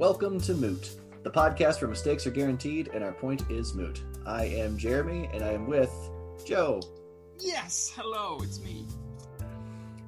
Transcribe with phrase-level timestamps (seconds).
[0.00, 4.02] Welcome to Moot, the podcast where mistakes are guaranteed and our point is moot.
[4.24, 5.92] I am Jeremy and I am with
[6.42, 6.80] Joe.
[7.38, 8.86] Yes, hello, it's me.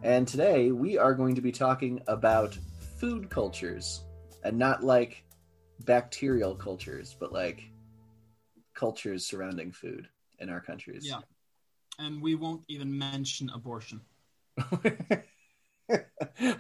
[0.03, 2.57] And today we are going to be talking about
[2.97, 4.01] food cultures
[4.43, 5.27] and not like
[5.85, 7.63] bacterial cultures, but like
[8.73, 11.07] cultures surrounding food in our countries.
[11.07, 11.21] Yeah.
[11.99, 14.01] And we won't even mention abortion.
[14.59, 15.23] I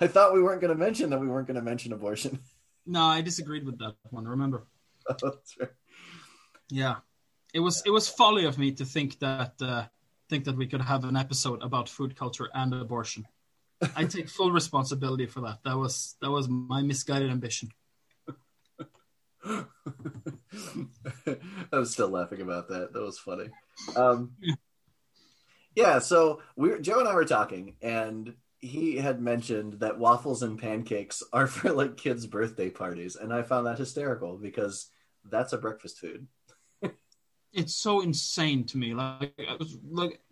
[0.06, 2.38] thought we weren't going to mention that we weren't going to mention abortion.
[2.86, 4.26] No, I disagreed with that one.
[4.26, 4.66] Remember?
[6.72, 6.96] Yeah,
[7.52, 9.84] it was it was folly of me to think that uh,
[10.30, 13.26] think that we could have an episode about food culture and abortion.
[13.96, 15.58] I take full responsibility for that.
[15.64, 17.68] That was that was my misguided ambition.
[19.44, 19.66] I
[21.72, 22.94] was still laughing about that.
[22.94, 23.50] That was funny.
[23.94, 24.32] Um,
[25.76, 30.58] yeah, so we Joe and I were talking, and he had mentioned that waffles and
[30.58, 34.88] pancakes are for like kids' birthday parties, and I found that hysterical because
[35.28, 36.26] that's a breakfast food.
[37.54, 38.94] It's so insane to me.
[38.94, 40.22] Like, was, like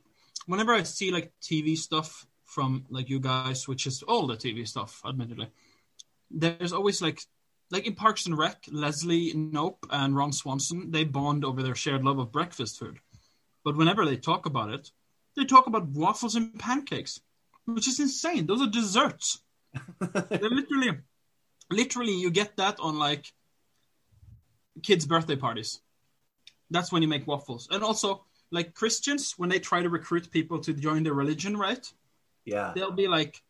[0.47, 4.67] whenever I see like TV stuff from like you guys, which is all the TV
[4.67, 5.49] stuff, admittedly,
[6.31, 7.21] there's always like
[7.71, 12.05] like in Parks and Rec, Leslie Knope and Ron Swanson, they bond over their shared
[12.05, 12.99] love of breakfast food.
[13.65, 14.91] But whenever they talk about it,
[15.37, 17.21] they talk about waffles and pancakes,
[17.75, 18.47] which is insane.
[18.47, 19.41] Those are desserts.
[20.01, 20.99] They're literally,
[21.71, 23.33] literally, you get that on like
[24.83, 25.81] kids' birthday parties.
[26.71, 27.69] That's when you make waffles.
[27.71, 31.85] And also, like Christians, when they try to recruit people to join their religion, right?
[32.45, 32.73] Yeah.
[32.75, 33.43] They'll be like,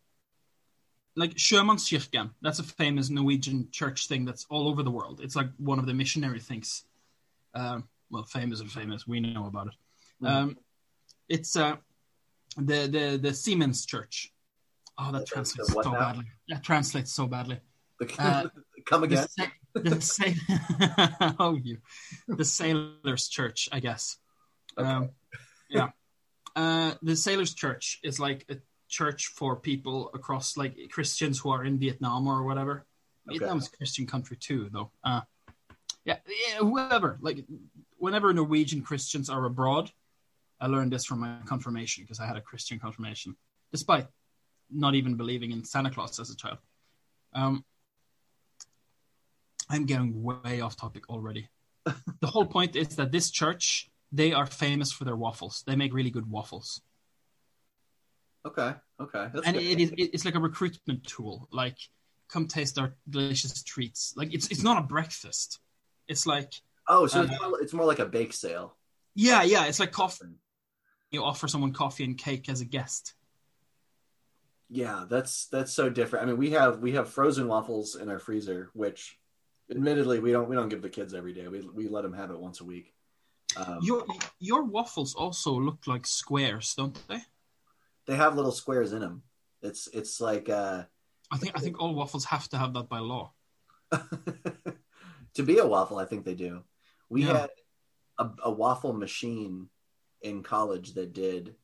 [1.16, 2.30] like Sjømannskirken.
[2.42, 5.20] That's a famous Norwegian church thing that's all over the world.
[5.22, 6.84] It's like one of the missionary things.
[7.54, 9.06] Um, well, famous and famous.
[9.06, 9.74] We know about it.
[10.22, 10.28] Mhm.
[10.28, 10.58] Um,
[11.28, 11.76] it's uh,
[12.56, 14.32] the the the Seamen's Church.
[14.98, 15.98] Oh, that The- translates so now?
[15.98, 16.24] badly.
[16.48, 17.60] That translates so badly.
[18.18, 18.48] Uh,
[18.86, 19.28] Come The, again.
[19.28, 21.78] sa- the sa- oh, you,
[22.28, 24.16] the Sailors Church, I guess.
[24.78, 24.88] Okay.
[24.88, 25.10] Um,
[25.68, 25.90] yeah.
[26.56, 28.56] Uh, the Sailors Church is like a
[28.88, 32.86] church for people across, like Christians who are in Vietnam or whatever.
[33.28, 33.38] Okay.
[33.38, 34.90] Vietnam's a Christian country too, though.
[35.04, 35.20] Uh,
[36.04, 37.18] yeah, yeah, whoever.
[37.20, 37.44] Like,
[37.98, 39.92] whenever Norwegian Christians are abroad,
[40.60, 43.36] I learned this from my confirmation because I had a Christian confirmation,
[43.72, 44.06] despite
[44.70, 46.58] not even believing in Santa Claus as a child.
[47.32, 47.64] Um,
[49.68, 51.48] I'm getting way off topic already.
[51.84, 55.62] the whole point is that this church, they are famous for their waffles.
[55.66, 56.82] They make really good waffles.
[58.44, 58.74] Okay.
[59.00, 59.28] Okay.
[59.32, 59.64] That's and good.
[59.64, 61.48] it is it's like a recruitment tool.
[61.52, 61.76] Like,
[62.28, 64.14] come taste our delicious treats.
[64.16, 65.58] Like it's it's not a breakfast.
[66.08, 66.52] It's like
[66.88, 68.76] oh, so it's, uh, more, it's more like a bake sale.
[69.14, 70.38] yeah, yeah, it's like coffee.
[71.10, 73.14] You offer someone coffee and cake as a guest.
[74.68, 76.24] Yeah, that's that's so different.
[76.24, 79.18] I mean, we have we have frozen waffles in our freezer, which,
[79.70, 81.48] admittedly, we don't we don't give the kids every day.
[81.48, 82.94] We we let them have it once a week.
[83.56, 84.04] Um, Your
[84.38, 87.18] your waffles also look like squares, don't they?
[88.06, 89.22] they have little squares in them.
[89.60, 90.84] It's it's like uh,
[91.32, 93.32] I think I think all waffles have to have that by law.
[95.34, 95.98] to be a waffle.
[95.98, 96.62] I think they do.
[97.08, 97.38] We Yeah.
[97.40, 97.50] had
[98.18, 99.68] a, a waffle machine
[100.22, 101.54] in college that did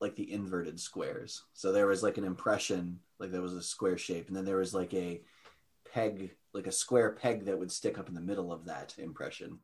[0.00, 1.42] like the inverted squares.
[1.54, 4.56] So there was like an impression, like there was a square shape, and then there
[4.58, 5.22] was like a
[5.92, 9.58] peg, like a square peg that would stick up in the middle of that impression.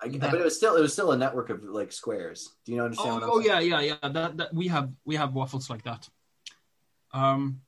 [0.00, 2.54] I, That- but it was still it was still a network of like squares.
[2.64, 3.10] Do you understand?
[3.10, 4.08] Oh, what I'm oh yeah, yeah, yeah.
[4.08, 6.08] That, that we have we have waffles like that.
[7.12, 7.62] Um,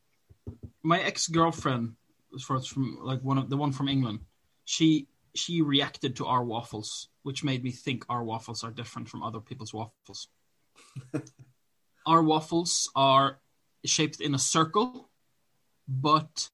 [0.83, 1.95] my ex girlfriend
[2.47, 4.21] from like one of the one from England.
[4.65, 9.23] She she reacted to our waffles, which made me think our waffles are different from
[9.23, 10.29] other people's waffles.
[12.07, 13.39] our waffles are
[13.85, 15.09] shaped in a circle,
[15.89, 16.51] but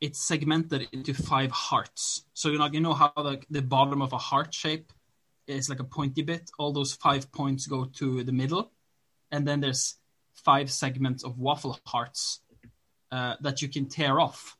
[0.00, 2.24] it's segmented into five hearts.
[2.34, 4.92] So you know, you know how like the bottom of a heart shape
[5.46, 6.50] is like a pointy bit.
[6.58, 8.72] All those five points go to the middle,
[9.30, 9.96] and then there's
[10.34, 12.40] five segments of waffle hearts
[13.10, 14.57] uh, that you can tear off,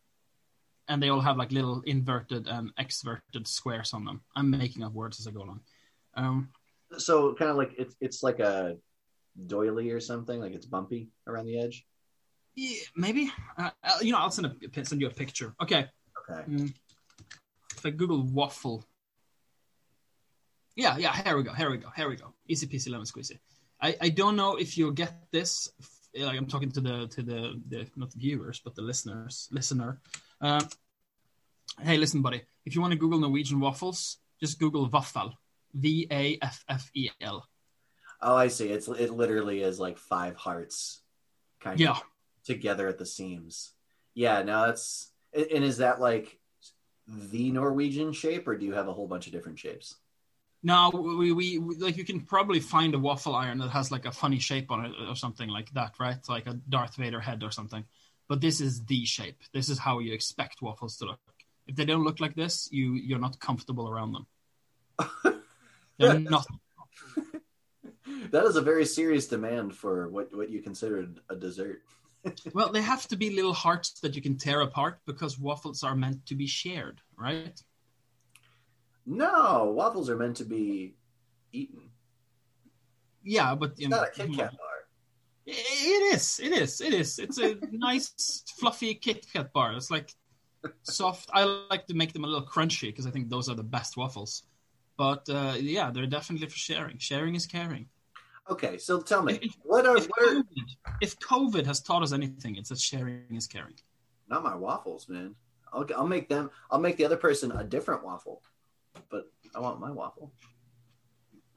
[0.89, 4.23] and they all have like little inverted and exverted squares on them.
[4.37, 5.61] I'm making up words as I go along.
[6.15, 6.49] Um,
[6.99, 8.77] So kind of like it's it's like a
[9.47, 10.41] doily or something.
[10.41, 11.85] Like it's bumpy around the edge.
[12.57, 15.55] yeah, maybe uh, uh, you know I'll send a send you a picture.
[15.63, 15.87] Okay,
[16.21, 16.43] Okay.
[16.49, 16.73] Mm.
[17.77, 18.85] if I Google waffle.
[20.77, 22.33] Yeah, yeah, here we go, here we go, here we go.
[22.47, 23.39] Easy peasy lemon squeezy.
[23.83, 25.71] I, I don't know if you'll get this.
[26.17, 30.01] Like I'm talking to the to the, the not the viewers but the listeners listener.
[30.41, 30.65] Uh,
[31.81, 32.43] hey, listen, buddy.
[32.65, 35.33] If you want to Google Norwegian waffles, just Google waffel,
[35.75, 37.47] V A F F E L.
[38.21, 38.69] Oh, I see.
[38.69, 41.03] It's it literally is like five hearts,
[41.61, 42.03] kind Yeah, of
[42.45, 43.73] together at the seams.
[44.15, 46.41] Yeah, no, that's and is that like
[47.07, 49.95] the Norwegian shape, or do you have a whole bunch of different shapes?
[50.63, 54.07] No, we, we, we like you can probably find a waffle iron that has like
[54.07, 56.19] a funny shape on it or something like that, right?
[56.29, 57.85] Like a Darth Vader head or something.
[58.29, 59.41] But this is the shape.
[59.53, 61.21] This is how you expect waffles to look.
[61.67, 64.27] If they don't look like this, you you're not comfortable around them.
[65.99, 66.47] They're not.
[68.31, 71.83] that is a very serious demand for what what you considered a dessert.
[72.53, 75.95] well, they have to be little hearts that you can tear apart because waffles are
[75.95, 77.63] meant to be shared, right?
[79.11, 80.95] No, waffles are meant to be
[81.53, 81.89] eaten.
[83.25, 84.69] Yeah, but It's not a Kit Kat bar.
[85.47, 86.39] It is.
[86.43, 86.81] It is.
[86.83, 87.19] It is.
[87.19, 89.73] It's a nice, fluffy Kit Kat bar.
[89.73, 90.15] It's like
[90.83, 91.31] soft.
[91.33, 93.97] I like to make them a little crunchy because I think those are the best
[93.97, 94.43] waffles.
[94.99, 96.99] But uh, yeah, they're definitely for sharing.
[96.99, 97.87] Sharing is caring.
[98.51, 100.45] Okay, so tell me, If- what are, If COVID,
[101.01, 103.75] if COVID has taught us anything, it's that sharing is caring.
[104.29, 105.35] not my waffles, man?
[105.73, 106.51] I'll I'll make them.
[106.71, 108.43] I'll make the other person a different waffle,
[109.11, 110.33] but I want my waffle.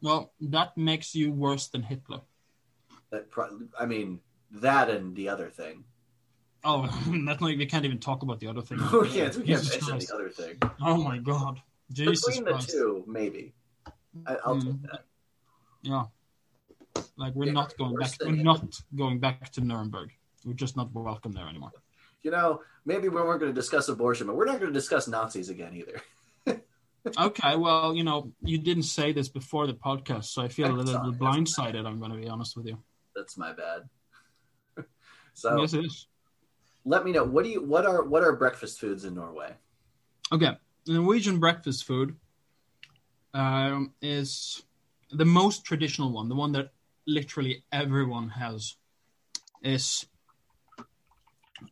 [0.01, 2.21] Well, that makes you worse than Hitler.
[3.11, 4.19] That pro- I mean
[4.51, 5.83] that and the other thing.
[6.63, 6.83] Oh,
[7.25, 8.77] that's not, we can't even talk about the other thing.
[8.93, 9.35] we can't.
[9.35, 10.57] We can't mention the other thing.
[10.81, 11.61] Oh my God,
[11.91, 12.69] Jesus Between the Christ!
[12.71, 13.53] two, maybe.
[14.25, 14.65] I, I'll Mm.
[14.65, 15.03] take that.
[15.83, 16.05] Yeah,
[17.17, 18.11] like we're Yeah, not going back.
[18.23, 18.63] We're not
[18.95, 20.11] going back to Nuremberg.
[20.45, 21.71] We're just not welcome there anymore.
[22.23, 25.07] You know, maybe we weren't going to discuss abortion, but we're not going to discuss
[25.07, 26.01] Nazis again either.
[27.18, 30.74] Okay, well, you know, you didn't say this before the podcast, so I feel a
[30.74, 31.12] little sorry.
[31.13, 31.86] blindsided.
[31.86, 32.77] I'm going to be honest with you.
[33.15, 33.89] That's my bad.
[35.33, 36.07] so Yes, it is.
[36.86, 39.53] let me know what do you what are what are breakfast foods in Norway?
[40.31, 40.51] Okay,
[40.86, 42.15] the Norwegian breakfast food
[43.33, 44.63] um, is
[45.12, 46.71] the most traditional one, the one that
[47.07, 48.75] literally everyone has,
[49.63, 50.06] is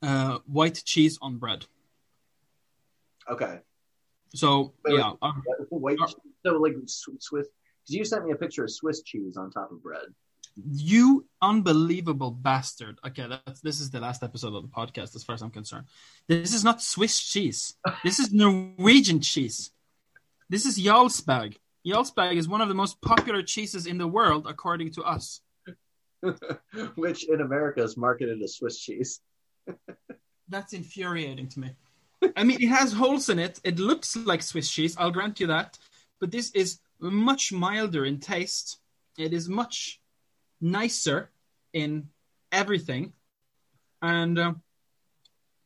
[0.01, 1.65] uh, white cheese on bread.
[3.29, 3.59] Okay.
[4.33, 5.31] So Wait, yeah, uh,
[5.71, 6.07] Wait, Uh,
[6.45, 7.19] so like Swiss?
[7.21, 10.05] Because you sent me a picture of Swiss cheese on top of bread.
[10.71, 12.99] you unbelievable bastard.
[13.05, 15.85] Okay, that's this is the last episode of the podcast, as far as I'm concerned.
[16.27, 17.75] This is not Swiss cheese.
[18.03, 19.71] This is Norwegian cheese.
[20.49, 21.55] This is Jarlsberg.
[21.85, 25.41] Jarlsberg is one of the most popular cheeses in the world, according to us.
[26.95, 29.21] Which in America is marketed as Swiss cheese.
[30.49, 31.71] That's infuriating to me.
[32.35, 33.59] I mean, it has holes in it.
[33.63, 34.95] It looks like Swiss cheese.
[34.97, 35.77] I'll grant you that.
[36.19, 38.77] But this is much milder in taste.
[39.17, 39.99] It is much
[40.61, 41.31] nicer
[41.73, 42.09] in
[42.51, 43.13] everything.
[44.01, 44.53] And uh,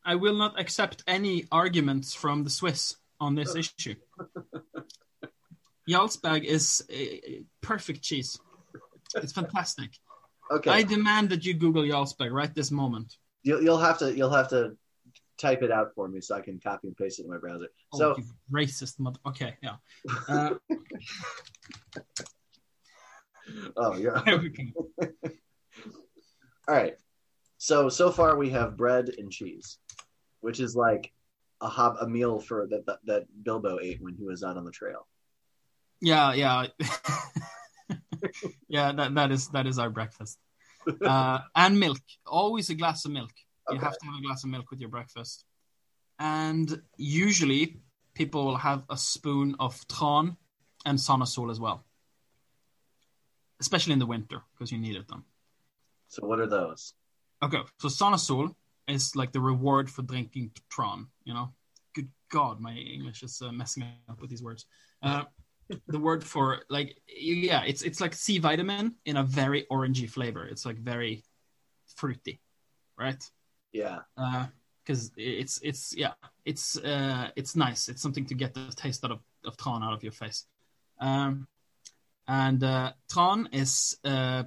[0.06, 3.96] I will not accept any arguments from the Swiss on this issue.
[5.90, 8.40] Jarlsberg is a perfect cheese.
[9.16, 9.92] It's fantastic.
[10.52, 13.18] Okay, I demand that you Google Jarlsberg right this moment.
[13.44, 14.78] you'll, you'll have to you'll have to
[15.38, 17.68] type it out for me so I can copy and paste it in my browser.
[17.94, 19.20] Oh, So you racist mother.
[19.26, 19.76] Okay, yeah.
[20.28, 20.56] Uh,
[23.78, 24.22] oh yeah.
[24.26, 24.64] there we go.
[26.68, 26.96] All right.
[27.58, 29.78] So so far we have bread and cheese,
[30.42, 31.12] which is like
[31.62, 34.66] a hob a meal for that, that that Bilbo ate when he was out on
[34.66, 35.08] the trail.
[36.02, 36.68] yeah, yeah,
[38.68, 38.92] yeah.
[38.92, 40.38] That that is that is our breakfast.
[41.02, 42.00] Uh, and milk.
[42.26, 43.32] Always a glass of milk.
[43.70, 43.86] You Okay.
[43.86, 45.46] have to have a glass of milk with your breakfast.
[46.20, 47.82] And usually
[48.14, 50.38] people will have a spoon of tran
[50.86, 51.84] and Sanasol as well.
[53.60, 55.24] Especially in the winter because you need it then.
[56.08, 56.94] So what are those?
[57.44, 58.56] Okay, so Sanasol
[58.88, 61.08] is like the reward for drinking tran.
[61.24, 61.54] You know,
[61.96, 64.66] good God, my English is uh, messing up with these words.
[65.02, 65.24] Uh,
[65.88, 70.46] the word for like yeah, it's it's like C vitamin in a very orangey flavor.
[70.46, 71.24] It's like very
[71.96, 72.42] fruity,
[72.98, 73.24] right?
[73.74, 74.00] Yeah.
[74.86, 76.14] Because it's it's yeah,
[76.46, 77.90] it's uh, it's nice.
[77.90, 80.46] It's something to get the taste out of of tran out of your face.
[81.00, 81.48] Um,
[82.28, 84.44] and uh, tran is uh,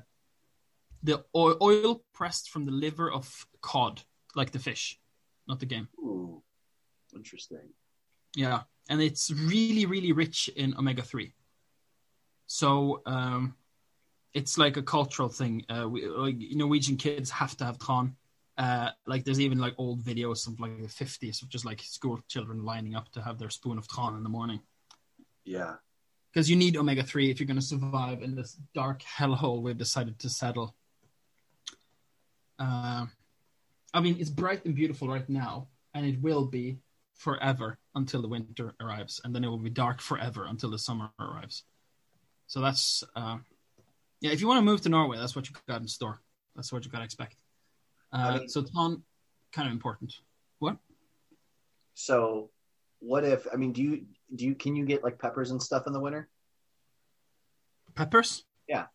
[1.02, 4.02] the oil pressed from the liver of cod,
[4.35, 4.99] like the fish,
[5.47, 5.88] not the game.
[5.99, 6.42] Ooh.
[7.14, 7.71] Interesting.
[8.35, 11.33] Yeah, and it's really, really rich in omega three.
[12.47, 13.54] So um,
[14.35, 15.64] it's like a cultural thing.
[15.68, 18.12] Uh, we, like Norwegian kids have to have tran.
[18.58, 22.18] Uh, like there's even like old videos of like the 50s of just like school
[22.26, 24.60] children lining up to have their spoon of tran in the morning
[25.44, 25.75] Yeah.
[26.32, 29.76] because you need omega three if you're going to survive in this dark hellhole we've
[29.76, 30.75] decided to settle.
[32.58, 33.06] Uh,
[33.92, 36.78] I mean, it's bright and beautiful right now, and it will be
[37.14, 41.10] forever until the winter arrives, and then it will be dark forever until the summer
[41.20, 41.64] arrives.
[42.46, 43.38] So that's uh,
[44.20, 44.30] yeah.
[44.30, 46.20] If you want to move to Norway, that's what you got in store.
[46.54, 47.36] That's what you got to expect.
[48.16, 49.02] Uh, I mean- so Ton,
[49.52, 50.14] kind of important.
[50.58, 50.78] What?
[51.94, 52.50] So,
[53.00, 53.46] what if?
[53.52, 56.00] I mean, do you do you can you get like peppers and stuff in the
[56.00, 56.28] winter?
[57.94, 58.44] Peppers?
[58.68, 58.87] Yeah.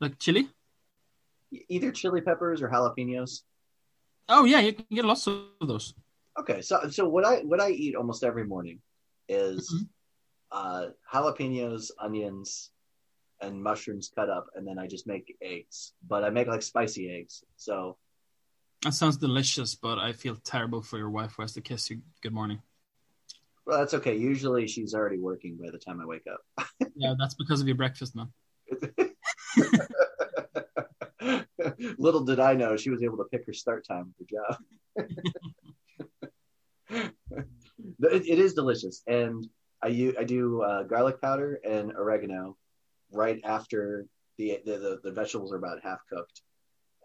[0.00, 0.48] Like chili?
[1.68, 3.42] Either chili peppers or jalapenos.
[4.28, 5.94] Oh yeah, you can get lots of those.
[6.38, 8.80] Okay, so so what I what I eat almost every morning
[9.28, 9.88] is Mhm.
[10.52, 12.70] uh, jalapenos, onions,
[13.40, 15.92] and mushrooms cut up, and then I just make eggs.
[16.06, 17.42] But I make like spicy eggs.
[17.56, 17.96] So
[18.82, 22.00] That sounds delicious, but I feel terrible for your wife who has to kiss you
[22.22, 22.60] good morning.
[23.66, 24.16] well, that's okay.
[24.16, 26.40] Usually she's already working by the time I wake up.
[26.96, 28.28] Yeah, that's because of your breakfast, man.
[31.98, 34.56] Little did I know she was able to pick her start time for job.
[36.90, 39.46] it, it is delicious, and
[39.82, 42.56] I, I do uh, garlic powder and oregano
[43.12, 44.06] right after
[44.38, 46.42] the, the the the vegetables are about half cooked,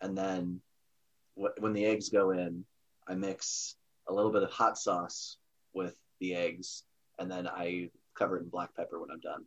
[0.02, 0.62] and then
[1.36, 2.64] wh- when the eggs go in,
[3.08, 3.76] I mix
[4.08, 5.38] a little bit of hot sauce
[5.74, 6.84] with the eggs,
[7.20, 9.46] and then I cover it in black pepper when I'm done.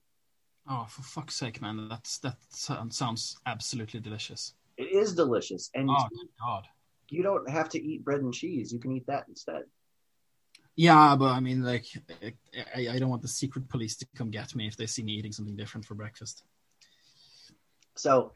[0.68, 1.88] Oh, for fuck's sake, man!
[1.88, 4.54] That's that sounds absolutely delicious.
[4.76, 6.66] It is delicious, and Oh my god.
[7.08, 8.72] you don't have to eat bread and cheese.
[8.72, 9.62] You can eat that instead.
[10.78, 11.86] Yeah, but I mean, like,
[12.72, 15.14] I, I don't want the secret police to come get me if they see me
[15.14, 16.44] eating something different for breakfast.
[17.96, 18.30] So,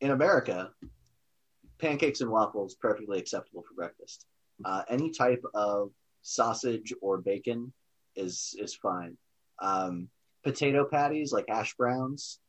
[0.00, 0.72] in America,
[1.78, 4.26] pancakes and waffles perfectly acceptable for breakfast.
[4.64, 7.72] Uh, any type of sausage or bacon
[8.16, 9.16] is is fine.
[9.62, 10.08] Um,
[10.42, 12.40] potato patties like hash browns.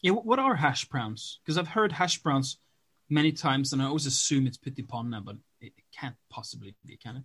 [0.00, 1.40] Yeah, what are hash browns?
[1.44, 2.56] Because I've heard hash browns
[3.10, 6.74] many times, and I always assume it's pytt i panne, but it, it can't possibly
[6.86, 7.24] be, can it?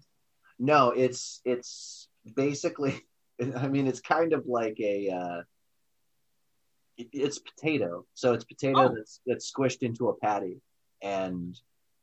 [0.59, 3.01] No, it's it's basically.
[3.55, 5.09] I mean, it's kind of like a.
[5.09, 5.41] Uh,
[6.97, 8.95] it's potato, so it's potato Oh.
[8.95, 10.61] that's that's squished into a patty
[11.03, 11.55] and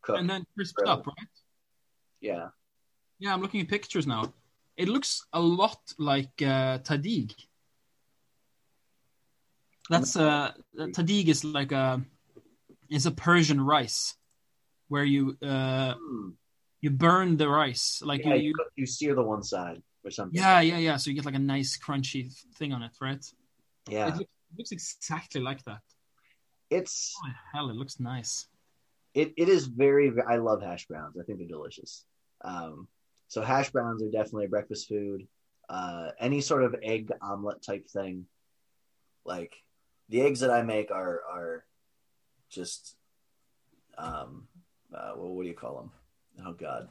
[0.02, 0.20] cooked.
[0.20, 0.92] And then crisped Really?
[0.92, 1.28] up, right?
[2.20, 2.48] yeah,
[3.18, 4.32] Yeah, I'm looking at pictures now.
[4.76, 7.34] It looks a lot like uh, tahdig.
[9.90, 12.00] That's uh, tahdig is like a
[12.88, 14.14] is a Persian rice
[14.88, 16.28] where you uh, Hmm.
[16.84, 19.80] You burn the rice like yeah, you, you, you cook- you sear the one side
[20.04, 20.38] or something.
[20.38, 20.96] yeah yeah yeah.
[20.96, 22.22] So you get like a nice crunchy
[22.58, 23.24] thing on it right?
[23.88, 24.08] Yeah.
[24.08, 25.80] it, looks, it looks exactly like that.
[26.68, 28.48] It's oh hell it looks nice.
[29.14, 31.16] It, it is very i love hash browns.
[31.18, 32.04] I think they're delicious.
[32.44, 32.86] Um,
[33.28, 35.26] so hash browns are definitely a breakfast food.
[35.68, 38.26] Uh, any sort of egg omelet type thing
[39.24, 39.54] like
[40.10, 41.64] the eggs that i make are are
[42.50, 42.96] just
[43.96, 44.46] um
[44.94, 45.90] uh, what, what do you call them
[46.44, 46.88] oh god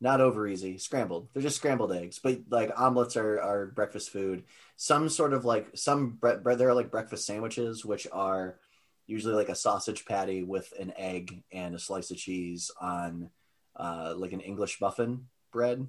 [0.00, 4.44] not over easy scrambled they're just scrambled eggs but like omelets are, are breakfast food
[4.76, 8.58] some sort of like some bre- bre- there are like breakfast sandwiches which are
[9.06, 13.30] usually like a sausage patty with an egg and a slice of cheese on
[13.76, 15.86] uh, like an English muffin bread.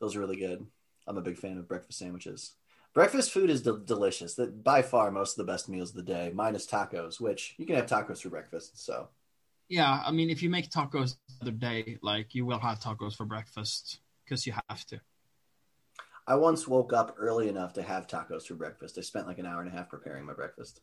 [0.00, 0.66] Those are really good.
[1.06, 2.52] I'm a big fan of breakfast sandwiches.
[2.94, 4.34] Breakfast food is de- delicious.
[4.34, 7.66] That by far most of the best meals of the day, minus tacos, which you
[7.66, 8.84] can have tacos for breakfast.
[8.84, 9.08] So
[9.70, 13.16] yeah i mean if you make tacos the other day like you will have tacos
[13.16, 15.00] for breakfast because you have to
[16.26, 18.96] I once woke up early enough to have tacos for breakfast.
[18.96, 20.80] I spent like an hour and a half preparing my breakfast.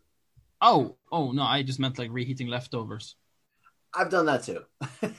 [0.61, 3.15] oh oh no i just meant like reheating leftovers
[3.93, 4.63] I've done that too.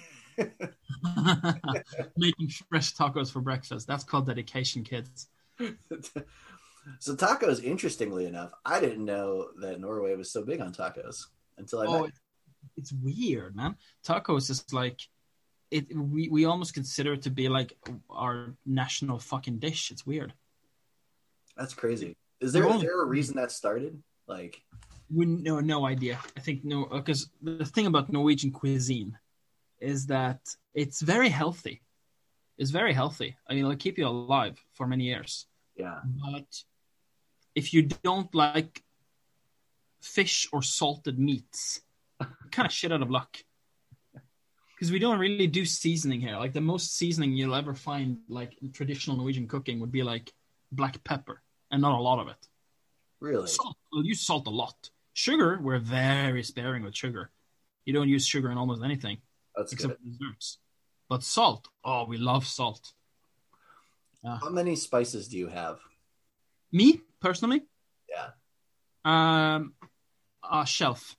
[2.17, 5.29] making fresh tacos for breakfast that's called dedication kids
[6.99, 11.81] so tacos, interestingly enough, I didn't know that Norway was so big on tacos until
[11.81, 12.13] I oh met.
[12.63, 13.77] It, it's weird man.
[14.07, 15.01] Tacos is like
[15.71, 17.77] it we, we almost consider it to be like
[18.11, 19.91] our national fucking dish.
[19.91, 20.33] It's weird.
[21.57, 22.17] That's crazy.
[22.41, 24.03] Is there is there a reason that started?
[24.27, 24.63] Like,
[25.13, 26.19] we no no idea.
[26.37, 29.19] I think no because the thing about norwegian cuisine
[29.81, 30.41] is that
[30.75, 31.83] it's very healthy.
[32.57, 33.37] It's very healthy.
[33.49, 35.47] I mean it'll keep you alive for many years.
[35.77, 36.63] Yeah, but
[37.55, 38.83] if you don't like
[40.01, 41.81] fish or salted meats
[42.51, 43.37] kind of shit out of luck
[44.75, 48.57] because we don't really do seasoning here like the most seasoning you'll ever find like
[48.63, 50.33] in traditional norwegian cooking would be like
[50.73, 52.49] black pepper and not a lot of it
[53.21, 53.49] really.
[53.49, 53.77] Salt.
[53.93, 54.91] We'll use salt a lot.
[55.13, 57.31] Sugar, we're very sparing with sugar.
[57.85, 59.19] You don't use sugar in almost anything
[59.57, 60.19] That's except good.
[60.19, 60.59] desserts.
[61.09, 62.93] But salt, oh, we love salt.
[64.25, 65.79] How many spices do you have?
[66.71, 67.63] Me personally,
[68.09, 68.31] Yeah,
[69.05, 69.73] um,
[70.49, 71.17] a shelf.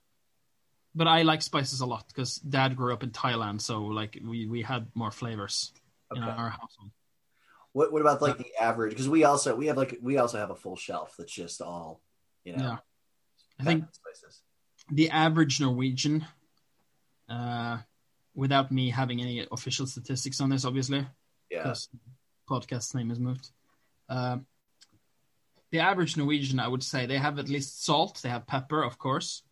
[0.94, 4.46] But I like spices a lot because Dad grew up in Thailand, so like we
[4.46, 5.72] we had more flavors
[6.14, 6.90] in our household.
[7.72, 8.90] What what about like the average?
[8.90, 12.00] Because we also we have like we also have a full shelf that's just all
[12.44, 12.62] you know.
[12.64, 12.76] Yeah.
[13.60, 14.42] I think spices.
[14.90, 16.26] the average Norwegian
[17.28, 17.78] uh,
[18.34, 21.06] without me having any official statistics on this, obviously,
[21.50, 21.58] Yeah.
[21.58, 21.88] because
[22.48, 23.50] podcast name is Moot.
[24.08, 24.38] Uh,
[25.70, 28.20] the average Norwegian, I would say, they have at least salt.
[28.22, 29.42] They have pepper, of course.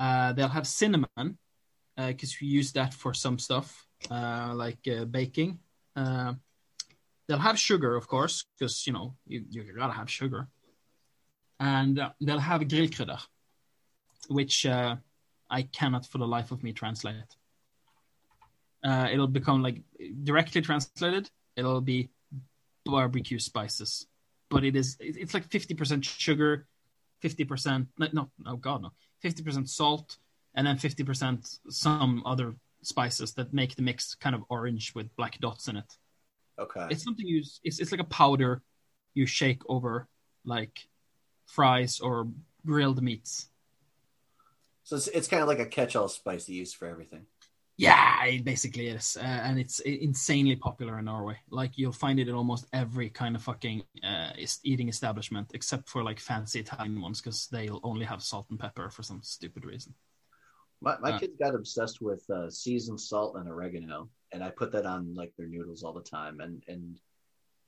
[0.00, 1.38] Uh, they'll have cinnamon
[1.96, 5.58] because we use that for some stuff uh, like uh, baking.
[5.94, 6.34] Uh,
[7.28, 10.48] they'll have sugar, of course, because you know you, you gotta have sugar.
[11.58, 13.20] And uh, they'll have grillkrydder,
[14.28, 14.96] which uh,
[15.50, 17.36] I cannot for the life of me translate.
[18.82, 19.82] Uh, it'll become like
[20.24, 21.30] directly translated.
[21.56, 22.08] It'll be
[22.86, 24.06] barbecue spices,
[24.48, 26.66] but it is it's like fifty percent sugar,
[27.20, 30.18] fifty percent no, no oh god no fifty percent salt,
[30.54, 35.14] and then fifty percent some other spices that make the mix kind of orange with
[35.16, 35.92] black dots in it.
[36.58, 36.86] Okay.
[36.90, 38.62] It's something you it's it's like a powder
[39.14, 40.08] you shake over
[40.44, 40.88] like
[41.46, 42.28] fries or
[42.64, 43.48] grilled meats.
[44.84, 47.26] so it's, it's kind of like a catch-all spice you use for everything.
[47.80, 51.38] Yeah, it basically is, uh, and it's insanely popular in Norway.
[51.48, 54.32] Like you'll find it in almost every kind of fucking uh,
[54.62, 58.90] eating establishment, except for like fancy Italian ones, because they'll only have salt and pepper
[58.90, 59.94] for some stupid reason.
[60.82, 61.18] My, my Uh.
[61.20, 65.32] kids got obsessed with uh, seasoned salt and oregano, and I put that on like
[65.36, 66.40] their noodles all the time.
[66.40, 67.00] And and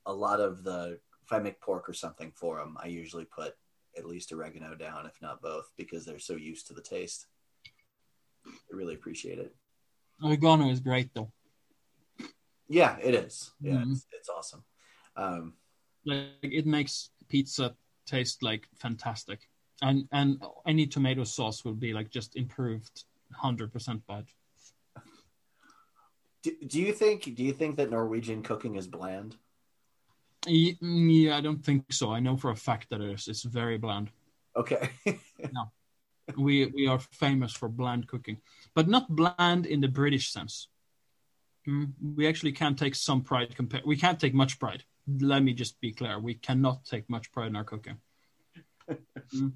[0.05, 3.53] a lot of the if I make pork or something for them, I usually put
[3.97, 7.25] at least oregano down, if not both, because they're so used to the taste.
[8.45, 9.55] I really appreciate it.
[10.21, 11.31] Oregano is great though.
[12.67, 13.51] Yeah, it is.
[13.61, 13.91] Yeah, Mhm.
[13.91, 14.63] it's, it's awesome.
[15.15, 15.53] Um,
[16.05, 19.47] Like it makes pizza taste like fantastic,
[19.81, 24.25] and and any tomato sauce will be like just improved, hundred percent bad.
[26.41, 29.37] do, do you think do you think that Norwegian cooking is bland?
[30.45, 32.11] Mm, Yeah, I don't think so.
[32.11, 33.27] I know for a fact that it is.
[33.29, 34.11] It's very bland.
[34.55, 34.89] Okay.
[36.37, 38.37] we we are famous for bland cooking,
[38.75, 40.69] but not bland in the British sense.
[41.67, 43.55] Mm, we actually can take some pride.
[43.55, 44.83] Compare, we can't take much pride.
[45.07, 47.97] Let me just be clear: we cannot take much pride in our cooking.
[49.33, 49.53] Mm.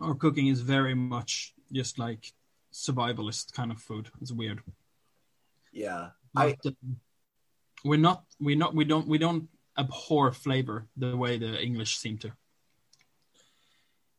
[0.00, 2.32] Our cooking is very much just like
[2.72, 4.10] survivalist kind of food.
[4.20, 4.60] It's weird.
[5.72, 6.10] yeah.
[6.36, 6.74] I But, uh,
[7.84, 8.24] we're not.
[8.40, 8.74] We're not.
[8.74, 9.06] We don't.
[9.06, 12.32] We don't abhor flavor the way the English seem to.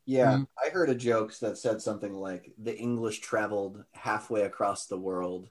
[0.09, 0.47] Yeah, Mm.
[0.65, 5.49] I heard a joke that said something like the English traveled halfway across the world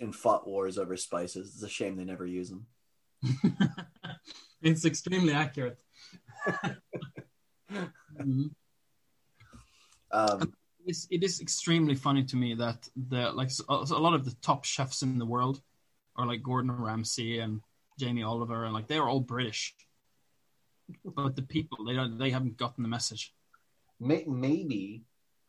[0.00, 1.52] and fought wars over spices.
[1.54, 2.66] It's a shame they never use them.
[4.62, 5.78] it's extremely accurate.
[8.20, 8.50] Mhm.
[10.10, 10.52] Um,
[10.84, 14.24] It's, it is extremely funny to me that the like so, so a lot of
[14.24, 15.62] the top chefs in the world
[16.16, 17.62] are like Gordon Ramsay and
[17.98, 19.74] Jamie Oliver and like they're all British,
[21.04, 23.32] but the people they don't they haven't gotten the message.
[24.02, 25.04] May- maybe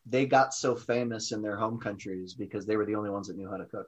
[0.06, 3.38] they got so famous in their home countries because they were the only ones that
[3.38, 3.88] knew how to cook.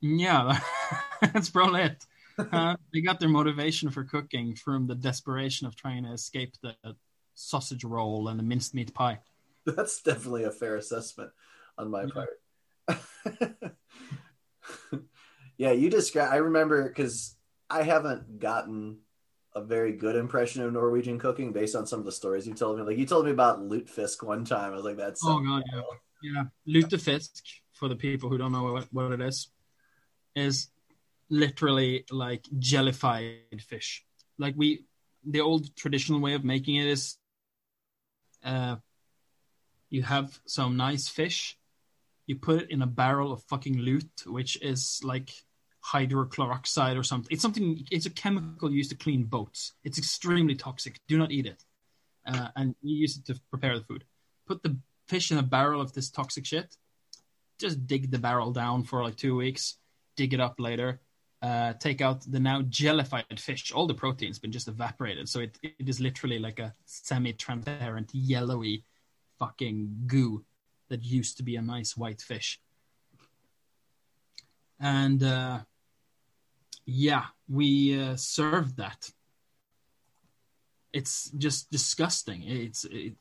[0.00, 0.58] Yeah,
[1.20, 2.06] that's probably it.
[2.52, 6.74] Uh, they got their motivation for cooking from the desperation of trying to escape the
[7.34, 9.18] sausage roll and the minced meat pie.
[9.66, 11.30] That's definitely a fair assessment
[11.76, 12.24] on my Yeah.
[12.88, 13.76] part.
[15.58, 16.32] yeah, you describe.
[16.32, 17.36] I remember because
[17.68, 18.98] I haven't gotten
[19.54, 22.78] a very good impression of Norwegian cooking based on some of the stories you told
[22.78, 22.84] me.
[22.84, 24.72] Like you told me about lutefisk one time.
[24.72, 25.82] I was like, that's Oh god, yeah,
[26.22, 26.80] yeah.
[26.80, 29.48] Lutefisk for the people who don't know what, what it is
[30.34, 30.68] is
[31.30, 34.04] literally like jellified fish.
[34.38, 34.84] Like we,
[35.24, 37.16] the old traditional way of making it is,
[38.44, 38.76] uh,
[39.90, 41.58] you have some nice fish,
[42.26, 45.30] you put it in a barrel of fucking lute, which is like
[45.92, 47.32] hydrochloroxide or something.
[47.32, 47.86] It's something.
[47.90, 49.72] It's a chemical used to clean boats.
[49.84, 51.00] It's extremely toxic.
[51.08, 51.64] Do not eat it.
[52.26, 54.04] Uh, and you use it to prepare the food.
[54.46, 56.76] Put the fish in a barrel of this toxic shit.
[57.58, 59.76] Just dig the barrel down for like two weeks.
[60.16, 61.00] Dig it up later.
[61.40, 63.72] Uh, take out the now jellified fish.
[63.72, 68.82] All the protein's been just evaporated, so it, it is literally like a semi-transparent, yellowy,
[69.38, 70.44] fucking goo
[70.88, 72.60] that used to be a nice white fish.
[74.80, 75.60] And uh,
[76.88, 79.10] yeah, we uh, served that.
[80.90, 82.42] It's just disgusting.
[82.44, 83.16] It's it,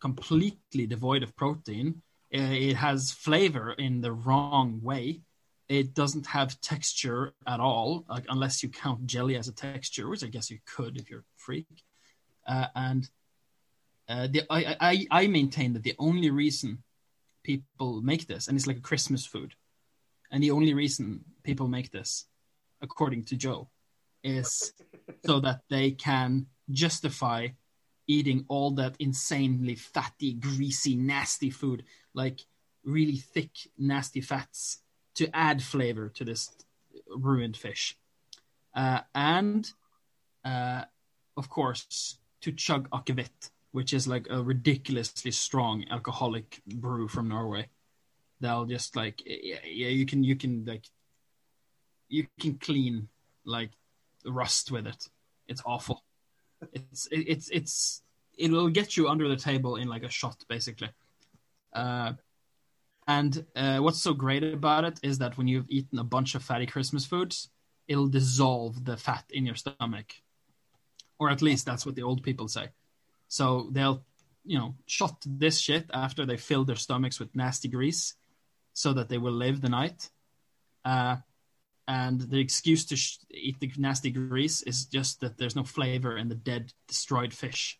[0.00, 2.02] completely devoid of protein.
[2.32, 5.22] Uh, It has flavor in the wrong way.
[5.68, 10.22] It doesn't have texture at all, like unless you count jelly as a texture, which
[10.22, 11.66] I guess you could if you're a freak.
[12.46, 13.10] Uh, and
[14.08, 16.84] uh, the, I, I I maintain that the only reason
[17.42, 19.54] people make this, and it's like a Christmas food,
[20.30, 22.26] and the only reason people make this,
[22.82, 23.68] according to Joe,
[24.22, 24.72] is
[25.24, 27.48] so that they can justify
[28.06, 31.84] eating all that insanely fatty, greasy, nasty food.
[32.14, 32.40] Like
[32.84, 34.82] really thick, nasty fats
[35.14, 36.50] to add flavor to this
[37.08, 37.96] ruined fish.
[38.74, 39.70] Uh, and,
[40.44, 40.84] uh,
[41.36, 47.68] of course, to chug akevitt, which is like a ridiculously strong alcoholic brew from Norway.
[48.40, 50.84] They'll just like, yeah, yeah you can, you can like,
[52.12, 53.08] you can clean
[53.44, 53.70] like
[54.26, 55.08] rust with it.
[55.48, 56.04] It's awful.
[56.72, 58.02] It's, it, it's, it's,
[58.36, 60.90] it'll get you under the table in like a shot, basically.
[61.72, 62.12] Uh,
[63.08, 66.42] and uh, what's so great about it is that when you've eaten a bunch of
[66.42, 67.48] fatty Christmas foods,
[67.88, 70.14] it'll dissolve the fat in your stomach,
[71.18, 72.68] or at least that's what the old people say.
[73.28, 74.04] So they'll,
[74.44, 78.14] you know, shot this shit after they fill their stomachs with nasty grease,
[78.74, 80.10] so that they will live the night.
[80.84, 81.16] Uh,
[81.88, 86.16] and the excuse to sh- eat the nasty grease is just that there's no flavor
[86.16, 87.78] in the dead, destroyed fish.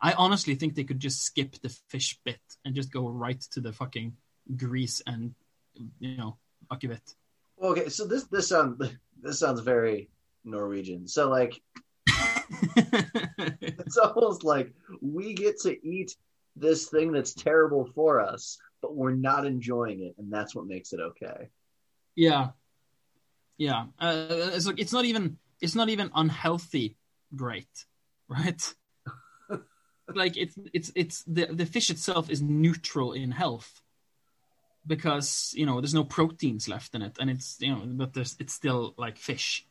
[0.00, 3.60] I honestly think they could just skip the fish bit and just go right to
[3.60, 4.16] the fucking
[4.56, 5.34] grease and
[5.98, 6.36] you know
[6.72, 7.14] akevitt.
[7.62, 8.80] Okay, so this this sounds
[9.22, 10.10] this sounds very
[10.44, 11.06] Norwegian.
[11.08, 11.60] So like
[12.76, 16.16] it's almost like we get to eat
[16.56, 20.92] this thing that's terrible for us, but we're not enjoying it, and that's what makes
[20.92, 21.48] it okay.
[22.14, 22.48] Yeah,
[23.58, 23.86] yeah.
[23.98, 26.96] Uh, it's like it's not even it's not even unhealthy.
[27.34, 27.84] Great,
[28.28, 28.74] right?
[30.14, 33.82] like it's it's it's the the fish itself is neutral in health
[34.86, 38.36] because you know there's no proteins left in it, and it's you know but there's
[38.38, 39.66] it's still like fish.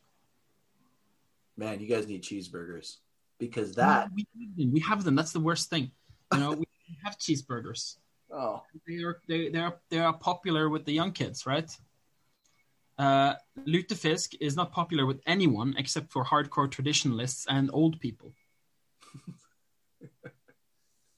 [1.58, 2.98] Man, you guys need cheeseburgers
[3.40, 5.16] because that we, we, we have them.
[5.16, 5.92] That's the worst thing.
[6.34, 6.66] You know, we
[7.04, 7.98] have cheeseburgers.
[8.32, 11.70] Oh, they are they they are they are popular with the young kids, right?
[12.98, 13.34] Uh,
[13.68, 18.34] lutefisk is not popular with anyone except for hardcore traditionalists and old people.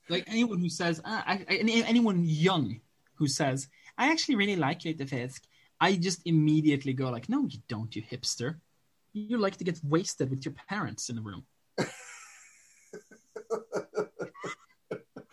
[0.10, 1.56] like anyone who says, ah, I, I,
[1.88, 2.82] anyone young
[3.16, 5.42] who says, I actually really like lutefisk,
[5.80, 8.56] I just immediately go like, no, you don't, you hipster.
[9.14, 11.46] You like to get wasted with your parents in the room.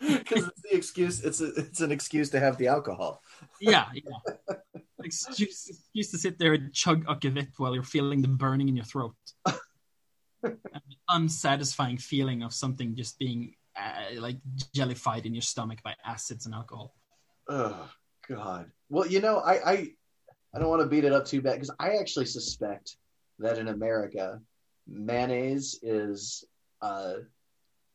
[0.07, 1.23] Because it's the excuse.
[1.23, 3.21] It's a, it's an excuse to have the alcohol.
[3.61, 4.55] yeah, yeah.
[5.05, 8.75] Excuse, excuse to sit there and chug a akevitt while you're feeling the burning in
[8.75, 9.13] your throat.
[10.41, 10.57] the
[11.09, 14.37] unsatisfying feeling of something just being uh, like
[14.73, 16.95] jellified in your stomach by acids and alcohol.
[17.47, 17.87] Oh
[18.27, 18.71] God.
[18.89, 19.87] Well, you know, I I,
[20.55, 22.97] I don't want to beat it up too bad because I actually suspect
[23.37, 24.41] that in America,
[24.87, 26.43] mayonnaise is
[26.81, 27.17] uh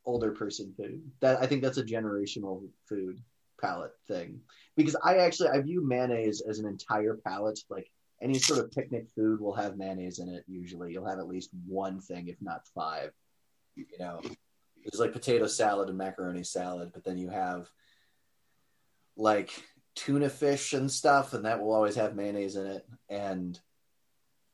[0.07, 1.03] older person food.
[1.21, 3.21] That I think that's a generational food
[3.61, 4.41] palate thing.
[4.77, 7.61] Because I actually I view mayonnaise as an entire palette.
[7.69, 7.91] Like
[8.23, 10.45] any sort of picnic food will have mayonnaise in it.
[10.47, 13.13] Usually, you'll have at least one thing, if not five.
[13.77, 17.69] You know, there's like potato salad and macaroni salad, but then you have
[19.17, 19.51] like
[19.95, 22.87] tuna fish and stuff, and that will always have mayonnaise in it.
[23.09, 23.59] And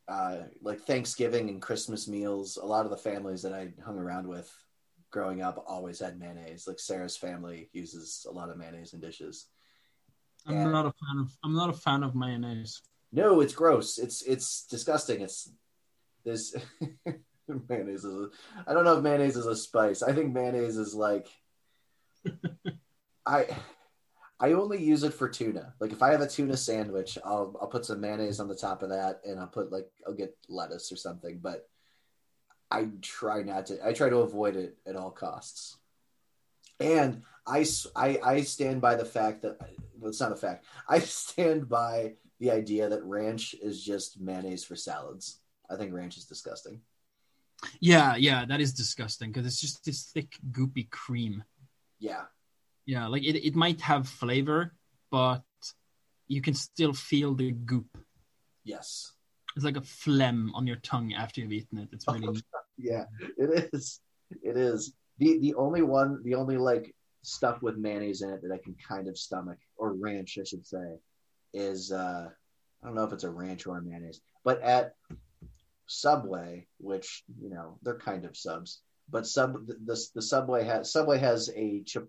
[0.09, 4.29] uh, like Thanksgiving and Christmas meals, a lot of the families that I hung around
[4.29, 4.53] with
[5.11, 6.67] growing up always had mayonnaise.
[6.67, 9.47] Like Sarah's family uses a lot of mayonnaise in dishes.
[10.47, 12.83] I'm and, not a fan of I'm not a fan of mayonnaise.
[13.13, 13.99] No, it's gross.
[13.99, 15.21] It's it's disgusting.
[15.21, 15.51] It's
[16.25, 16.55] this
[17.69, 18.29] mayonnaise is a,
[18.67, 20.03] I don't know if mayonnaise is a spice.
[20.03, 21.29] I think mayonnaise is like
[23.27, 23.47] I
[24.39, 25.75] I only use it for tuna.
[25.81, 28.83] Like if I have a tuna sandwich, I'll I'll put some mayonnaise on the top
[28.83, 31.39] of that, and I'll put like I'll get lettuce or something.
[31.43, 31.69] But
[32.71, 33.87] I try not to.
[33.87, 35.77] I try to avoid it at all costs.
[36.81, 39.59] And I I, I stand by the fact that
[39.99, 40.67] well, it's not a fact.
[40.89, 45.41] I stand by the idea that ranch is just mayonnaise for salads.
[45.71, 46.81] I think ranch is disgusting.
[47.81, 51.43] Yeah, yeah, that is disgusting because it's just this thick, goopy cream.
[51.99, 52.25] Yeah,
[52.85, 54.75] yeah, like it, it might have flavor,
[55.11, 55.43] but
[56.29, 57.99] you can still feel the goop.
[58.65, 59.13] Yes.
[59.57, 61.89] It's like a phlegm on your tongue after you've eaten it.
[61.93, 62.43] It's really
[62.79, 63.05] Yeah,
[63.39, 64.01] it is.
[64.43, 64.93] It is.
[65.19, 68.77] The the only one the only like stuff with mayonnaise in it that I can
[68.87, 70.99] kind of stomach, or ranch I should say,
[71.55, 72.29] is uh
[72.83, 74.21] I don't know if it's a ranch or a mayonnaise.
[74.45, 74.95] But at
[75.87, 81.19] Subway, which, you know, they're kind of subs, but sub the, the Subway has Subway
[81.19, 82.09] has a chip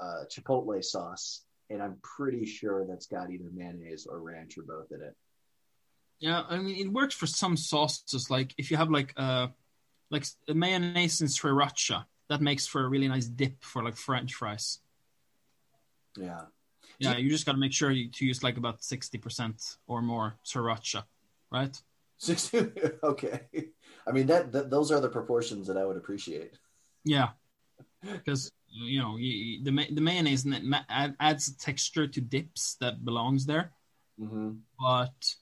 [0.00, 4.92] uh, chipotle sauce, and I'm pretty sure that's got either mayonnaise or ranch or both
[4.92, 5.16] in it.
[6.24, 8.30] Yeah, I mean it works for some sauces.
[8.30, 9.48] Like if you have like uh
[10.10, 14.78] like mayonnaise and sriracha, that makes for a really nice dip for like French fries.
[16.16, 16.46] Yeah.
[16.98, 20.00] Yeah, you just got to make sure you, to use like about sixty percent or
[20.00, 21.04] more sriracha,
[21.52, 21.78] right?
[22.16, 22.72] Sixty.
[23.02, 23.40] okay.
[24.06, 26.56] I mean that, that those are the proportions that I would appreciate.
[27.04, 27.30] Yeah,
[28.00, 33.44] because you know you, the the mayonnaise and it adds texture to dips that belongs
[33.44, 33.72] there,
[34.18, 35.34] hmm but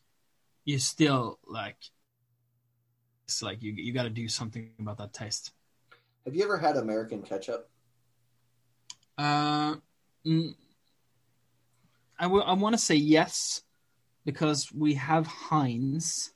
[0.64, 1.76] you still like
[3.24, 5.52] it's like you you got to do something about that taste.
[6.24, 7.68] Have you ever had American ketchup?
[9.18, 9.76] Uh,
[10.26, 10.54] mm,
[12.18, 13.62] I will- I want to say yes
[14.24, 16.32] because we have Heinz,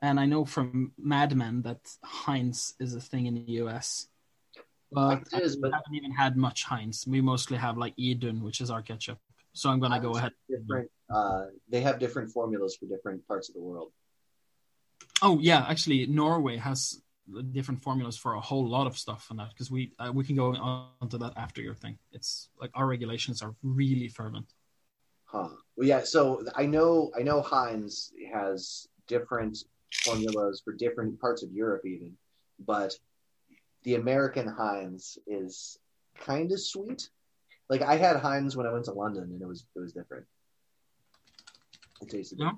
[0.00, 4.08] and I know from Mad Men that Heinz is a thing in the US.
[4.92, 7.06] But is, we but- haven't even had much Heinz.
[7.06, 9.18] We mostly have like Idun, which is our ketchup.
[9.52, 10.32] So I'm gonna go ahead.
[10.48, 10.90] Different.
[11.12, 13.92] Uh, they have different formulas for different parts of the world.
[15.20, 17.02] Oh yeah, actually, Norway has
[17.52, 20.36] different formulas for a whole lot of stuff on that because we uh, we can
[20.36, 21.98] go on to that after your thing.
[22.12, 24.52] It's like our regulations are really fervent.
[25.24, 25.48] Huh.
[25.76, 26.02] Well, yeah.
[26.04, 29.58] So I know I know Heinz has different
[30.04, 32.12] formulas for different parts of Europe, even,
[32.58, 32.94] but
[33.84, 35.78] the American Heinz is
[36.18, 37.10] kind of sweet.
[37.72, 40.26] Like I had Heinz when I went to London, and it was it was different.
[42.02, 42.50] It tasted Yeah.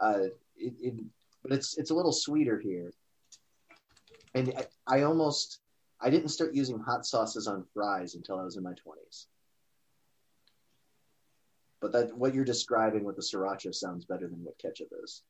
[0.00, 0.94] Uh, it, it,
[1.42, 2.90] but it's it's a little sweeter here,
[4.34, 5.60] and I, I almost
[6.00, 9.26] I didn't start using hot sauces on fries until I was in my twenties.
[11.82, 15.22] But that what you're describing with the sriracha sounds better than what ketchup is.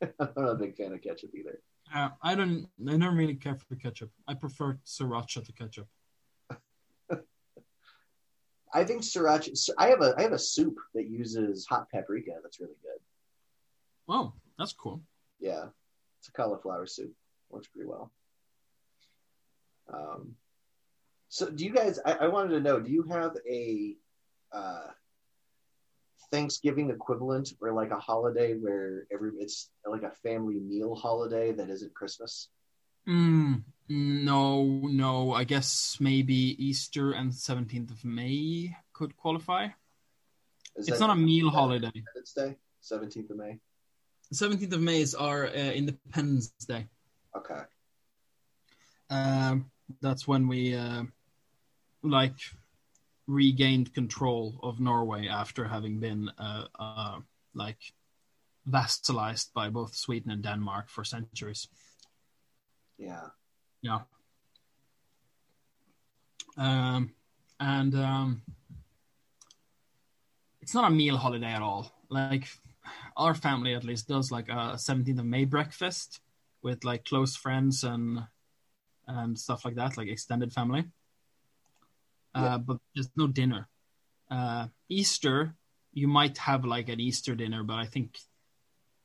[0.18, 1.60] I'm not a big fan of ketchup either.
[1.94, 2.66] Uh, I don't.
[2.88, 4.10] I don't really care for ketchup.
[4.26, 5.88] I prefer sriracha to ketchup.
[8.74, 9.70] I think sriracha.
[9.78, 12.32] I have a I have a soup that uses hot paprika.
[12.42, 13.00] That's really good.
[14.08, 15.00] Oh, that's cool.
[15.38, 15.66] Yeah,
[16.18, 17.12] it's a cauliflower soup.
[17.50, 18.10] Works pretty well.
[19.92, 20.34] Um,
[21.28, 22.00] so do you guys?
[22.04, 22.80] I, I wanted to know.
[22.80, 23.94] Do you have a
[24.52, 24.88] uh,
[26.32, 31.70] Thanksgiving equivalent or like a holiday where every it's like a family meal holiday that
[31.70, 32.48] isn't Christmas?
[33.08, 35.32] Mm, no, no.
[35.32, 39.68] I guess maybe Easter and seventeenth of May could qualify.
[40.76, 41.90] Is It's not a meal holiday.
[41.94, 43.58] Independence Day, seventeenth of May.
[44.32, 46.86] Seventeenth of May is our uh, Independence Day.
[47.36, 47.60] Okay.
[49.10, 49.70] Um,
[50.00, 51.04] that's when we uh,
[52.02, 52.36] like
[53.26, 57.18] regained control of Norway after having been uh, uh,
[57.54, 57.78] like
[58.68, 61.68] vassalized by both Sweden and Denmark for centuries.
[62.98, 63.28] Yeah.
[63.84, 64.00] Yeah.
[66.56, 67.12] Um,
[67.60, 68.42] and um,
[70.62, 71.92] it's not a meal holiday at all.
[72.08, 72.48] Like
[73.14, 76.20] our family, at least, does like a 17th of May breakfast
[76.62, 78.20] with like close friends and
[79.06, 80.86] and stuff like that, like extended family.
[82.34, 82.54] Yeah.
[82.54, 83.68] Uh, but there's no dinner.
[84.30, 85.56] Uh, Easter,
[85.92, 88.16] you might have like an Easter dinner, but I think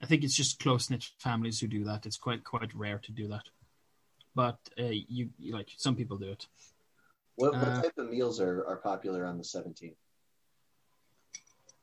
[0.01, 2.05] I think it's just close knit families who do that.
[2.05, 3.43] It's quite quite rare to do that
[4.39, 6.47] but uh, you, like some people do it.
[7.35, 9.99] What, what Uh, type of meals are, are popular on the seventeenth?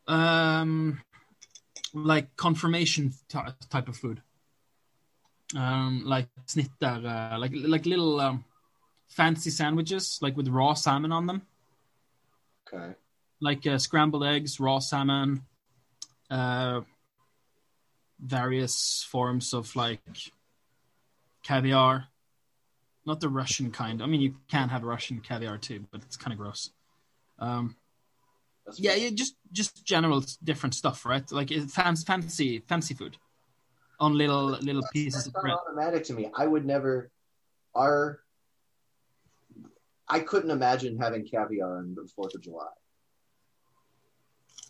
[0.09, 1.01] Um,
[1.93, 3.39] like confirmation t-
[3.69, 4.23] type of food.
[5.55, 8.45] Um, like snitter, uh, like like little um,
[9.09, 11.41] fancy sandwiches, like with raw salmon on them,
[12.67, 12.95] Okay.
[13.41, 15.43] like uh, scrambled eggs, raw salmon,
[16.31, 16.81] uh,
[18.19, 20.01] various forms of like
[21.43, 22.09] caviar.
[23.07, 24.03] Not the Russian kind.
[24.03, 26.71] I mean, you can have Russian caviar too, but it's kind of gross.
[27.39, 27.77] Um,
[28.77, 31.31] yeah, yeah, just just general different stuff, right?
[31.31, 33.17] Like fancy, fancy, fancy food
[34.01, 35.55] on little little pieces That's of bread.
[35.55, 36.31] automatic to me.
[36.37, 37.11] I would never.
[37.75, 38.21] Our.
[40.09, 42.67] I couldn't imagine having caviar on the Fourth of July.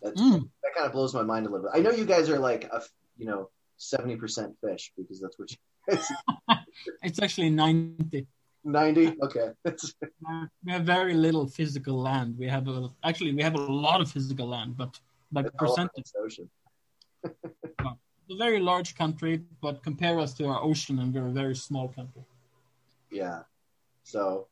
[0.03, 0.49] That, Mm.
[0.63, 1.77] that kind of blows my mind a little bit.
[1.77, 2.83] I know you guys are like a
[3.17, 5.57] you know seventy percent fish because that's what you.
[7.03, 8.27] It's actually ninety.
[8.63, 9.15] ninety.
[9.21, 9.51] Okay.
[10.65, 12.37] We have very little physical land.
[12.37, 14.99] We have a, actually we have a lot of physical land, but
[15.31, 16.49] like percentage, ocean.
[17.23, 19.41] a very large country.
[19.61, 22.23] But compare us to our ocean, and we're a very small country.
[23.11, 23.39] Yeah.
[24.03, 24.47] So,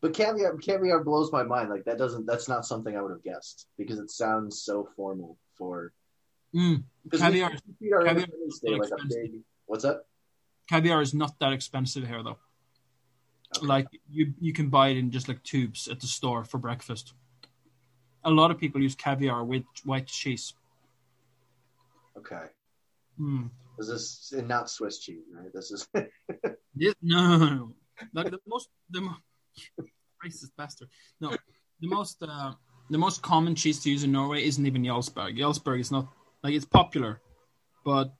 [0.00, 1.70] but caviar caviar blows my mind.
[1.70, 2.26] Like that doesn't.
[2.26, 5.92] That's not something I would have guessed because it sounds so formal for.
[6.54, 6.84] Mm.
[7.10, 9.40] Caviar- we, we caviar like big.
[9.66, 10.06] What's up?
[10.68, 12.38] Caviar is not that expensive here, though.
[13.56, 13.66] Okay.
[13.66, 17.14] Like you, you can buy it in just like tubes at the store for breakfast.
[18.24, 20.54] A lot of people use caviar with white cheese.
[22.16, 22.46] Okay.
[23.20, 23.50] Mm.
[23.78, 25.52] This is not Swiss cheese, right?
[25.52, 25.86] This is
[26.74, 27.74] This, no, no, no.
[28.12, 29.16] Like the most, the mo-
[30.24, 30.88] racist bastard.
[31.20, 31.30] No,
[31.80, 32.52] the most, uh,
[32.90, 35.38] the most common cheese to use in Norway isn't even Jarlsberg.
[35.38, 36.08] Jarlsberg is not
[36.42, 37.20] like it's popular,
[37.84, 38.12] but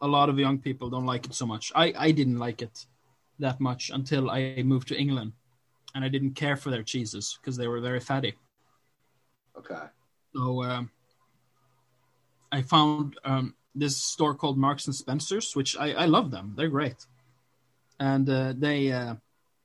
[0.00, 1.72] a lot of young people don't like it so much.
[1.74, 2.86] I, I didn't like it
[3.38, 5.32] that much until I moved to England,
[5.94, 8.34] and I didn't care for their cheeses because they were very fatty.
[9.58, 9.86] Okay.
[10.34, 10.90] So um,
[12.52, 16.54] I found um, this store called Marks and Spencers, which I, I love them.
[16.56, 17.06] They're great,
[17.98, 19.16] and uh, they uh,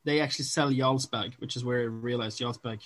[0.04, 2.82] they actually sell Jarlsberg, which is where I realized Jarlsberg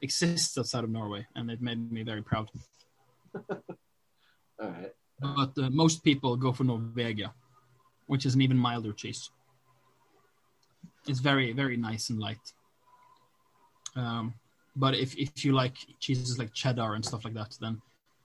[0.00, 2.50] exists outside of Norway, and it made me very proud.
[3.50, 4.92] All right.
[5.22, 7.30] But uh, most people go for Norvegia,
[8.06, 9.30] which is an even milder cheese.
[11.06, 12.52] It's very very nice and light.
[13.96, 14.34] Um,
[14.74, 17.80] but if if you like cheeses like cheddar and stuff like that, then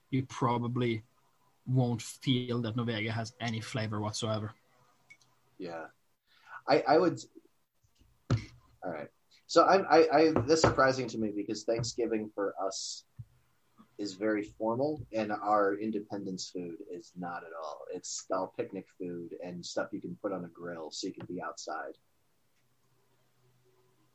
[0.09, 1.03] you probably
[1.67, 4.53] won't feel that Norvegia has any flavor whatsoever.
[5.59, 5.85] Yeah.
[6.67, 7.19] I I would.
[8.83, 9.09] All right.
[9.47, 13.03] So I I, I this is surprising to me because Thanksgiving for us
[13.97, 17.81] is very formal and our independence food is not at all.
[17.93, 21.25] It's all picnic food and stuff you can put on a grill so you can
[21.25, 21.93] be outside.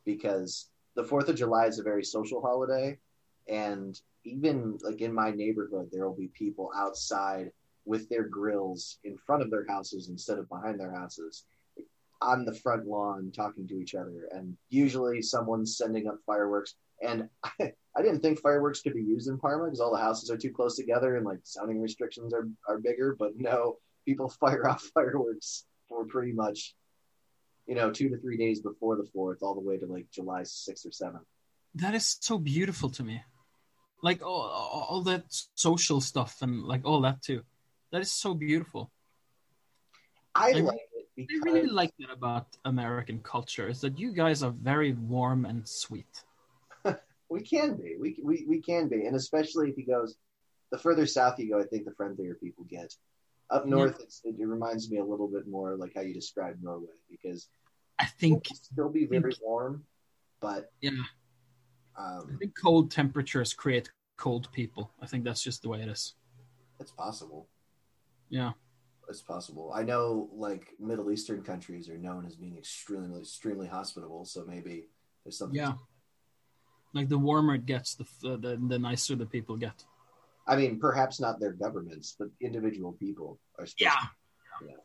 [0.05, 2.97] Because the 4th of July is a very social holiday
[3.47, 7.51] and even like in my neighborhood there will be people outside
[7.85, 11.45] with their grills in front of their houses instead of behind their houses
[12.21, 17.27] on the front lawn talking to each other and usually someone's sending up fireworks and
[17.59, 20.37] I, I didn't think fireworks could be used in Parma because all the houses are
[20.37, 24.83] too close together and like sounding restrictions are, are bigger but no people fire off
[24.93, 26.75] fireworks for pretty much
[27.67, 30.41] you know two to three days before the fourth all the way to like July
[30.41, 31.25] 6th or 7th
[31.75, 33.23] That is so beautiful to me.
[34.01, 34.41] Like all,
[34.89, 35.23] all that
[35.55, 37.43] social stuff and like all that too.
[37.91, 38.91] That is so beautiful.
[40.35, 44.11] I I like it because I really like that about American culture is that you
[44.11, 46.23] guys are very warm and sweet.
[47.33, 47.95] We can be.
[47.99, 50.17] We, we we can be, and especially if he goes,
[50.71, 52.93] the further south you go, I think the friendlier people get.
[53.49, 56.93] Up north, it's, it reminds me a little bit more like how you described Norway,
[57.09, 57.47] because
[57.99, 59.83] I it think can still be very warm,
[60.41, 60.91] but yeah,
[61.97, 64.91] I um, think cold temperatures create cold people.
[65.01, 66.13] I think that's just the way it is.
[66.79, 67.49] it's possible.
[68.29, 68.51] Yeah.
[69.09, 69.71] It's possible.
[69.73, 74.85] I know, like Middle Eastern countries are known as being extremely extremely hospitable, so maybe
[75.23, 75.55] there's something.
[75.55, 75.73] Yeah.
[76.93, 79.83] Like the warmer it gets, the the, the nicer the people get.
[80.45, 83.65] I mean, perhaps not their governments, but individual people are.
[83.77, 83.93] Yeah.
[84.65, 84.75] yeah.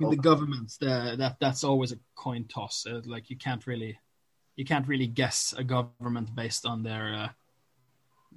[0.00, 2.86] With the governments, the, that that's always a coin toss.
[2.86, 3.98] Uh, like you can't really,
[4.56, 7.28] you can't really guess a government based on their, uh,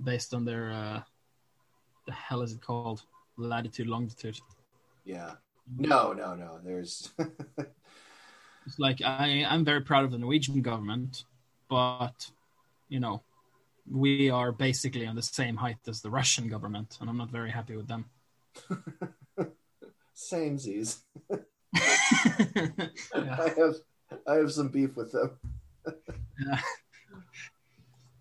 [0.03, 1.01] based on their, uh,
[2.05, 3.03] the hell is it called?
[3.37, 4.39] Latitude, longitude.
[5.03, 5.33] Yeah.
[5.77, 6.59] No, no, no.
[6.63, 7.11] There's.
[8.65, 11.25] It's like I, I'm very proud of the Norwegian government,
[11.69, 12.29] but
[12.91, 13.23] you know,
[13.89, 17.49] we are basically on the same height as the Russian government, and I'm not very
[17.49, 18.05] happy with them.
[20.15, 20.99] Samesies.
[21.31, 21.39] yeah.
[23.15, 23.75] I have
[24.27, 25.31] I have some beef with them.
[25.87, 26.59] Yeah.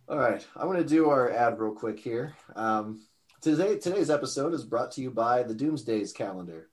[0.09, 2.35] All right, I'm going to do our ad real quick here.
[2.55, 3.03] Um,
[3.41, 6.69] today today's episode is brought to you by the Doomsdays calendar.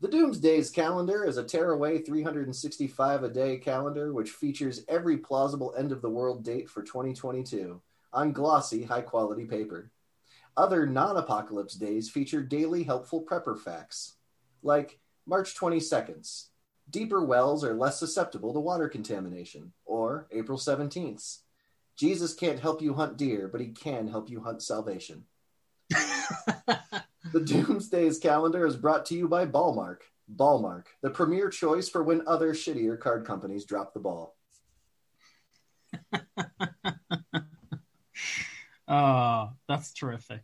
[0.00, 5.92] The Doomsdays calendar is a tearaway 365 a day calendar which features every plausible end
[5.92, 9.90] of the world date for 2022 on glossy, high quality paper.
[10.56, 14.14] Other non apocalypse days feature daily helpful prepper facts,
[14.62, 16.46] like March 22nd,
[16.88, 21.40] deeper wells are less susceptible to water contamination, or April 17th,
[21.94, 25.24] Jesus can't help you hunt deer, but he can help you hunt salvation.
[27.32, 30.04] The Doomsdays calendar is brought to you by Ballmark.
[30.28, 34.36] Ballmark, the premier choice for when other shittier card companies drop the ball.
[38.88, 40.42] oh, that's terrific.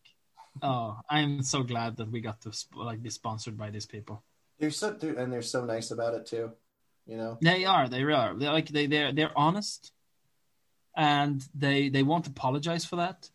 [0.62, 4.24] Oh, I'm so glad that we got to like be sponsored by these people.
[4.58, 6.52] They're so they're, and they're so nice about it too.
[7.06, 7.88] You know, They are.
[7.88, 8.34] They are.
[8.34, 9.92] They're like they they're they're honest,
[10.96, 13.30] and they they won't apologize for that,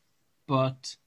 [0.48, 0.98] but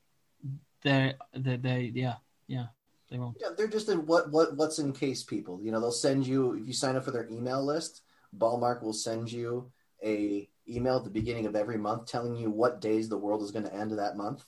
[0.82, 2.14] they they they yeah
[2.46, 2.66] yeah
[3.10, 3.36] they won't.
[3.40, 5.60] yeah, they're just in what what what's in case people.
[5.62, 8.02] You know, they'll send you if you sign up for their email list.
[8.32, 9.70] Ballmark will send you
[10.04, 13.50] a email at the beginning of every month telling you what days the world is
[13.50, 14.44] going to end that month.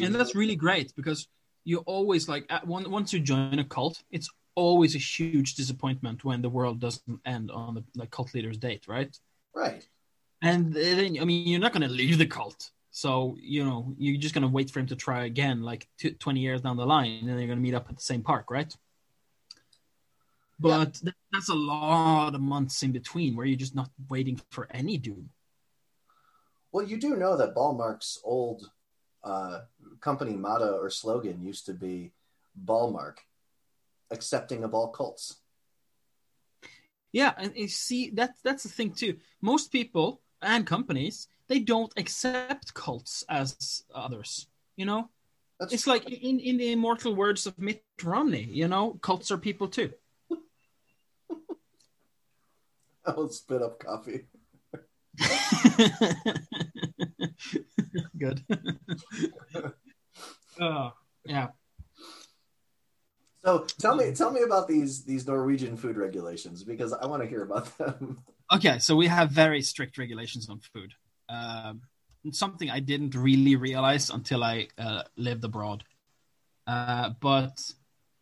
[0.00, 1.28] and that's really great because
[1.64, 6.48] you always like once you join a cult it's always a huge disappointment when the
[6.48, 9.16] world doesn't end on the like cult leader's date right
[9.54, 9.86] right.
[10.42, 14.20] and then i mean you're not going to leave the cult so you know you're
[14.20, 16.84] just going to wait for him to try again like t- 20 years down the
[16.84, 18.76] line and then you're going to meet up at the same park right
[20.58, 24.66] but th- that's a lot of months in between where you're just not waiting for
[24.72, 25.30] any doom
[26.72, 28.68] Well, you do know that Ballmark's old
[29.22, 29.60] uh,
[30.00, 32.10] company motto or slogan used to be
[32.56, 33.20] Ballmark,
[34.10, 35.36] accepting of all cults.
[37.12, 39.12] Yeah, and you see that's that's the thing too.
[39.40, 44.46] Most people and companies they don't accept cults as others.
[44.76, 45.08] You know,
[45.58, 48.44] That's it's like in in the immortal words of Mitt Romney.
[48.44, 49.92] You know, cults are people too.
[53.06, 54.26] I'll spit up coffee.
[58.18, 58.44] Good.
[60.60, 60.92] oh,
[61.24, 61.48] yeah.
[63.44, 67.28] So tell me, tell me about these these Norwegian food regulations because I want to
[67.28, 68.18] hear about them.
[68.52, 70.92] Okay, so we have very strict regulations on food.
[71.28, 75.84] It's something I didn't really realize until I uh, lived abroad.
[76.66, 77.58] Uh, but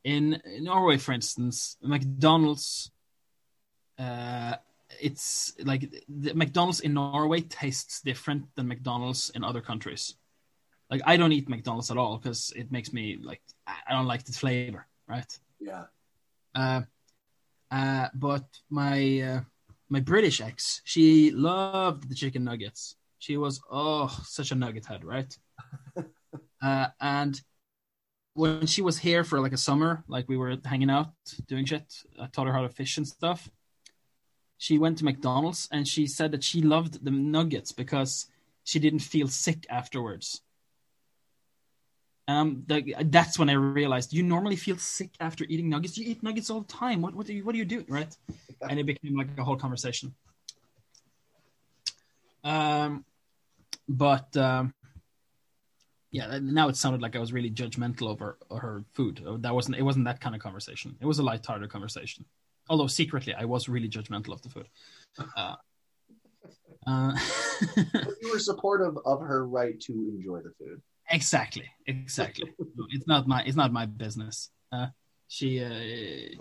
[0.05, 2.91] in, in Norway, for instance, McDonald's,
[3.99, 4.57] uh,
[5.01, 10.15] it's like the McDonald's in Norway tastes different than McDonald's in other countries.
[10.91, 14.25] Like I don't eat McDonald's at all because it makes me like I don't like
[14.25, 15.39] the flavor, right?
[15.59, 15.87] yeah,
[16.55, 16.83] Uh,
[17.71, 19.41] uh, but my uh,
[19.89, 22.97] my British ex, she loved the chicken nuggets.
[23.19, 25.37] She was oh such a nugget head, right?
[26.63, 27.41] uh, and
[28.35, 31.13] when she was here for like a summer, like we were hanging out
[31.49, 33.49] doing shit, I taught her how to fish and stuff.
[34.59, 38.27] She went to McDonald's and she said that she loved the nuggets because
[38.65, 40.43] she didn't feel sick afterwards.
[42.29, 45.97] Um, the, that's when I realized you normally feel sick after eating nuggets.
[45.97, 47.01] You eat nuggets all the time.
[47.01, 48.15] What what do you what do you do, right?
[48.69, 50.13] And it became like a whole conversation.
[52.43, 53.05] Um,
[53.89, 54.75] but um,
[56.11, 59.23] yeah, now it sounded like I was really judgmental over her food.
[59.41, 59.83] That wasn't it.
[59.83, 60.97] Wasn't that kind of conversation?
[61.01, 62.25] It was a light-hearted conversation.
[62.69, 64.69] Although secretly, I was really judgmental of the food.
[65.37, 65.55] Uh,
[66.87, 67.17] uh,
[68.23, 70.81] you were supportive of her right to enjoy the food.
[71.11, 72.53] Exactly, exactly.
[72.91, 74.51] It's not my it's not my business.
[74.73, 74.89] Uh,
[75.29, 76.41] she uh, it,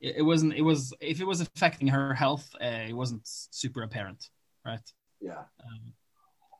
[0.00, 4.30] it wasn't it was if it was affecting her health, uh, it wasn't super apparent,
[4.64, 4.80] right?
[5.20, 5.92] Yeah, Um,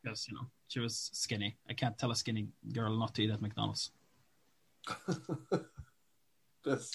[0.03, 1.57] because you know she was skinny.
[1.69, 3.91] I can't tell a skinny girl not to eat at McDonald's.
[6.65, 6.93] This-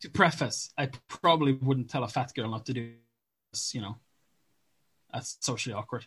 [0.00, 2.92] To preface, I probably wouldn't tell a fat girl not to do
[3.52, 3.74] this.
[3.74, 3.96] You know,
[5.12, 6.06] that's socially awkward.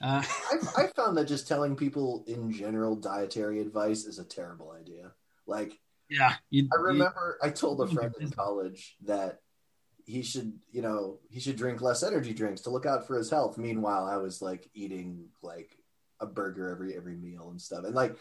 [0.00, 0.22] Uh,
[0.76, 5.12] I, I found that just telling people in general dietary advice is a terrible idea.
[5.46, 5.78] Like
[6.08, 9.40] yeah, you, I remember I told a friend in college that
[10.04, 13.30] he should, you know, he should drink less energy drinks to look out for his
[13.30, 13.56] health.
[13.56, 15.76] Meanwhile, I was like eating like
[16.20, 17.84] a burger every every meal and stuff.
[17.84, 18.16] And like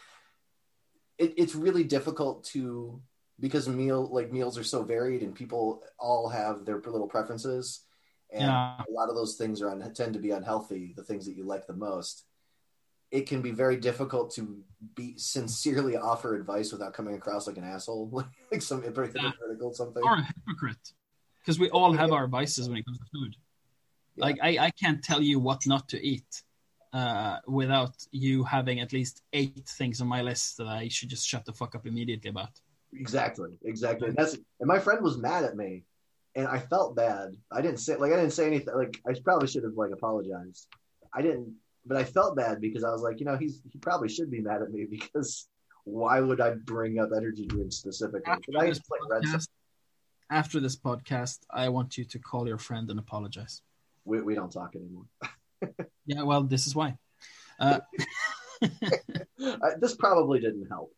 [1.17, 3.01] it, it's really difficult to
[3.39, 7.81] because meal like meals are so varied and people all have their little preferences
[8.31, 8.81] and Yeah.
[8.87, 11.43] a lot of those things are un- tend to be unhealthy the things that you
[11.43, 12.25] like the most
[13.11, 14.63] it can be very difficult to
[14.95, 20.15] be sincerely offer advice without coming across like an asshole like some hypocritical something or
[20.15, 20.93] a hypocrite
[21.41, 23.35] because we all have our vices when it comes to food.
[24.15, 24.25] Yeah.
[24.25, 26.43] Like I, I can't tell you what not to eat
[26.93, 31.27] uh, without you having at least eight things on my list that I should just
[31.27, 32.53] shut the fuck up immediately about.
[32.93, 35.83] exactly exactly and that's and my friend was mad at me
[36.35, 39.47] and i felt bad i didn't say like i didn't say anything like i probably
[39.47, 40.67] should have like apologized
[41.13, 41.53] i didn't
[41.85, 44.41] but i felt bad because i was like you know he's he probably should be
[44.41, 45.47] mad at me because
[45.83, 49.47] why would i bring up energy drinks specifically After this, podcast,
[50.29, 53.61] after this podcast, I want you to call your friend and apologize.
[54.05, 55.05] we, we don't talk anymore
[56.07, 56.97] Yeah, well, this is why.
[57.59, 57.79] Uh,
[58.63, 60.91] I, this probably didn't help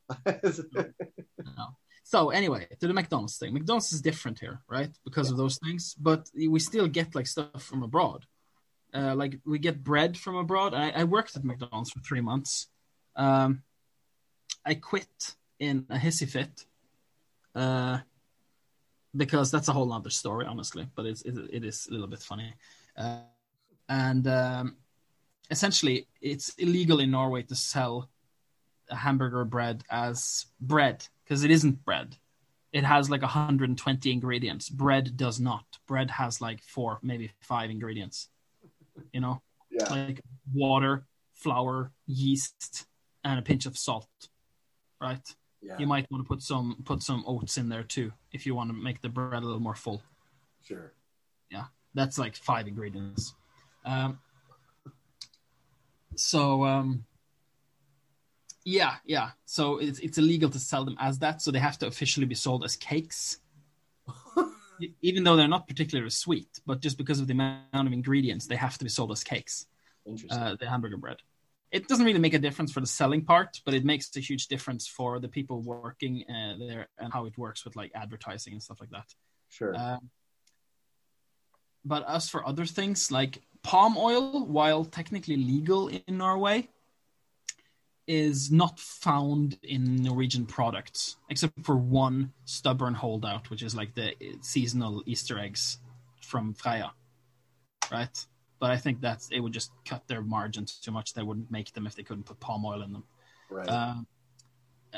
[1.58, 1.76] No.
[2.14, 3.56] So anyway, to the McDonald's thing.
[3.56, 4.92] McDonald's is different here, right?
[5.04, 8.28] Because of those things, but we still get like stuff from abroad.
[8.94, 10.76] Uh, like we get bread from abroad.
[10.76, 12.68] I, I worked at McDonald's for three months.
[13.16, 13.64] Um,
[14.64, 16.68] I quit in a hissy fit
[17.56, 17.98] uh,
[19.16, 20.86] because that's a whole other story, honestly.
[20.94, 22.54] But it's it, it is a little bit funny,
[22.96, 23.22] uh,
[23.90, 24.76] and um,
[25.50, 28.08] essentially, it's illegal in Norway to sell
[28.92, 32.18] a hamburger bread as bread because it isn't bread.
[32.72, 34.70] It has like 120 ingredients.
[34.70, 35.66] Bread does not.
[35.88, 38.30] Bread has like four, maybe five ingredients.
[39.12, 40.22] You know, yeah like
[40.54, 42.86] water, flour, yeast,
[43.24, 44.08] and a pinch of salt.
[45.00, 45.36] Right?
[45.62, 48.56] yeah You might want to put some put some oats in there too if you
[48.56, 50.02] want to make the bread a little more full.
[50.64, 50.94] sure
[51.52, 53.36] Yeah, That's like five ingredients.
[53.86, 54.20] Um,
[56.16, 57.06] so um,
[58.66, 59.32] yeah, yeah.
[59.46, 61.42] So it's it's illegal to sell them as that.
[61.42, 63.38] So they have to officially be sold as cakes,
[65.02, 66.60] even though they're not particularly sweet.
[66.66, 69.68] But just because of the amount of ingredients, they have to be sold as cakes.
[70.06, 71.18] interesting Uh, the hamburger bread.
[71.72, 74.48] It doesn't really make a difference for the selling part, but it makes a huge
[74.48, 78.62] difference for the people working uh, there and how it works with like advertising and
[78.62, 79.08] stuff like that.
[79.50, 80.12] sure Um,
[81.86, 86.70] but as for other things like palm oil, while technically legal in Norway,
[88.08, 94.14] is not found in Norwegian products, except for one stubborn holdout, which is like the
[94.42, 95.80] seasonal Easter eggs
[96.22, 96.92] from Freia,
[97.92, 98.26] right?
[98.60, 101.14] But I think that it would just cut their margins too much.
[101.14, 103.04] They wouldn't make them if they couldn't put palm oil in them.
[103.50, 103.68] Right.
[103.68, 103.96] Uh,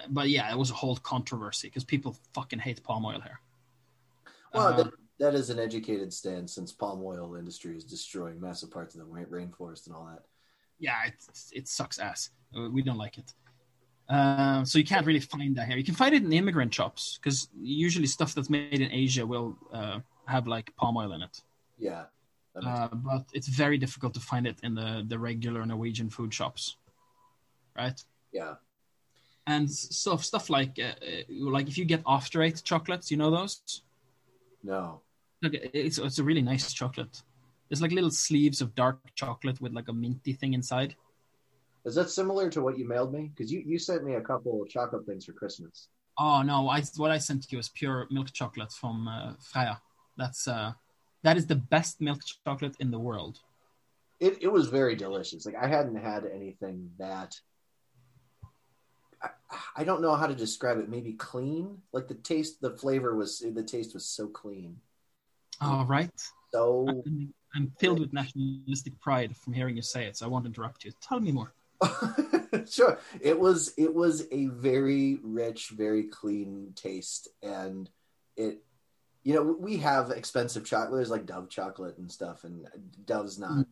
[0.10, 3.40] but yeah, it was a whole controversy because people fucking hate palm oil here.
[4.54, 8.96] well, that, that is an educated stance since palm oil industry is destroying massive parts
[8.96, 10.24] of the rainforest and all that.
[10.80, 11.16] Yeah, it,
[11.52, 12.30] it sucks ass.
[12.56, 13.34] Uh, We don't like it.
[14.08, 15.78] Uh, so you can't really find that here.
[15.78, 19.58] You can find it in immigrant shops because usually stuff that's made in Asia will
[19.74, 21.42] uh, have like palm oil in it.
[21.80, 22.06] Yeah.
[22.56, 26.78] Uh, but it's very difficult to find it in the, the regular Norwegian food shops,
[27.76, 28.02] right?
[28.32, 28.56] yeah.
[29.48, 33.30] And stuff stuff like uh, uh, like if you get after eight chocolates, you know
[33.30, 33.84] those.
[34.64, 35.02] No.
[35.44, 37.22] Look, it's it's a really nice chocolate.
[37.70, 40.96] There's like little sleeves of dark chocolate with like a minty thing inside.
[41.86, 43.32] Is that similar to what you mailed me?
[43.36, 45.88] Because you, you sent me a couple of chocolate things for Christmas.
[46.18, 46.70] Oh no!
[46.70, 49.80] I what I sent you was pure milk chocolate from uh, Freia.
[50.18, 50.72] That's uh,
[51.24, 53.40] that is the best milk chocolate in the world.
[54.20, 55.46] It it was very delicious.
[55.46, 57.36] Like I hadn't had anything that
[59.22, 59.30] I,
[59.78, 60.90] I don't know how to describe it.
[60.90, 61.82] Maybe clean.
[61.92, 64.78] Like the taste, the flavor was the taste was so clean.
[65.62, 66.12] Oh right.
[66.54, 67.04] So
[67.56, 70.18] I'm, filled with nationalistic pride from hearing you say it.
[70.18, 70.92] So I won't interrupt you.
[71.02, 71.54] Tell me more.
[72.70, 73.00] sure.
[73.20, 77.90] It was it was a very rich, very clean taste, and
[78.36, 78.62] it.
[79.24, 82.68] You know, we have expensive chocolate, there's like Dove chocolate and stuff, and
[83.06, 83.66] Dove's not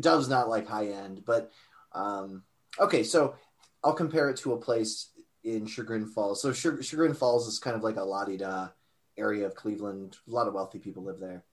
[0.00, 1.50] Dove's not like high end, but
[1.92, 2.42] um,
[2.78, 3.02] okay.
[3.02, 3.34] So
[3.82, 5.10] I'll compare it to a place
[5.44, 6.40] in Chagrin Falls.
[6.40, 8.68] So Chag- Chagrin Falls is kind of like a la da
[9.16, 10.16] area of Cleveland.
[10.28, 11.44] A lot of wealthy people live there.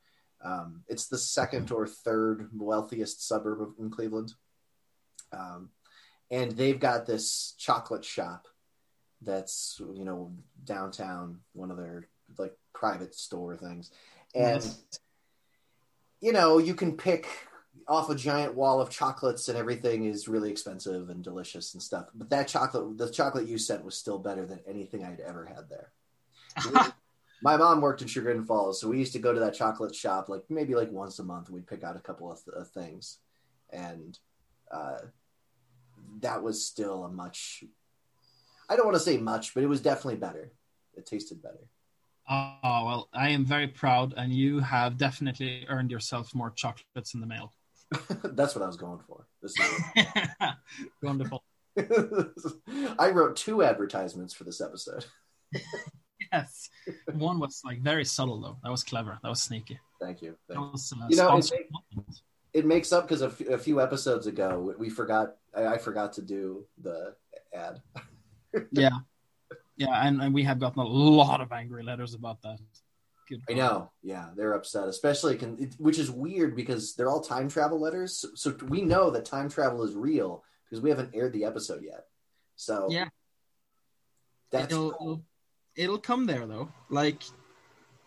[0.44, 4.34] Um, it's the second or third wealthiest suburb of, in Cleveland.
[5.32, 5.70] Um,
[6.32, 8.48] and they've got this chocolate shop
[9.22, 10.32] that's you know
[10.64, 13.92] downtown, one of their like private store things,
[14.34, 14.66] and
[16.22, 17.28] you know you can pick
[17.88, 22.06] off a giant wall of chocolates and everything is really expensive and delicious and stuff.
[22.14, 25.70] But that chocolate, the chocolate you sent was still better than anything I'd ever had
[25.70, 26.94] there.
[27.42, 29.96] My mom worked in Sugar Chagrin Falls, so we used to go to that chocolate
[29.96, 31.50] shop like maybe like once a month.
[31.50, 33.20] We'd pick out a couple of, of things,
[33.72, 34.18] and
[34.72, 34.98] uh,
[36.22, 37.64] that was still a much.
[38.70, 40.52] I don't want to say much, but it was definitely better.
[40.96, 41.70] It tasted better.
[42.30, 47.22] Oh well, I am very proud, and you have definitely earned yourself more chocolates in
[47.22, 47.54] the mail.
[48.24, 49.26] That's what I was going for.
[49.42, 49.56] This
[51.02, 51.44] Wonderful.
[53.00, 55.06] I wrote two advertisements for this episode.
[56.32, 56.70] Yes.
[57.16, 58.58] One was like very subtle though.
[58.64, 59.20] That was clever.
[59.24, 59.80] That was sneaky.
[60.02, 60.36] Thank you.
[60.48, 60.72] That Thank you.
[60.72, 62.22] was uh, You know, it- content.
[62.52, 65.36] It makes up because a, f- a few episodes ago we- forgot.
[65.56, 67.16] I, I forgot to do the
[67.54, 67.82] ad.
[68.72, 68.90] yeah,
[69.78, 72.58] yeah, and, and we have gotten a lot of angry letters about that.
[73.48, 73.92] I know.
[74.02, 78.18] Yeah, they're upset, especially can, it, which is weird because they're all time travel letters.
[78.18, 81.84] So, so we know that time travel is real because we haven't aired the episode
[81.84, 82.06] yet.
[82.56, 83.10] So Yeah.
[84.52, 85.24] that's it'll, it'll
[85.76, 86.70] it'll come there though.
[86.90, 87.24] Like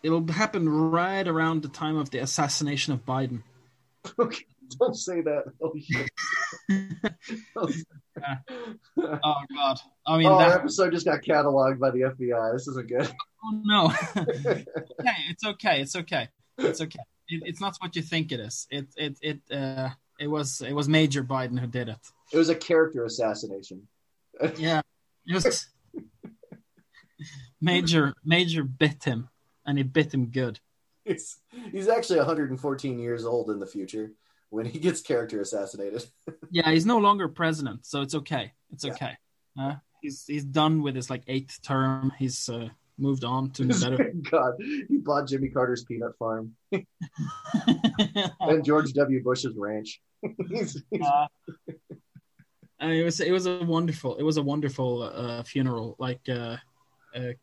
[0.02, 3.42] it'll happen right around the time of the assassination of Biden.
[4.18, 4.44] okay.
[4.78, 5.44] Don't say that.
[5.62, 6.10] Oh shit.
[7.56, 7.68] oh,
[9.24, 9.80] Oh God!
[10.06, 12.52] I mean, our that, episode just got cataloged by the FBI.
[12.52, 13.10] This isn't good.
[13.44, 13.92] oh no.
[14.16, 15.80] okay, it's okay.
[15.80, 16.28] It's okay.
[16.58, 16.98] It's okay.
[17.28, 18.66] It, it's not what you think it is.
[18.70, 21.98] It it it uh it was it was Major Biden who did it.
[22.32, 23.88] It was a character assassination.
[24.56, 24.80] Yeah,
[25.26, 25.66] it was
[27.62, 29.28] Major Major bit him,
[29.64, 30.60] and he bit him good.
[31.04, 31.38] He's,
[31.72, 34.12] he's actually 114 years old in the future
[34.50, 36.04] when he gets character assassinated.
[36.50, 38.52] Yeah, he's no longer president, so it's okay.
[38.70, 38.92] It's Yeah.
[38.92, 39.16] okay.
[39.58, 42.12] Uh, he's he's done with his like eighth term.
[42.18, 44.12] He's uh, moved on to better.
[44.30, 49.22] God, he bought Jimmy Carter's peanut farm and George W.
[49.24, 50.02] Bush's ranch.
[50.50, 51.26] he's, he's, Uh,
[52.80, 55.96] it was it was a wonderful it was a wonderful uh, funeral.
[55.98, 56.56] Like uh, uh,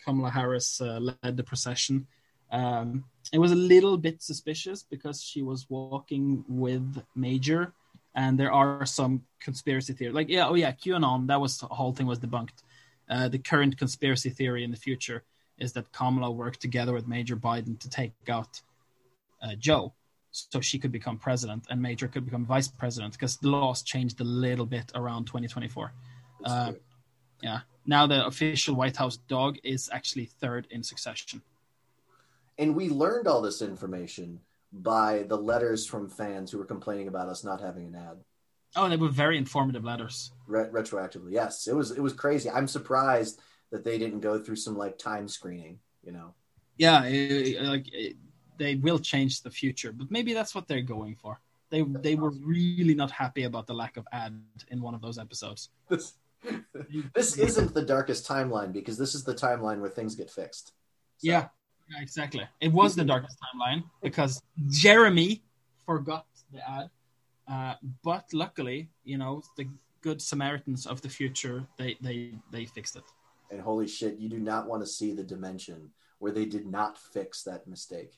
[0.04, 2.08] Kamala Harris uh, led the procession.
[2.52, 7.74] Um, it was a little bit suspicious because she was walking with Major,
[8.16, 10.16] and there are some conspiracy theories.
[10.16, 11.28] Like yeah, oh yeah, QAnon.
[11.28, 12.64] That was the whole thing was debunked.
[13.10, 15.24] Uh, the current conspiracy theory in the future
[15.58, 18.62] is that Kamala worked together with Major Biden to take out
[19.42, 19.94] uh, Joe
[20.32, 24.22] so she could become president and Major could become vice president because the laws changed
[24.22, 25.92] a little bit around 2024.
[26.46, 26.74] Uh,
[27.42, 27.60] yeah.
[27.90, 31.42] Now the official White House dog is actually third in succession.
[32.62, 34.28] and we learned all this information
[34.72, 38.18] by the letters from fans who were complaining about us not having an ad
[38.76, 40.32] Oh, they were very informative letters.
[40.46, 41.32] Re- retroactively.
[41.42, 42.48] Yes, it was it was crazy.
[42.58, 43.34] I'm surprised
[43.72, 45.80] that they didn't go through some like time screening.
[46.06, 46.28] You know.
[46.78, 48.16] Yeah, it, like it,
[48.62, 51.34] they will change the future, but maybe that's what they're going for.
[51.72, 54.32] They they were really not happy about the lack of ad
[54.74, 55.62] in one of those episodes.
[57.14, 60.68] This isn't the darkest timeline because this is the timeline where things get fixed.
[60.68, 60.74] So,
[61.22, 61.48] Yeah,
[61.90, 62.48] yeah, exactly.
[62.62, 65.44] It was the darkest timeline because Jeremy
[65.86, 66.90] forgot the ad,
[67.48, 69.68] uh, but luckily, you know, the
[70.02, 73.04] good Samaritans of the future they they they fixed it.
[73.52, 76.98] And holy shit, you do not want to see the dimension where they did not
[76.98, 78.14] fix that mistake.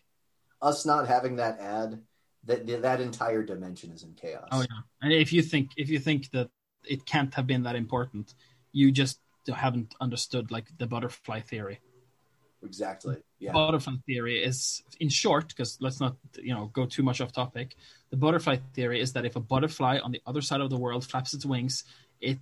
[0.61, 2.01] Us not having that ad,
[2.45, 4.49] that that entire dimension is in chaos.
[4.51, 6.49] Oh yeah, and if you think if you think that
[6.83, 8.33] it can't have been that important,
[8.71, 9.19] you just
[9.53, 11.79] haven't understood like the butterfly theory.
[12.63, 13.17] Exactly.
[13.39, 13.53] Yeah.
[13.53, 17.75] Butterfly theory is, in short, because let's not you know go too much off topic.
[18.11, 21.05] The butterfly theory is that if a butterfly on the other side of the world
[21.05, 21.83] flaps its wings,
[22.19, 22.39] it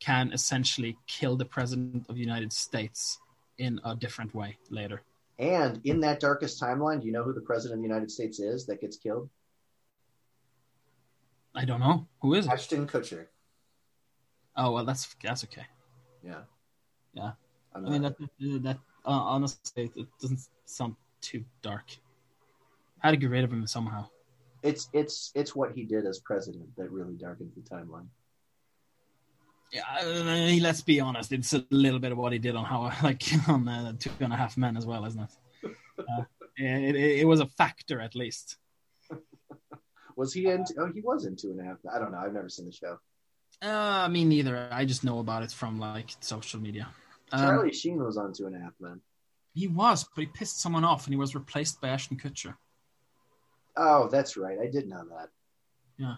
[0.00, 3.18] can essentially kill the president of the United States
[3.56, 5.00] in a different way later.
[5.38, 8.38] And in that darkest timeline, do you know who the president of the United States
[8.38, 9.30] is that gets killed?
[11.54, 12.52] I don't know who is it.
[12.52, 13.26] Ashton Kutcher.
[14.56, 15.66] Oh well, that's that's okay.
[16.22, 16.42] Yeah.
[17.14, 17.32] Yeah.
[17.74, 21.84] I mean not- that that uh, honestly it doesn't sound too dark.
[23.00, 24.06] Had to get rid of him somehow.
[24.62, 28.06] it's it's it's what he did as president that really darkens the timeline.
[29.72, 31.32] Yeah, I mean, let's be honest.
[31.32, 34.32] It's a little bit of what he did on how, like, on uh, Two and
[34.32, 35.30] a Half Men as well, isn't it?
[35.98, 36.22] Uh,
[36.56, 37.20] it, it?
[37.22, 38.56] It was a factor, at least.
[40.16, 40.64] Was he in?
[40.78, 41.78] Oh, he was in Two and a Half.
[41.92, 42.18] I don't know.
[42.18, 43.00] I've never seen the show.
[43.64, 44.68] Uh, me neither.
[44.70, 46.88] I just know about it from like social media.
[47.32, 49.00] Um, Charlie Sheen was on Two and a Half Men.
[49.54, 52.56] he was, but he pissed someone off, and he was replaced by Ashton Kutcher.
[53.76, 54.58] Oh, that's right.
[54.60, 55.30] I did know that.
[55.96, 56.16] Yeah.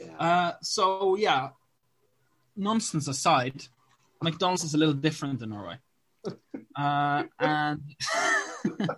[0.00, 0.16] Yeah.
[0.18, 1.50] Uh, so yeah,
[2.56, 3.64] nonsense aside,
[4.22, 5.76] McDonald's is a little different in Norway,
[6.76, 7.82] uh, and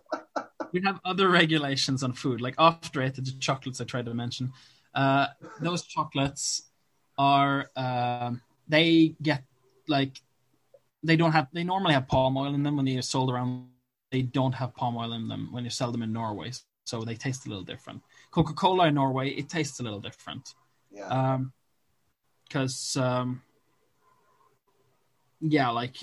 [0.73, 3.81] we have other regulations on food, like after it, the chocolates.
[3.81, 4.53] I tried to mention
[4.95, 5.27] uh,
[5.61, 6.71] those chocolates
[7.19, 9.43] are um, they get
[9.89, 10.21] like
[11.03, 13.69] they don't have they normally have palm oil in them when they are sold around.
[14.11, 16.53] They don't have palm oil in them when you sell them in Norway,
[16.85, 18.01] so they taste a little different.
[18.31, 20.55] Coca-Cola in Norway, it tastes a little different
[20.95, 21.09] yeah.
[21.09, 21.53] um
[22.45, 23.43] because um
[25.41, 25.97] yeah like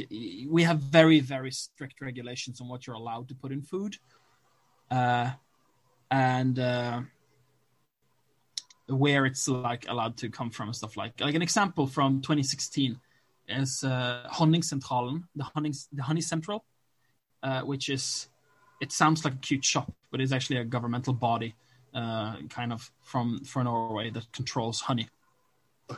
[0.49, 3.95] we have very very strict regulations on what you're allowed to put in food
[4.91, 5.31] uh
[6.11, 7.01] and uh
[8.91, 12.99] where it's like allowed to come from and stuff like like an example from 2016
[13.47, 16.65] is uh Honningsentralen, the honey the honey central
[17.43, 18.27] uh which is
[18.81, 21.55] it sounds like a cute shop but it's actually a governmental body
[21.93, 25.07] uh kind of from for Norway that controls honey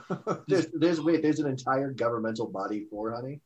[0.48, 3.42] there's there's wait there's an entire governmental body for honey.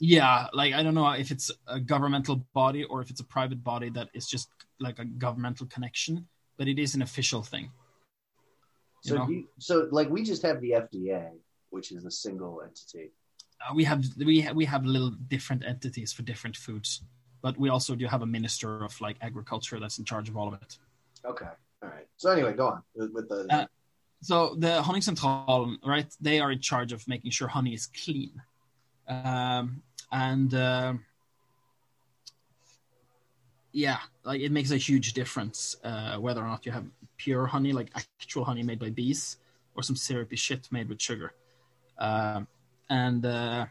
[0.00, 3.64] Yeah, like I don't know if it's a governmental body or if it's a private
[3.64, 7.70] body that is just like a governmental connection, but it is an official thing.
[9.04, 9.28] You So know?
[9.28, 11.30] you, so like we just have the FDA,
[11.70, 13.12] which is a single entity.
[13.60, 17.02] Uh, we have we ha- we have little different entities for different foods,
[17.42, 20.48] but we also do have a minister of like agriculture that's in charge of all
[20.48, 20.78] of it.
[21.24, 21.52] Okay.
[21.82, 22.06] All right.
[22.16, 23.46] So anyway, go on with, with the.
[23.50, 23.66] Uh,
[24.20, 26.10] So the Honey Central, right?
[26.20, 28.32] They are in charge of making sure honey is clean,
[29.06, 29.80] um,
[30.10, 30.94] and uh,
[33.78, 37.72] yeah, like it makes a huge difference uh, whether or not you have pure honey,
[37.72, 39.38] like actual honey made by bees,
[39.74, 41.32] or some syrupy shit made with sugar.
[41.98, 42.46] Um
[42.90, 43.66] and uh,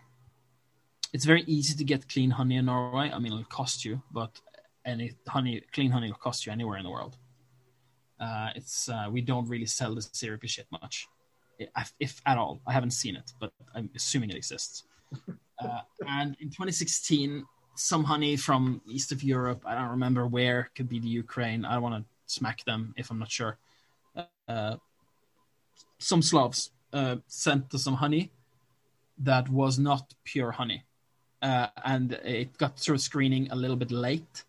[1.13, 3.09] it's very easy to get clean honey in Norway.
[3.11, 4.39] I mean, it'll cost you, but
[4.85, 7.17] any honey, clean honey, will cost you anywhere in the world.
[8.19, 11.07] Uh, it's uh, we don't really sell the syrupy shit much,
[11.59, 12.61] if, if at all.
[12.67, 14.83] I haven't seen it, but I'm assuming it exists.
[15.63, 17.45] uh, and in 2016,
[17.79, 21.65] some honey from east of Europe, I don't remember where, could be the Ukraine.
[21.65, 23.57] I want to smack them if I'm not sure.
[24.47, 24.77] Uh,
[25.99, 28.31] some Slavs uh, sent us some honey
[29.19, 30.85] that was not pure honey,
[31.41, 34.43] uh, and it got through screening a little bit late.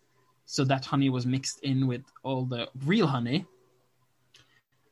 [0.45, 3.45] So that honey was mixed in with all the real honey,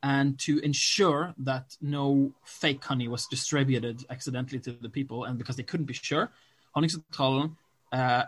[0.04, 5.56] and to ensure that no fake honey was distributed accidentally to the people, and because
[5.56, 6.32] they couldn't be sure,
[6.76, 7.56] Honningsentralen
[7.92, 8.24] uh,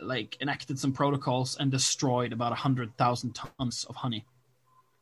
[0.00, 4.24] like enacted some protocols and destroyed about hundred thousand tons of honey,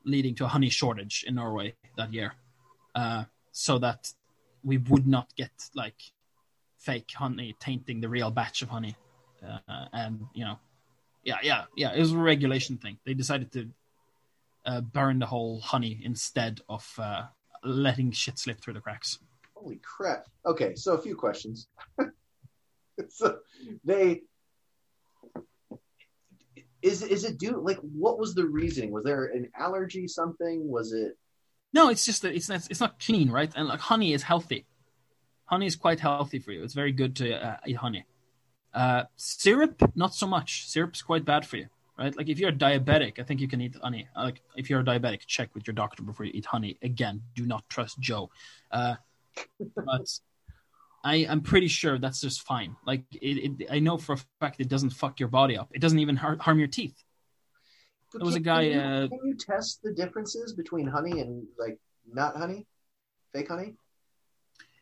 [0.05, 2.35] leading to a honey shortage in Norway that year,
[2.95, 4.13] uh, so that
[4.65, 6.01] we would not get like
[6.79, 8.97] fake honey tainting the real batch of honey,
[9.47, 10.59] uh, and you know,
[11.25, 12.99] yeah, yeah, yeah, it was a regulation thing.
[13.05, 13.69] They decided to
[14.65, 17.25] uh, burn the whole honey instead of uh,
[17.65, 19.19] letting shit slip through the cracks.
[19.55, 20.27] Holy crap.
[20.47, 21.69] Okay, so a few questions.
[23.09, 23.39] so
[23.85, 24.23] they
[26.83, 28.91] is is it due like what was the reasoning?
[28.91, 30.69] Was there an allergy something?
[30.69, 31.17] Was it
[31.73, 33.53] No, it's just that it's not, it's not clean, right?
[33.55, 34.67] And like honey is healthy.
[35.45, 36.63] Honey is quite healthy for you.
[36.63, 38.05] It's very good to uh, eat honey.
[38.73, 40.69] Uh, syrup, not so much.
[40.69, 41.67] Syrup's quite bad for you,
[41.99, 42.17] right?
[42.17, 44.07] Like if you're diabetic, I think you can eat honey.
[44.17, 46.79] Like if you're a diabetic, check with your doctor before you eat honey.
[46.83, 48.31] Again, do not trust Joe.
[48.71, 48.95] Uh,
[49.75, 50.09] but
[51.03, 52.77] I, I'm pretty sure that's just fine.
[52.87, 55.71] Like it, it, I know for a fact it doesn't fuck your body up.
[55.73, 57.03] It doesn't even har- harm your teeth.
[58.13, 61.21] But There was a guy, Can you, uh, can you test the differences between honey
[61.21, 61.79] and like
[62.13, 62.67] not honey,
[63.33, 63.77] fake honey?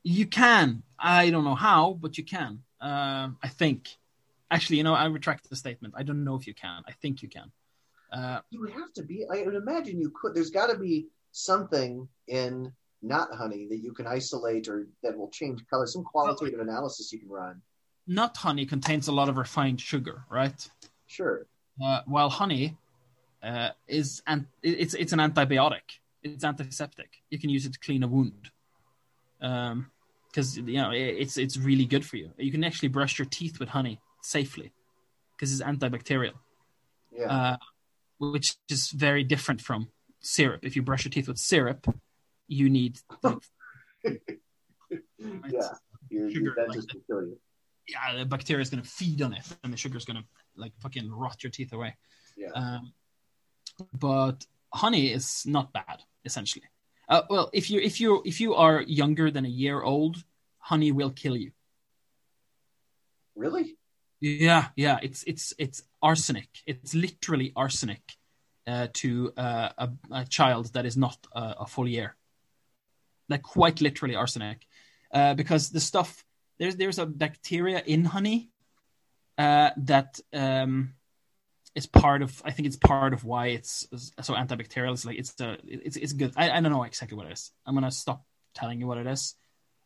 [0.02, 0.82] You can.
[0.98, 2.62] I don't know how, but you can.
[2.80, 3.88] Uh, I think.
[4.50, 5.92] Actually, you know, I retract the statement.
[5.96, 6.82] I don't know if you can.
[6.88, 7.52] I think you can.
[8.10, 9.26] Uh, You would have to be.
[9.30, 10.34] I would imagine you could.
[10.34, 15.30] There's got to be something in not honey that you can isolate or that will
[15.30, 15.86] change color.
[15.86, 17.62] Some qualitative analysis you can run.
[18.06, 20.68] nut honey contains a lot of refined sugar, right?
[21.06, 21.46] Sure.
[21.82, 22.76] Uh, while honey
[23.42, 26.00] uh, is an it's it's an antibiotic.
[26.22, 27.10] It's antiseptic.
[27.30, 28.50] You can use it to clean a wound.
[29.40, 29.90] Um,
[30.28, 32.30] because you know it, it's it's really good for you.
[32.36, 34.72] You can actually brush your teeth with honey safely
[35.36, 36.34] because it's antibacterial.
[37.12, 37.32] Yeah.
[37.32, 37.56] uh,
[38.18, 39.88] which is very different from
[40.20, 40.64] syrup.
[40.64, 41.86] If you brush your teeth with syrup,
[42.48, 43.38] you need like,
[44.10, 45.68] yeah.
[46.10, 46.94] Your, your sugar like that.
[46.94, 47.38] will kill you.
[47.86, 50.24] yeah, the bacteria is going to feed on it, and the sugar is going to
[50.56, 51.96] like fucking rot your teeth away.
[52.36, 52.50] Yeah.
[52.54, 52.92] Um,
[53.92, 56.64] but honey is not bad, essentially.
[57.08, 60.24] Uh, well, if you if you if you are younger than a year old,
[60.58, 61.52] honey will kill you.
[63.36, 63.76] really?
[64.20, 66.48] Yeah, yeah, it's it's it's arsenic.
[66.66, 68.02] It's literally arsenic
[68.66, 72.16] uh, to uh, a, a child that is not uh, a full year.
[73.28, 74.66] Like quite literally arsenic,
[75.12, 76.24] uh, because the stuff
[76.58, 78.50] there's there's a bacteria in honey
[79.36, 80.94] uh, that um,
[81.74, 82.42] is part of.
[82.44, 83.86] I think it's part of why it's
[84.20, 84.92] so antibacterial.
[84.92, 86.32] It's like it's a it's it's good.
[86.36, 87.52] I, I don't know exactly what it is.
[87.66, 88.24] I'm gonna stop
[88.54, 89.34] telling you what it is,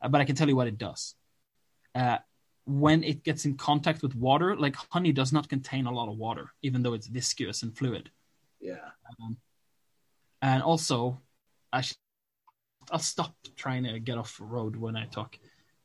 [0.01, 1.15] uh, but I can tell you what it does.
[1.95, 2.19] Uh,
[2.65, 6.17] when it gets in contact with water, like honey does not contain a lot of
[6.17, 8.11] water, even though it's viscous and fluid.
[8.61, 8.77] Yeah.
[10.41, 11.21] And also,
[11.73, 11.95] I sh-
[12.91, 15.39] I'll stop trying to get off road when I talk.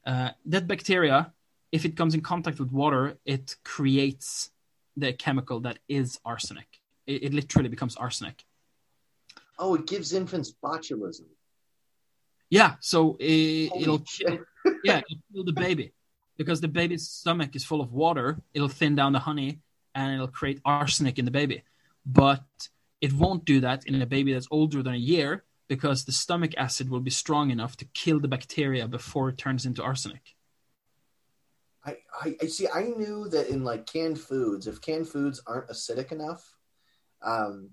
[0.05, 1.33] Uh, that bacteria,
[1.71, 4.51] if it comes in contact with water, it creates
[4.95, 6.79] the chemical that is arsenic.
[7.05, 8.43] It, it literally becomes arsenic.
[9.59, 11.25] Oh, it gives infants botulism.
[12.49, 14.39] Yeah, so it, it'll shit.
[14.83, 15.93] yeah, it'll kill the baby
[16.37, 18.37] because the baby's stomach is full of water.
[18.53, 19.59] It'll thin down the honey
[19.93, 21.63] and it'll create arsenic in the baby.
[22.05, 22.45] But
[23.01, 26.53] it won't do that in a baby that's older than a year because the stomach
[26.57, 30.35] acid will be strong enough to kill the bacteria before it turns into arsenic.
[31.85, 32.67] I, I, I see.
[32.73, 36.55] I knew that in like canned foods, if canned foods aren't acidic enough,
[37.21, 37.69] um,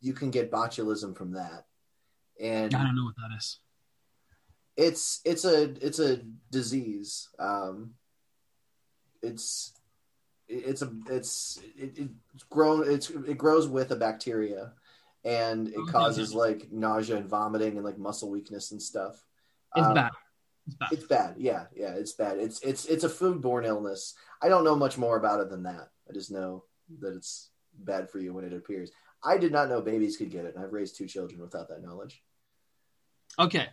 [0.00, 1.64] you can get botulism from that.
[2.40, 3.58] And I don't know what that is.
[4.76, 7.28] it's it's a it's a disease.
[7.38, 7.94] Um,
[9.22, 9.72] it's
[10.46, 14.72] it's a it's it, it's grown it's it grows with a bacteria,
[15.28, 19.22] and it causes like nausea and vomiting and like muscle weakness and stuff.
[19.76, 20.10] It's Um, bad.
[20.66, 20.92] It's bad.
[20.92, 21.34] It's bad.
[21.38, 22.38] Yeah, yeah, it's bad.
[22.38, 24.14] It's it's it's a foodborne illness.
[24.42, 25.90] I don't know much more about it than that.
[26.08, 26.64] I just know
[27.00, 28.90] that it's bad for you when it appears.
[29.22, 31.82] I did not know babies could get it, and I've raised two children without that
[31.82, 32.22] knowledge.
[33.38, 33.66] Okay.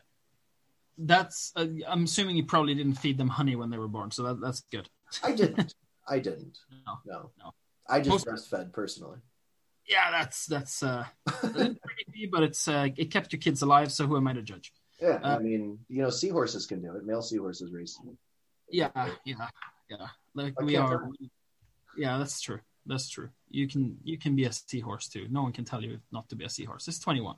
[0.98, 1.52] That's.
[1.56, 4.42] Uh, I'm assuming you probably didn't feed them honey when they were born, so that,
[4.42, 4.90] that's good.
[5.24, 5.74] I didn't.
[6.08, 6.58] I didn't.
[6.86, 7.32] No, No.
[7.40, 7.54] no.
[7.90, 9.20] I just Most- breastfed personally.
[9.88, 13.92] Yeah, that's that's uh, creepy, but it's uh, it kept your kids alive.
[13.92, 14.74] So who am I to judge?
[15.00, 17.06] Yeah, Uh, I mean, you know, seahorses can do it.
[17.06, 18.00] Male seahorses raise.
[18.70, 18.90] Yeah,
[19.26, 19.48] yeah,
[19.90, 20.08] yeah.
[20.34, 20.90] Like we are.
[21.00, 21.12] tell.
[21.98, 22.60] Yeah, that's true.
[22.88, 23.30] That's true.
[23.50, 25.28] You can you can be a seahorse too.
[25.30, 26.88] No one can tell you not to be a seahorse.
[26.88, 27.36] It's 21.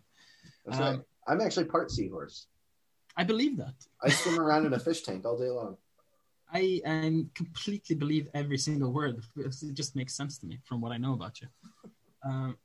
[0.66, 1.02] That's Um, right.
[1.28, 2.48] I'm actually part seahorse.
[3.18, 3.76] I believe that.
[4.02, 5.78] I swim around in a fish tank all day long.
[6.54, 9.22] I um, completely believe every single word.
[9.36, 11.48] It just makes sense to me from what I know about you.
[12.28, 12.58] Um,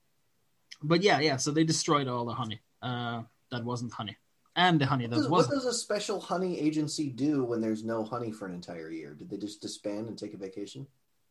[0.82, 1.36] but yeah, yeah.
[1.36, 4.16] So they destroyed all the honey uh, that wasn't honey,
[4.56, 5.46] and the honey What that does, was.
[5.48, 9.14] what does a special honey agency do when there's no honey for an entire year?
[9.14, 10.86] Did they just disband and take a vacation?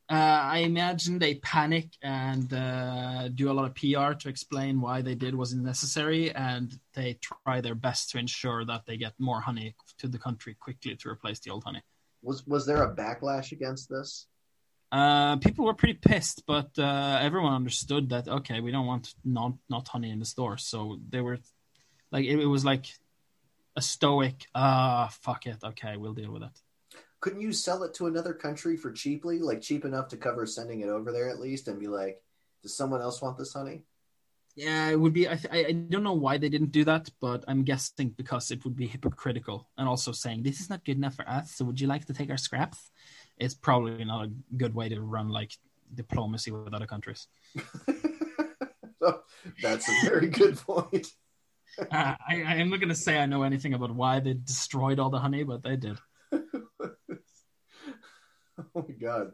[0.10, 5.02] Uh, I imagine they panic and uh, do a lot of PR to explain why
[5.02, 9.40] they did wasn't necessary, and they try their best to ensure that they get more
[9.40, 11.82] honey to the country quickly to replace the old honey.
[12.24, 14.28] Was was there a backlash against this?
[14.92, 18.28] Uh, people were pretty pissed, but uh, everyone understood that.
[18.28, 21.40] Okay, we don't want not not honey in the store, so they were
[22.12, 22.88] like it, it was like
[23.76, 24.48] a stoic.
[24.54, 25.64] Ah, fuck it.
[25.64, 26.62] Okay, we'll deal with it.
[27.22, 30.82] Couldn't you sell it to another country for cheaply, like cheap enough to cover sending
[30.82, 32.22] it over there at least, and be like,
[32.62, 33.84] does someone else want this honey?
[34.56, 35.30] Yeah, it would be.
[35.30, 38.76] I, I don't know why they didn't do that, but I'm guessing because it would
[38.76, 41.54] be hypocritical and also saying this is not good enough for us.
[41.56, 42.92] So would you like to take our scraps?
[43.42, 45.52] It's probably not a good way to run like
[45.94, 47.28] diplomacy with other countries.
[49.62, 51.08] That's a very good point.
[51.80, 55.10] uh, I, I'm not going to say I know anything about why they destroyed all
[55.10, 55.98] the honey, but they did.
[56.32, 56.42] oh
[58.76, 59.32] my god.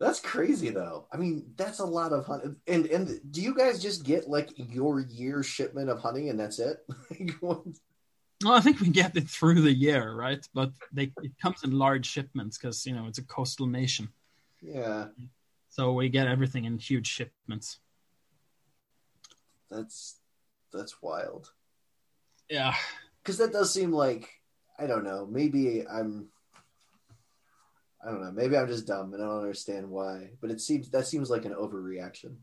[0.00, 1.06] That's crazy though.
[1.12, 2.54] I mean, that's a lot of honey.
[2.66, 6.60] And and do you guys just get like your year shipment of honey and that's
[6.60, 6.78] it?
[8.44, 10.46] Well, I think we get it through the year, right?
[10.54, 14.08] But they it comes in large shipments because you know it's a coastal nation.
[14.62, 15.06] Yeah.
[15.68, 17.78] So we get everything in huge shipments.
[19.70, 20.16] That's
[20.72, 21.50] that's wild.
[22.48, 22.74] Yeah.
[23.22, 24.28] Because that does seem like
[24.78, 25.26] I don't know.
[25.26, 26.28] Maybe I'm
[28.04, 28.32] I don't know.
[28.32, 30.30] Maybe I'm just dumb and I don't understand why.
[30.40, 32.36] But it seems that seems like an overreaction.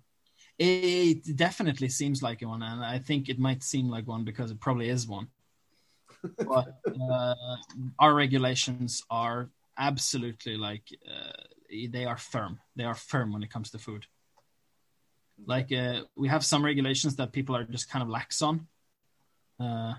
[0.58, 4.60] It definitely seems like one, and I think it might seem like one because it
[4.62, 5.28] probably is one.
[6.38, 6.80] But
[7.12, 7.36] uh,
[8.00, 11.44] our regulations are absolutely like uh,
[11.90, 12.60] they are firm.
[12.76, 14.06] They are firm when it comes to food.
[15.46, 18.68] Like uh, we have some regulations that people are just kind of lax on.
[19.60, 19.96] Uh,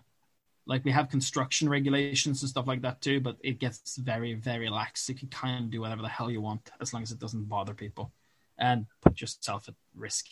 [0.67, 4.69] like we have construction regulations and stuff like that too, but it gets very, very
[4.69, 5.09] lax.
[5.09, 7.49] You can kind of do whatever the hell you want as long as it doesn't
[7.49, 8.13] bother people
[8.59, 10.27] and put yourself at risk.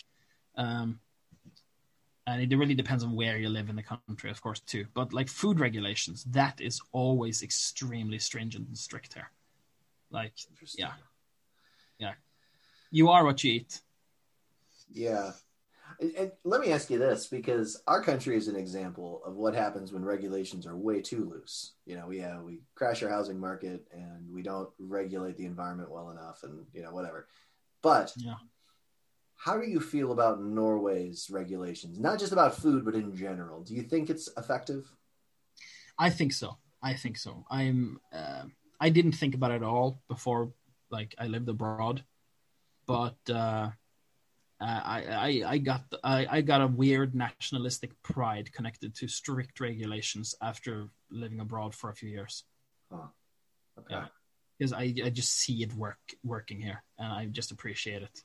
[0.57, 1.01] Um,
[2.27, 4.87] and it really depends on where you live in the country, of course, too.
[4.95, 9.31] But like food regulations, that is always extremely stringent and strict here.
[10.11, 10.33] Like,
[10.77, 10.93] yeah,
[11.99, 12.15] yeah,
[12.91, 13.81] you are what you eat.
[14.93, 15.33] Yeah,
[16.01, 19.93] and let me ask you this because our country is an example of what happens
[19.93, 21.73] when regulations are way too loose.
[21.87, 25.91] You know, we have, we crash our housing market and we don't regulate the environment
[25.91, 27.29] well enough and, you know, whatever.
[27.83, 28.35] But yeah.
[29.45, 31.99] How do you feel about Norway's regulations?
[31.99, 33.63] Not just about food, but in general.
[33.63, 34.91] Do you think it's effective?
[35.99, 36.57] I think so.
[36.83, 37.45] I think so.
[37.51, 38.45] I'm, uh,
[38.81, 40.53] I didn't think about it at all before,
[40.91, 42.03] like, I lived abroad.
[42.87, 43.69] But, uh,
[44.61, 50.35] I, I, I got I, I got a weird nationalistic pride connected to strict regulations
[50.41, 52.45] after living abroad for a few years.
[52.91, 53.11] Oh,
[53.79, 53.95] okay.
[53.95, 54.07] Yeah,
[54.59, 58.23] because I, I just see it work working here, and I just appreciate it.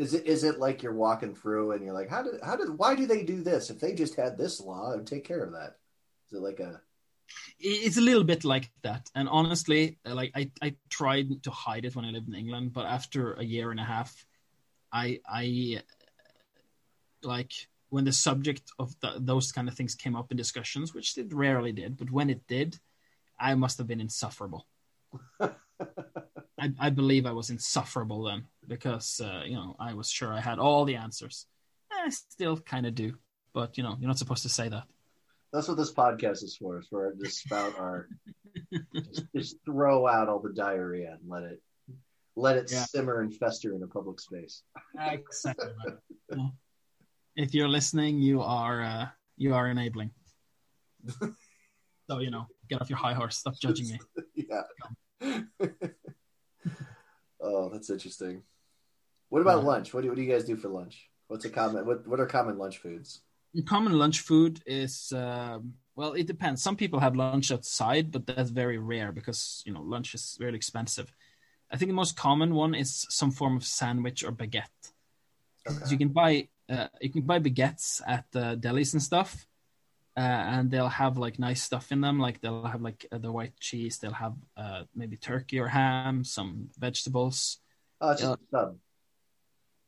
[0.00, 2.78] Is it is it like you're walking through and you're like, how did how did
[2.78, 3.68] why do they do this?
[3.68, 5.76] If they just had this law, it would take care of that.
[6.26, 6.80] Is it like a?
[7.58, 11.94] It's a little bit like that, and honestly, like I I tried to hide it
[11.94, 14.24] when I lived in England, but after a year and a half
[14.92, 15.82] I I
[17.22, 17.52] like
[17.90, 21.32] when the subject of the, those kind of things came up in discussions, which it
[21.32, 22.78] rarely did, but when it did,
[23.38, 24.66] I must have been insufferable.
[26.60, 30.40] I, I, believe I was insufferable then because uh, you know I was sure I
[30.40, 31.46] had all the answers.
[31.90, 33.14] I still kind of do,
[33.54, 34.84] but you know you're not supposed to say that.
[35.52, 36.78] That's what this podcast is for.
[36.78, 38.08] Is for to spout our
[38.94, 41.60] just, just throw out all the diarrhea and let it
[42.36, 42.84] let it yeah.
[42.84, 44.62] simmer and fester in a public space.
[44.98, 45.72] Exactly.
[47.36, 49.06] if you're listening, you are uh,
[49.36, 50.10] you are enabling.
[52.08, 53.38] so you know, get off your high horse.
[53.38, 53.98] Stop judging me.
[55.20, 55.40] yeah.
[57.40, 58.42] Oh, that's interesting.
[59.28, 59.94] What about lunch?
[59.94, 61.08] What do, what do you guys do for lunch?
[61.28, 61.86] What's a common?
[61.86, 63.20] What what are common lunch foods?
[63.66, 65.58] Common lunch food is uh,
[65.94, 66.62] well, it depends.
[66.62, 70.56] Some people have lunch outside, but that's very rare because you know lunch is really
[70.56, 71.12] expensive.
[71.70, 74.92] I think the most common one is some form of sandwich or baguette.
[75.68, 75.90] Okay.
[75.90, 79.46] You can buy uh, you can buy baguettes at uh, delis and stuff,
[80.16, 82.18] uh, and they'll have like nice stuff in them.
[82.18, 83.98] Like they'll have like uh, the white cheese.
[83.98, 87.58] They'll have uh, maybe turkey or ham, some vegetables.
[88.00, 88.70] Oh, it's just uh,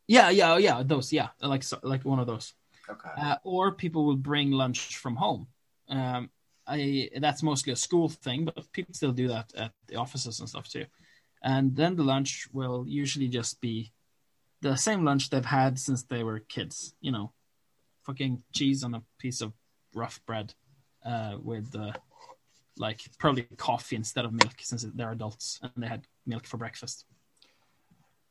[0.07, 0.83] Yeah, yeah, yeah.
[0.85, 2.55] Those, yeah, like so, like one of those.
[2.89, 3.37] Okay.
[3.45, 5.47] or people will bring lunch from home.
[5.89, 6.31] Um,
[6.66, 10.49] I that's mostly a school thing, but people still do that at the offices and
[10.49, 10.87] stuff too.
[11.43, 13.93] And then the lunch will usually just be
[14.61, 16.95] the same lunch they've had since they were kids.
[17.01, 17.33] You know,
[18.05, 19.53] fucking cheese on a piece of
[19.95, 20.55] rough bread
[21.05, 21.93] uh, with uh,
[22.76, 27.05] like probably coffee instead of milk since they're adults and they had milk for breakfast.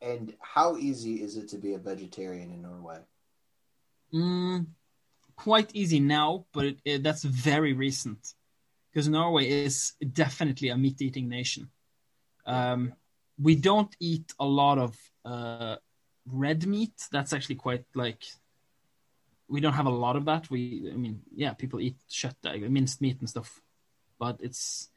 [0.01, 2.99] And how easy is it to be a vegetarian in Norway?
[4.13, 4.65] Mm,
[5.35, 8.33] quite easy now, but it, it, that's very recent
[8.91, 11.69] because Norway is definitely a meat eating nation.
[12.45, 12.93] Um,
[13.39, 15.77] we don't eat a lot of uh,
[16.25, 16.93] red meat.
[17.11, 18.23] That's actually quite like
[19.51, 20.49] we don't have a lot of that.
[20.49, 23.61] We, I mean, yeah, people eat shut minced meat and stuff,
[24.17, 24.89] but it's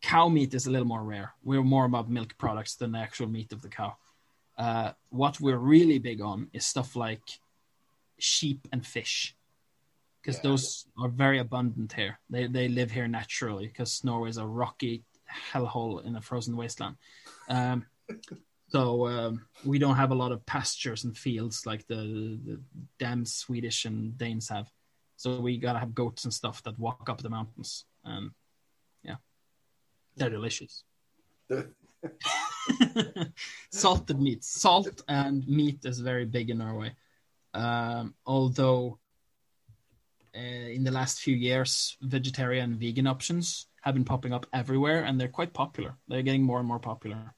[0.00, 1.34] cow meat is a little more rare.
[1.42, 3.96] We're more about milk products than the actual meat of the cow.
[4.56, 7.40] Uh, what we're really big on is stuff like
[8.18, 9.34] sheep and fish,
[10.22, 10.50] because yeah.
[10.50, 12.20] those are very abundant here.
[12.30, 15.02] They they live here naturally because Norway is a rocky
[15.52, 16.96] hellhole in a frozen wasteland.
[17.48, 17.86] Um,
[18.68, 22.60] so um, we don't have a lot of pastures and fields like the, the
[22.98, 24.70] damn Swedish and Danes have.
[25.16, 27.84] So we gotta have goats and stuff that walk up the mountains.
[28.04, 28.30] And
[29.02, 29.16] yeah,
[30.16, 30.84] they're delicious.
[33.72, 36.94] Salted meat, salt and meat is very big in Norway.
[37.54, 38.98] Um, although
[40.36, 45.04] uh, in the last few years, vegetarian and vegan options have been popping up everywhere,
[45.04, 45.96] and they're quite popular.
[46.06, 47.34] They're getting more and more popular.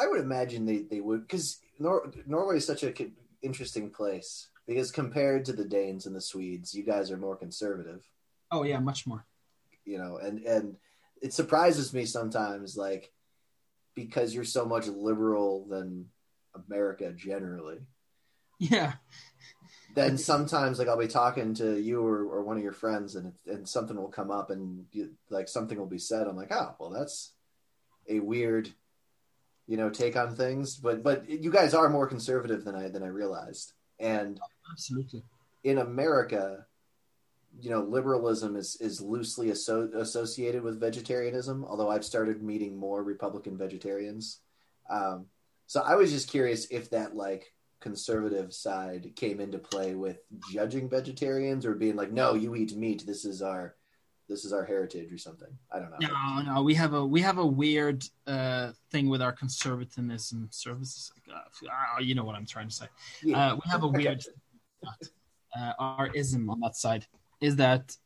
[0.00, 4.90] I would imagine they, they would because Nor- Norway is such an interesting place because
[4.90, 8.08] compared to the Danes and the Swedes, you guys are more conservative.
[8.50, 9.26] Oh yeah, much more.
[9.84, 10.76] You know, and and
[11.20, 13.12] it surprises me sometimes, like
[13.94, 16.06] because you're so much liberal than
[16.54, 17.78] America generally.
[18.58, 18.94] Yeah.
[19.94, 23.32] Then sometimes, like I'll be talking to you or, or one of your friends, and
[23.46, 26.26] and something will come up, and you, like something will be said.
[26.26, 27.32] I'm like, oh, well, that's
[28.08, 28.70] a weird
[29.70, 33.04] you know take on things but but you guys are more conservative than i than
[33.04, 33.72] i realized.
[34.00, 34.40] And
[34.72, 35.22] absolutely.
[35.62, 36.66] in america
[37.60, 43.04] you know liberalism is is loosely asso- associated with vegetarianism although i've started meeting more
[43.04, 44.40] republican vegetarians.
[44.90, 45.26] Um,
[45.68, 50.18] so i was just curious if that like conservative side came into play with
[50.50, 53.06] judging vegetarians or being like no you eat meat.
[53.06, 53.76] This is our
[54.30, 55.48] this is our heritage or something.
[55.72, 55.98] I don't know.
[56.00, 61.12] No, no, we have a we have a weird uh, thing with our conservatism services.
[61.28, 62.86] Uh, you know what I'm trying to say.
[63.22, 63.52] Yeah.
[63.52, 64.24] Uh, we have a weird
[65.56, 67.06] uh, our ism on that side
[67.40, 67.96] is that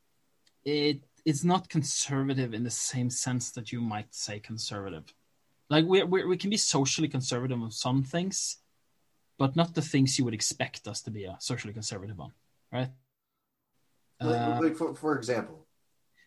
[0.65, 5.05] it it's not conservative in the same sense that you might say conservative.
[5.69, 8.59] Like we we we can be socially conservative on some things,
[9.39, 12.33] but not the things you would expect us to be uh, socially conservative on,
[12.73, 12.89] right?
[14.21, 15.64] Like, like for, for example,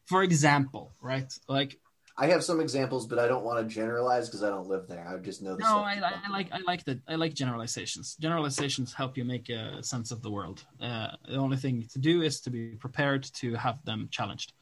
[0.07, 1.31] for example, right?
[1.47, 1.79] Like
[2.17, 5.07] I have some examples, but I don't want to generalize because I don't live there.
[5.07, 5.55] I just know.
[5.55, 6.99] The no, I, I, like I like that.
[7.07, 8.15] I like generalizations.
[8.15, 10.63] Generalizations help you make a sense of the world.
[10.81, 14.53] Uh, the only thing to do is to be prepared to have them challenged.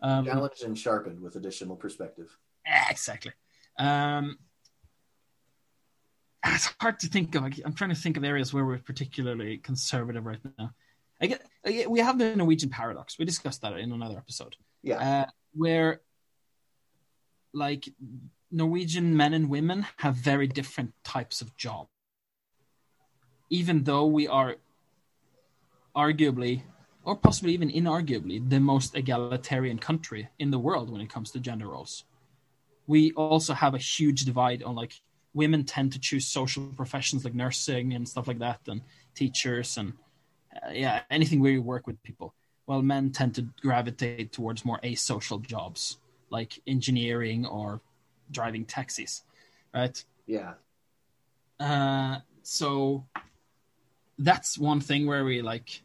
[0.00, 2.36] Um, challenged and sharpened with additional perspective.
[2.88, 3.32] Exactly.
[3.78, 4.38] Um,
[6.46, 7.44] it's hard to think of.
[7.64, 10.72] I'm trying to think of areas where we're particularly conservative right now.
[11.20, 13.18] I get, I get we have the Norwegian paradox.
[13.18, 14.56] We discussed that in another episode.
[14.82, 14.98] Yeah.
[14.98, 16.00] Uh, where
[17.52, 17.88] like
[18.50, 21.88] Norwegian men and women have very different types of job.
[23.50, 24.56] Even though we are
[25.94, 26.62] arguably,
[27.04, 31.40] or possibly even inarguably, the most egalitarian country in the world when it comes to
[31.40, 32.04] gender roles,
[32.86, 35.00] we also have a huge divide on like
[35.32, 38.80] women tend to choose social professions like nursing and stuff like that, and
[39.14, 39.92] teachers and
[40.62, 42.34] uh, yeah, anything where you work with people
[42.66, 45.98] Well, men tend to gravitate towards more asocial jobs
[46.30, 47.80] like engineering or
[48.30, 49.22] driving taxis,
[49.72, 50.02] right?
[50.26, 50.54] Yeah.
[51.60, 53.06] Uh, so
[54.18, 55.82] that's one thing where we like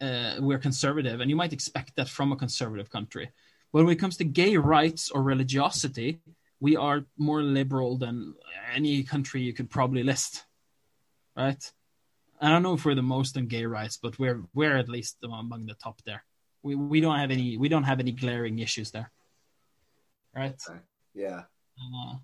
[0.00, 3.30] uh, we're conservative, and you might expect that from a conservative country.
[3.72, 6.20] But when it comes to gay rights or religiosity,
[6.60, 8.34] we are more liberal than
[8.74, 10.44] any country you could probably list,
[11.36, 11.72] right?
[12.40, 15.16] I don't know if we're the most on gay rights, but we're we're at least
[15.22, 16.24] among the top there.
[16.62, 19.10] We we don't have any we don't have any glaring issues there,
[20.34, 20.60] right?
[21.14, 21.42] Yeah.
[21.78, 22.14] Uh,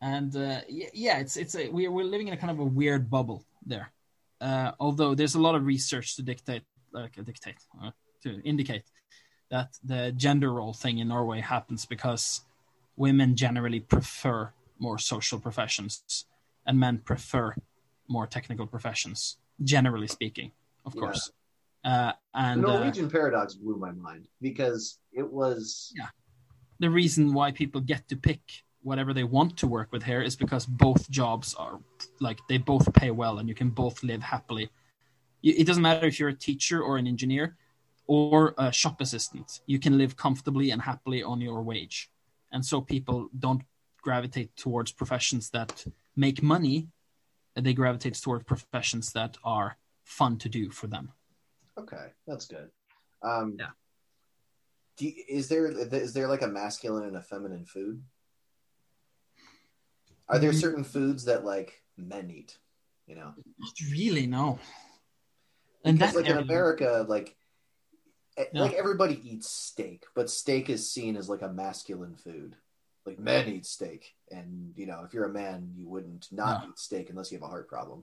[0.00, 3.10] and uh, yeah, it's it's a we're we're living in a kind of a weird
[3.10, 3.92] bubble there.
[4.40, 6.62] Uh, although there's a lot of research to dictate,
[6.92, 7.90] like uh, dictate, uh,
[8.22, 8.84] to indicate
[9.50, 12.42] that the gender role thing in Norway happens because
[12.96, 16.24] women generally prefer more social professions
[16.66, 17.54] and men prefer
[18.10, 20.52] more technical professions, generally speaking,
[20.84, 21.00] of yeah.
[21.00, 21.32] course.
[21.84, 26.08] Uh, and the Norwegian uh, paradox blew my mind because it was yeah.
[26.78, 28.40] The reason why people get to pick
[28.82, 31.78] whatever they want to work with here is because both jobs are
[32.20, 34.70] like they both pay well and you can both live happily.
[35.42, 37.56] It doesn't matter if you're a teacher or an engineer
[38.06, 39.60] or a shop assistant.
[39.66, 42.10] You can live comfortably and happily on your wage.
[42.52, 43.62] And so people don't
[44.02, 45.84] gravitate towards professions that
[46.16, 46.88] make money
[47.54, 51.12] they gravitate toward professions that are fun to do for them.
[51.78, 52.70] Okay, that's good.
[53.22, 53.70] Um, yeah.
[54.98, 58.02] You, is there is there like a masculine and a feminine food?
[60.28, 60.60] Are there Mhm.
[60.60, 62.58] certain foods that like men eat?
[63.06, 64.58] You know, Not really, no.
[65.84, 67.36] And because that like in America, like
[68.52, 72.56] like everybody eats steak, but steak is seen as like a masculine food.
[73.10, 76.68] Like men eat steak, and you know, if you're a man, you wouldn't not Yeah.
[76.70, 78.00] eat steak unless you have a heart problem.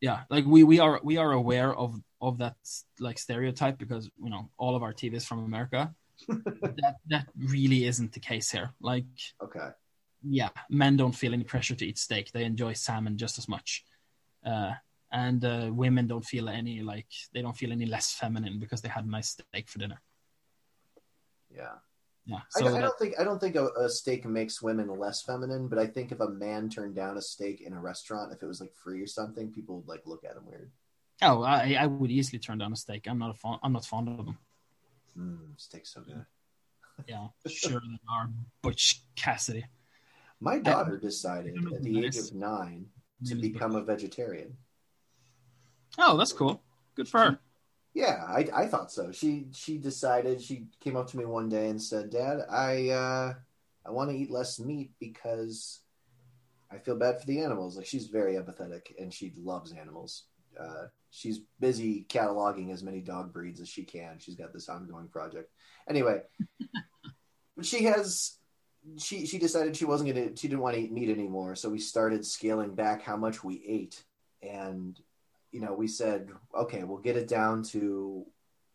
[0.00, 1.90] yeah like we we are we are aware of
[2.20, 2.56] of that
[3.06, 5.82] like stereotype because you know all of our tv is from america.
[6.80, 7.26] That that
[7.56, 8.68] really isn't the case here.
[8.90, 9.06] Like
[9.46, 9.68] Okay,
[10.38, 10.50] yeah
[10.82, 12.26] men don't feel any pressure to eat steak.
[12.32, 13.84] They enjoy salmon just as much.
[14.50, 14.72] Uh
[15.24, 18.92] and uh, women don't feel any like they don't feel any less feminine because they
[18.96, 20.00] had a nice steak for dinner.
[21.60, 21.76] Yeah.
[22.26, 24.88] Yeah I, so don't- I don't think I don't think a, a steak makes women
[24.98, 28.32] less feminine, but I think if a man turned down a steak in a restaurant,
[28.32, 30.70] if it was like free or something, people would like look at him weird.
[31.22, 33.84] oh I, I would easily turn down a steak i'm not a fond i'm not
[33.84, 34.38] fond of them
[35.16, 36.24] Mm, steak's so good.
[37.06, 38.28] yeah sure they are
[38.62, 39.64] butch cassidy
[40.40, 42.86] My daughter decided at the age of nine
[43.26, 44.56] to become a vegetarian.
[45.98, 46.60] oh that's cool
[46.96, 47.38] good for her
[47.94, 49.12] Yeah, I, I thought so.
[49.12, 50.42] She she decided.
[50.42, 53.34] She came up to me one day and said, "Dad, I uh,
[53.86, 55.80] I want to eat less meat because
[56.72, 60.24] I feel bad for the animals." Like she's very empathetic and she loves animals.
[60.58, 64.18] Uh, she's busy cataloging as many dog breeds as she can.
[64.18, 65.52] She's got this ongoing project.
[65.88, 66.22] Anyway,
[67.62, 68.38] she has
[68.98, 71.54] she she decided she wasn't gonna she didn't want to eat meat anymore.
[71.54, 74.02] So we started scaling back how much we ate
[74.42, 74.98] and
[75.54, 78.26] you know, we said, okay, we'll get it down to,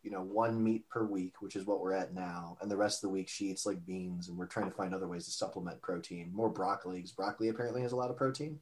[0.02, 2.56] you know, one meat per week, which is what we're at now.
[2.60, 4.94] And the rest of the week, she eats like beans, and we're trying to find
[4.94, 6.30] other ways to supplement protein.
[6.32, 8.60] More broccoli, because broccoli apparently has a lot of protein.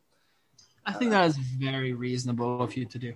[0.84, 3.12] I think that is very reasonable of you to do.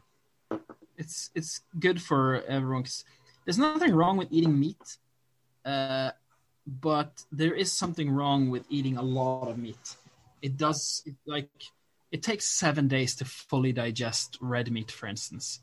[0.96, 2.84] It's it's good for everyone.
[2.84, 3.04] 'cause
[3.44, 4.98] there's nothing wrong with eating meat,
[5.64, 6.12] uh,
[6.64, 9.96] but there is something wrong with eating a lot of meat.
[10.42, 11.50] It does it, like
[12.12, 15.60] it takes seven days to fully digest red meat, for instance.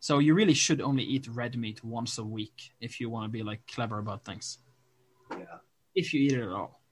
[0.00, 3.30] So you really should only eat red meat once a week if you want to
[3.30, 4.58] be like clever about things.
[5.30, 5.58] Yeah.
[5.94, 6.82] If you eat it at all.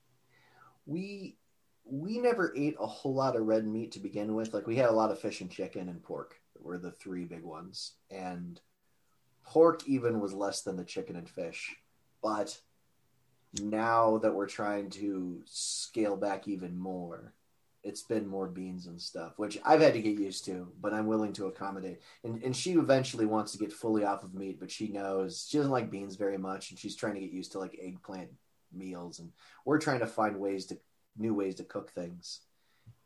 [0.87, 1.37] We
[1.85, 4.55] we never ate a whole lot of red meat to begin with.
[4.55, 7.43] Like we had a lot of fish and chicken and pork were the three big
[7.43, 7.95] ones.
[8.11, 8.61] And
[9.45, 11.75] pork even was less than the chicken and fish.
[12.23, 12.59] But
[13.61, 17.35] now that we're trying to scale back even more,
[17.85, 21.07] it's been more beans and stuff, which I've had to get used to, but I'm
[21.07, 22.01] willing to accommodate.
[22.25, 25.57] And and she eventually wants to get fully off of meat, but she knows she
[25.59, 28.31] doesn't like beans very much, and she's trying to get used to like eggplant
[28.73, 29.33] meals, and
[29.65, 30.79] we're trying to find ways to
[31.19, 32.41] new ways to cook things.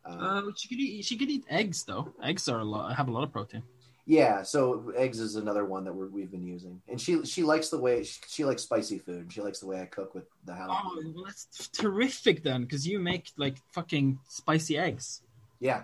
[0.05, 2.14] Um, Uh, she could eat she could eat eggs though.
[2.22, 3.62] Eggs are a lot have a lot of protein.
[4.07, 7.70] Yeah, so eggs is another one that we're, we've been using, and she she likes
[7.70, 9.32] the way she, she likes spicy food.
[9.32, 13.00] She likes the way I cook with the Oh, well, that's terrific then, because you
[13.00, 15.22] make like fucking spicy eggs.
[15.59, 15.82] Yeah.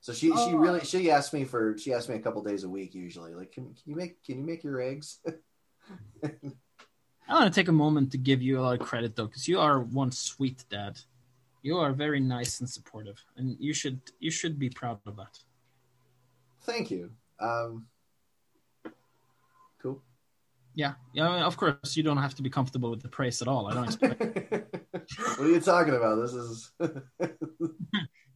[0.00, 0.56] So she she Oh.
[0.56, 3.50] really she asked me for she asked me a couple days a week usually like
[3.50, 5.18] can, can you make can you make your eggs?
[7.28, 9.48] I want to take a moment to give you a lot of credit though, because
[9.48, 11.00] you are one sweet dad.
[11.62, 15.36] You are very nice and supportive, and you should you should be proud of that.
[16.62, 17.10] Thank you.
[17.40, 17.86] Um,
[19.82, 20.02] cool.
[20.74, 21.44] Yeah, yeah.
[21.44, 23.66] Of course, you don't have to be comfortable with the praise at all.
[23.66, 24.20] I don't expect.
[25.38, 26.20] what are you talking about?
[26.20, 26.70] This is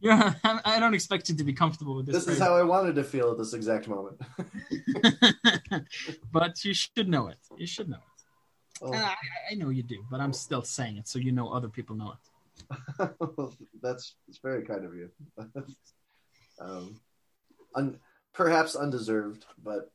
[0.01, 2.25] yeah, I don't expect you to be comfortable with this.
[2.25, 4.19] this is how I wanted to feel at this exact moment.
[6.31, 7.37] but you should know it.
[7.57, 8.83] You should know it.
[8.83, 9.15] Oh, I,
[9.51, 12.13] I know you do, but I'm still saying it so you know other people know
[12.13, 13.11] it.
[13.81, 15.11] that's it's very kind of you.
[16.59, 16.99] um,
[17.75, 17.99] un,
[18.33, 19.91] perhaps undeserved, but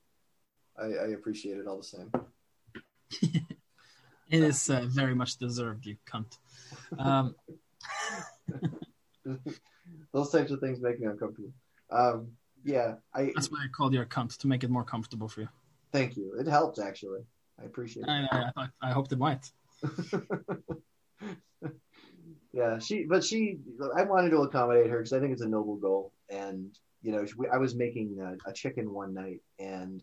[0.78, 2.12] I, I appreciate it all the same.
[4.28, 6.38] It is uh, very much deserved, you cunt.
[6.98, 7.36] Um,
[10.12, 11.52] Those types of things make me uncomfortable.
[11.90, 12.32] Um,
[12.64, 15.42] yeah, I that's why I called you a cunt to make it more comfortable for
[15.42, 15.48] you.
[15.92, 16.34] thank you.
[16.38, 17.20] It helped actually.
[17.60, 18.08] I appreciate it.
[18.08, 19.50] I, I, I, I hoped it might.
[22.52, 23.58] yeah, she, but she,
[23.96, 26.12] I wanted to accommodate her because I think it's a noble goal.
[26.28, 26.76] And,
[27.06, 30.02] you know, I was making a, a chicken one night and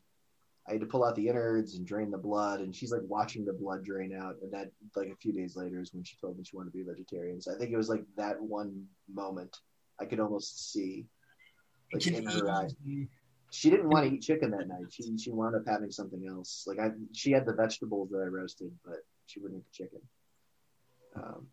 [0.65, 2.61] I had to pull out the innards and drain the blood.
[2.61, 4.35] And she's like watching the blood drain out.
[4.41, 6.77] And that, like, a few days later is when she told me she wanted to
[6.77, 7.41] be a vegetarian.
[7.41, 9.57] So I think it was like that one moment
[9.99, 11.05] I could almost see,
[11.91, 12.73] like, in her eyes.
[13.51, 14.85] She didn't want to eat chicken that night.
[14.89, 16.63] She she wound up having something else.
[16.65, 20.01] Like I, she had the vegetables that I roasted, but she wouldn't eat the chicken.
[21.15, 21.47] Um,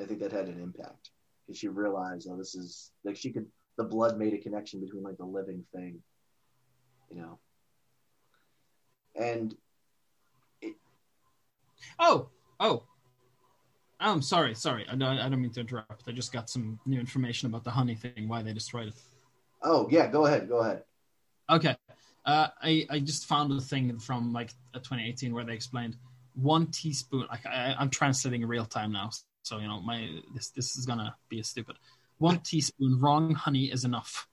[0.00, 1.10] I think that had an impact
[1.46, 3.46] because she realized, oh, this is like she could.
[3.76, 6.02] The blood made a connection between like the living thing,
[7.10, 7.38] you know.
[9.14, 9.54] And
[10.60, 10.74] it,
[11.98, 12.28] Oh,
[12.60, 12.84] oh.
[14.00, 14.84] I'm sorry, sorry.
[14.90, 16.02] I don't, I don't mean to interrupt.
[16.08, 18.94] I just got some new information about the honey thing, why they destroyed it.
[19.62, 20.82] Oh yeah, go ahead, go ahead.
[21.48, 21.76] Okay.
[22.24, 25.96] Uh, I, I just found a thing from like 2018 where they explained
[26.34, 27.26] one teaspoon.
[27.30, 29.10] Like I, I'm translating in real time now,
[29.42, 31.76] so you know my this this is gonna be a stupid.
[32.22, 34.28] One teaspoon wrong honey is enough.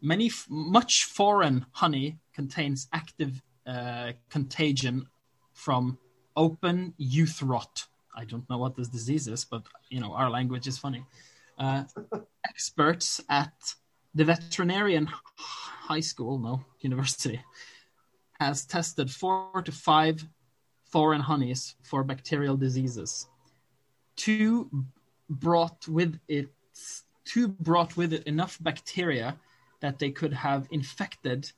[0.00, 5.06] Many much foreign honey contains active uh, contagion
[5.52, 5.98] from
[6.34, 7.84] open youth rot.
[8.16, 11.04] I don't know what this disease is, but you know our language is funny.
[11.58, 11.84] Uh,
[12.48, 13.52] experts at
[14.14, 15.06] the veterinarian
[15.36, 17.38] high school, no university,
[18.40, 20.26] has tested four to five
[20.86, 23.28] foreign honeys for bacterial diseases.
[24.16, 24.70] Two
[25.32, 26.50] brought with it
[27.24, 29.36] two brought with it enough bacteria
[29.80, 31.50] that they could have infected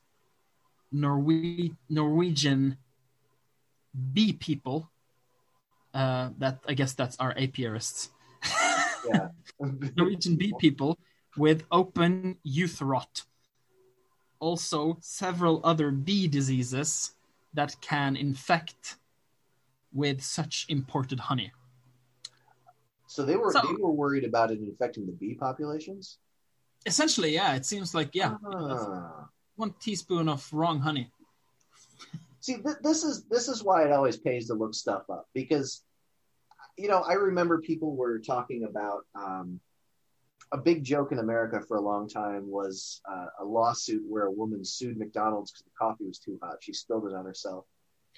[0.93, 2.77] Norwe- Norwegian
[4.13, 4.91] bee people.
[5.93, 8.09] Uh, that I guess that's our apiarists.
[9.09, 9.29] Yeah.
[9.97, 10.99] Norwegian bee people
[11.37, 13.23] with open youth rot.
[14.41, 17.13] Also, several other bee diseases
[17.55, 18.97] that can infect
[19.93, 21.53] with such imported honey.
[23.15, 26.19] So they were So- they were worried about it infecting the bee populations.
[26.85, 29.29] Essentially, yeah, it seems like yeah, Ah.
[29.55, 31.13] one teaspoon of wrong honey.
[32.41, 35.85] See, th- this is this is why it always pays to look stuff up because,
[36.77, 39.61] you know, I remember people were talking about um,
[40.51, 44.31] a big joke in America for a long time was uh, a lawsuit where a
[44.33, 46.57] woman sued McDonald's because the coffee was too hot.
[46.61, 47.65] She spilled it on herself,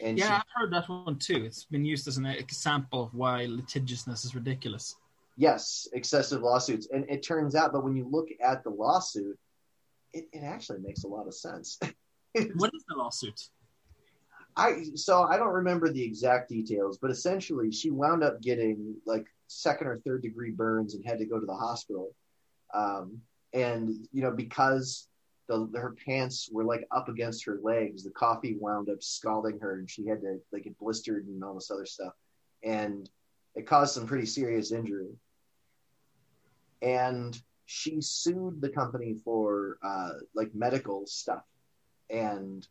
[0.01, 1.45] and Yeah, she, I've heard that one too.
[1.45, 4.97] It's been used as an example of why litigiousness is ridiculous.
[5.37, 6.89] yes, excessive lawsuits.
[6.93, 9.39] And it turns out, but when you look at the lawsuit,
[10.13, 11.79] it, it actually makes a lot of sense.
[12.57, 13.41] What is the lawsuit?
[14.57, 19.27] I so I don't remember the exact details, but essentially she wound up getting like
[19.47, 22.15] second or third degree burns and had to go to the hospital.
[22.75, 23.23] Um,
[23.55, 25.09] and you know because
[25.49, 29.79] the her pants were like up against her legs, the coffee wound up scalding her,
[29.79, 32.13] and she had to like get blistered and all this other stuff,
[32.63, 33.09] and
[33.55, 35.17] it caused some pretty serious injury.
[36.83, 41.45] And she sued the company for uh, like medical stuff,
[42.11, 42.67] and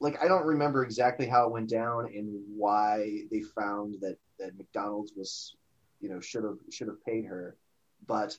[0.00, 4.56] like I don't remember exactly how it went down and why they found that that
[4.56, 5.56] McDonald's was,
[6.00, 7.56] you know, should have should have paid her,
[8.06, 8.36] but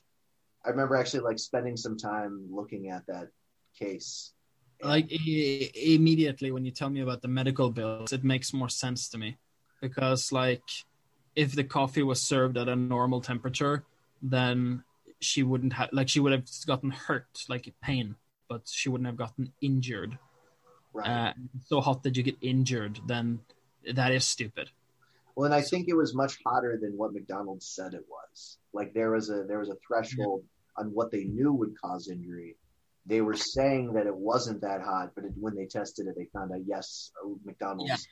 [0.64, 3.28] I remember actually like spending some time looking at that
[3.78, 4.32] case.
[4.82, 9.08] Like i- immediately when you tell me about the medical bills, it makes more sense
[9.10, 9.38] to me
[9.80, 10.62] because like
[11.34, 13.84] if the coffee was served at a normal temperature,
[14.20, 14.84] then
[15.20, 18.16] she wouldn't have like she would have gotten hurt, like pain,
[18.48, 20.18] but she wouldn't have gotten injured.
[20.92, 21.08] Right.
[21.08, 21.32] Uh,
[21.66, 23.40] so hot that you get injured, then
[23.94, 24.70] that is stupid.
[25.34, 28.21] well, and I think it was much hotter than what McDonald's said it was.
[28.72, 30.44] Like there was a there was a threshold
[30.76, 32.56] on what they knew would cause injury.
[33.04, 36.28] They were saying that it wasn't that hot, but it, when they tested it, they
[36.32, 37.10] found out yes,
[37.44, 38.06] McDonald's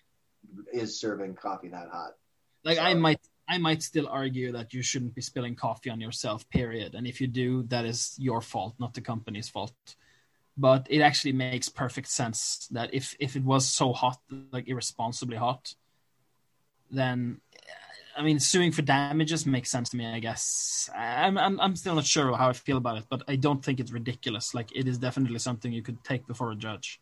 [0.73, 2.13] is serving coffee that hot.
[2.65, 6.49] Like I might I might still argue that you shouldn't be spilling coffee on yourself,
[6.51, 6.95] period.
[6.95, 9.75] And if you do, that is your fault, not the company's fault.
[10.57, 14.21] But it actually makes perfect sense that if if it was so hot,
[14.53, 15.75] like irresponsibly hot,
[16.91, 17.41] then
[18.21, 20.91] I mean suing for damages makes sense to me, I guess.
[20.95, 23.81] I'm I'm I'm still not sure how I feel about it, but I don't think
[23.81, 24.55] it's ridiculous.
[24.55, 27.01] Like it is definitely something you could take before a judge.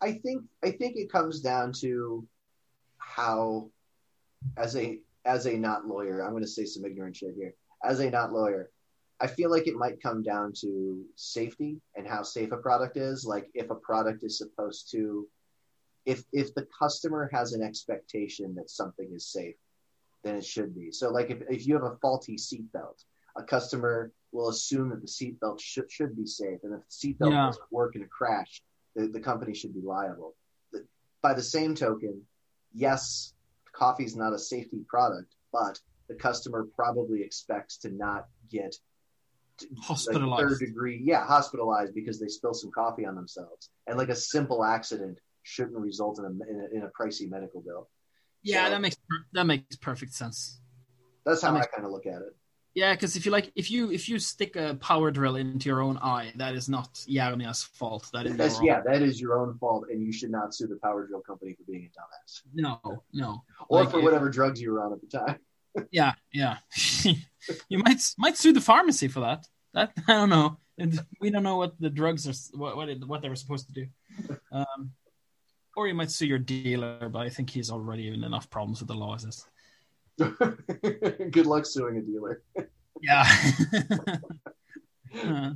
[0.00, 2.26] I think I think it comes down to
[2.96, 3.68] how,
[4.56, 7.52] as a as a not lawyer, I'm going to say some ignorant shit here.
[7.84, 8.70] As a not lawyer,
[9.20, 13.26] I feel like it might come down to safety and how safe a product is.
[13.26, 15.28] Like if a product is supposed to,
[16.06, 19.56] if if the customer has an expectation that something is safe,
[20.22, 20.90] then it should be.
[20.92, 23.04] So like if if you have a faulty seatbelt,
[23.36, 27.30] a customer will assume that the seatbelt should should be safe, and if the seatbelt
[27.30, 27.46] Yeah.
[27.46, 28.62] doesn't work in a crash,
[28.94, 30.34] the, the company should be liable.
[30.72, 30.86] The-
[31.22, 32.22] By the same token,
[32.72, 33.34] yes,
[33.72, 35.78] coffee is not a safety product, but
[36.08, 38.76] the customer probably expects to not get
[39.58, 40.48] t- like Hospitalized.
[40.48, 44.64] third degree, yeah, hospitalized because they spill some coffee on themselves, and like a simple
[44.64, 47.88] accident shouldn't result in a in a, in a pricey medical bill.
[48.42, 48.96] Yeah, So- that makes
[49.32, 50.60] that makes perfect sense.
[51.24, 52.36] That's how That I kind of look at it.
[52.74, 55.82] Yeah, because if you like, if you if you stick a power drill into your
[55.82, 58.08] own eye, that is not Jernia's fault.
[58.14, 60.76] That is That's, yeah, that is your own fault, and you should not sue the
[60.82, 62.80] power drill company for being a dumbass No,
[63.12, 63.44] no.
[63.68, 65.38] or Like, for if- whatever drugs you were on at the time.
[65.90, 66.58] Yeah, yeah.
[67.68, 69.46] you might might sue the pharmacy for that.
[69.74, 70.58] That I don't know.
[71.20, 73.86] We don't know what the drugs are, what what, what they were supposed to do.
[74.50, 74.92] Um,
[75.76, 78.88] or you might sue your dealer, but I think he's already in enough problems with
[78.88, 79.46] the law as.
[80.18, 82.42] Good luck suing a dealer.
[83.00, 83.26] Yeah.
[85.22, 85.52] Uh,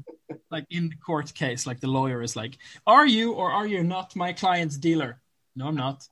[0.51, 3.83] like in the court case, like the lawyer is like, "Are you or are you
[3.83, 5.21] not my client's dealer?"
[5.55, 6.07] No, I'm not.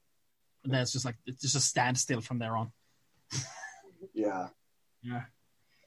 [0.64, 2.72] And then it's just like it's just a standstill from there on.
[4.12, 4.48] Yeah.
[5.02, 5.22] Yeah.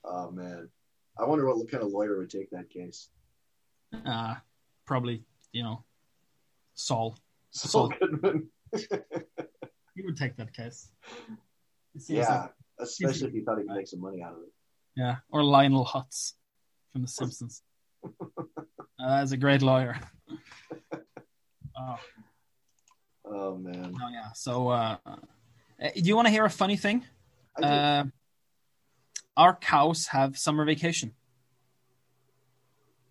[0.03, 0.69] Oh man,
[1.17, 3.09] I wonder what kind of lawyer would take that case.
[4.05, 4.35] Uh,
[4.85, 5.23] probably,
[5.53, 5.83] you know,
[6.73, 7.17] Saul.
[7.51, 8.49] Saul Goodman.
[9.95, 10.89] He would take that case.
[12.07, 14.53] Yeah, like- especially if he thought he could make some money out of it.
[14.95, 15.17] yeah.
[15.31, 16.33] Or Lionel Hutz
[16.93, 17.63] from The Simpsons.
[18.05, 18.09] uh,
[18.99, 19.99] that's a great lawyer.
[21.79, 21.99] Oh,
[23.29, 24.31] Oh man, oh yeah.
[24.33, 25.15] So, uh, uh,
[25.79, 27.03] do you want to hear a funny thing?
[27.61, 28.05] Uh,
[29.35, 31.13] our cows have summer vacation.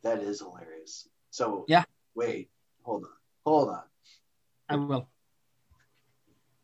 [0.03, 1.09] that is hilarious.
[1.31, 1.85] So Yeah.
[2.17, 2.51] wait,
[2.83, 3.11] hold on,
[3.45, 3.83] hold on.
[4.69, 5.09] I will.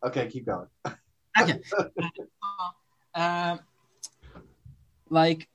[0.04, 0.68] Okay, keep going.
[1.40, 1.60] Okay.
[3.14, 3.56] uh,
[5.08, 5.48] like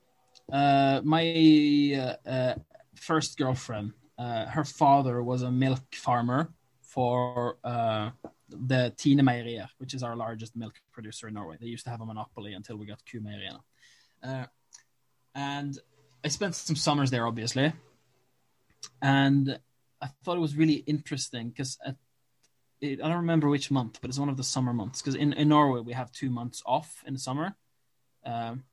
[0.52, 2.54] uh, my uh, uh,
[2.96, 8.10] first girlfriend, uh, her father was a milk farmer for uh,
[8.48, 11.58] the Tine Meierier, which is our largest milk producer in Norway.
[11.60, 13.60] They used to have a monopoly until we got Q Meieriene.
[14.20, 14.46] Uh,
[15.34, 15.78] and
[16.24, 17.72] I spent some summers there, obviously.
[19.00, 19.60] And
[20.02, 21.94] I thought it was really interesting because at
[22.82, 25.48] I don't remember which month, but it's one of the summer months because in, in
[25.48, 27.54] Norway we have two months off in the summer.
[28.24, 28.64] Um,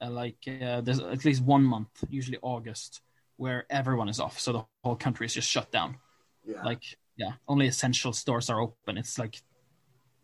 [0.00, 3.00] uh, like uh, there's at least one month, usually August,
[3.36, 5.96] where everyone is off, so the whole country is just shut down.
[6.44, 6.82] Yeah, Like
[7.16, 8.98] yeah, only essential stores are open.
[8.98, 9.42] It's like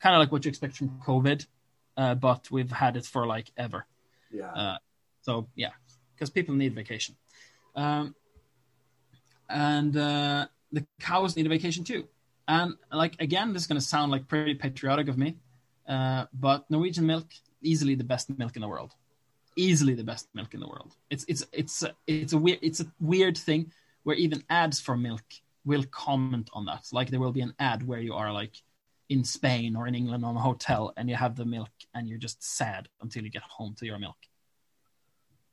[0.00, 1.46] kind of like what you expect from COVID,
[1.96, 3.86] uh, but we've had it for like ever.
[4.30, 4.78] yeah, Uh,
[5.22, 5.70] so yeah,
[6.14, 7.16] because people need vacation,
[7.74, 8.14] um,
[9.48, 12.06] and uh, the cows need a vacation too.
[12.50, 15.36] And like again, this is going to sound like pretty patriotic of me,
[15.88, 17.28] uh, but Norwegian milk
[17.62, 18.92] easily the best milk in the world,
[19.54, 20.96] easily the best milk in the world.
[21.10, 23.70] It's it's it's a, it's a weird it's a weird thing
[24.02, 25.22] where even ads for milk
[25.64, 26.86] will comment on that.
[26.90, 28.56] Like there will be an ad where you are like
[29.08, 32.18] in Spain or in England on a hotel and you have the milk and you're
[32.18, 34.18] just sad until you get home to your milk.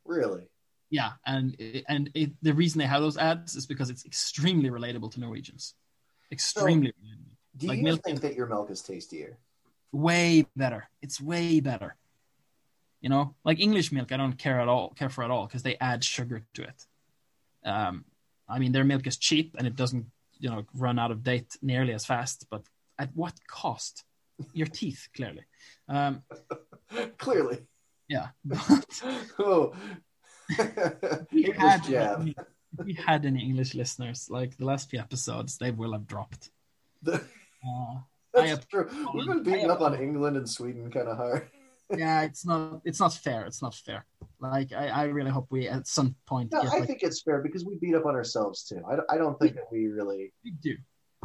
[0.03, 0.49] really.
[0.89, 1.55] Yeah, and
[1.87, 5.75] and it, the reason they have those ads is because it's extremely relatable to Norwegians.
[6.31, 7.35] Extremely relatable.
[7.57, 9.37] Do Like you milk- think that your milk is tastier?
[9.93, 10.89] way better.
[11.01, 11.95] It's way better.
[13.01, 15.63] You know, like English milk, I don't care at all, care for at all because
[15.63, 16.85] they add sugar to it.
[17.63, 18.05] Um,
[18.49, 20.05] I mean, their milk is cheap and it doesn't,
[20.39, 22.45] you know, run out of date nearly as fast.
[22.49, 22.63] But
[22.99, 24.03] at what cost?
[24.53, 25.45] Your teeth, clearly.
[25.87, 26.23] Um,
[27.17, 27.59] Clearly.
[28.07, 28.27] yeah.
[29.39, 29.73] oh.
[31.31, 32.29] we English had, jab.
[32.77, 36.49] If we had any English listeners, like the last few episodes, they will have dropped.
[37.07, 37.19] Uh,
[38.33, 38.87] That's true.
[39.13, 41.49] We've been beating up on England and Sweden kind of hard.
[41.97, 43.45] yeah, it's not, it's not fair.
[43.45, 44.05] It's not fair.
[44.39, 47.21] Like, I, I really hope we at some point No, get I like, think it's
[47.21, 48.81] fair because we beat up on ourselves too.
[48.87, 50.33] I, don't- I don't think that we really.
[50.43, 50.75] We do.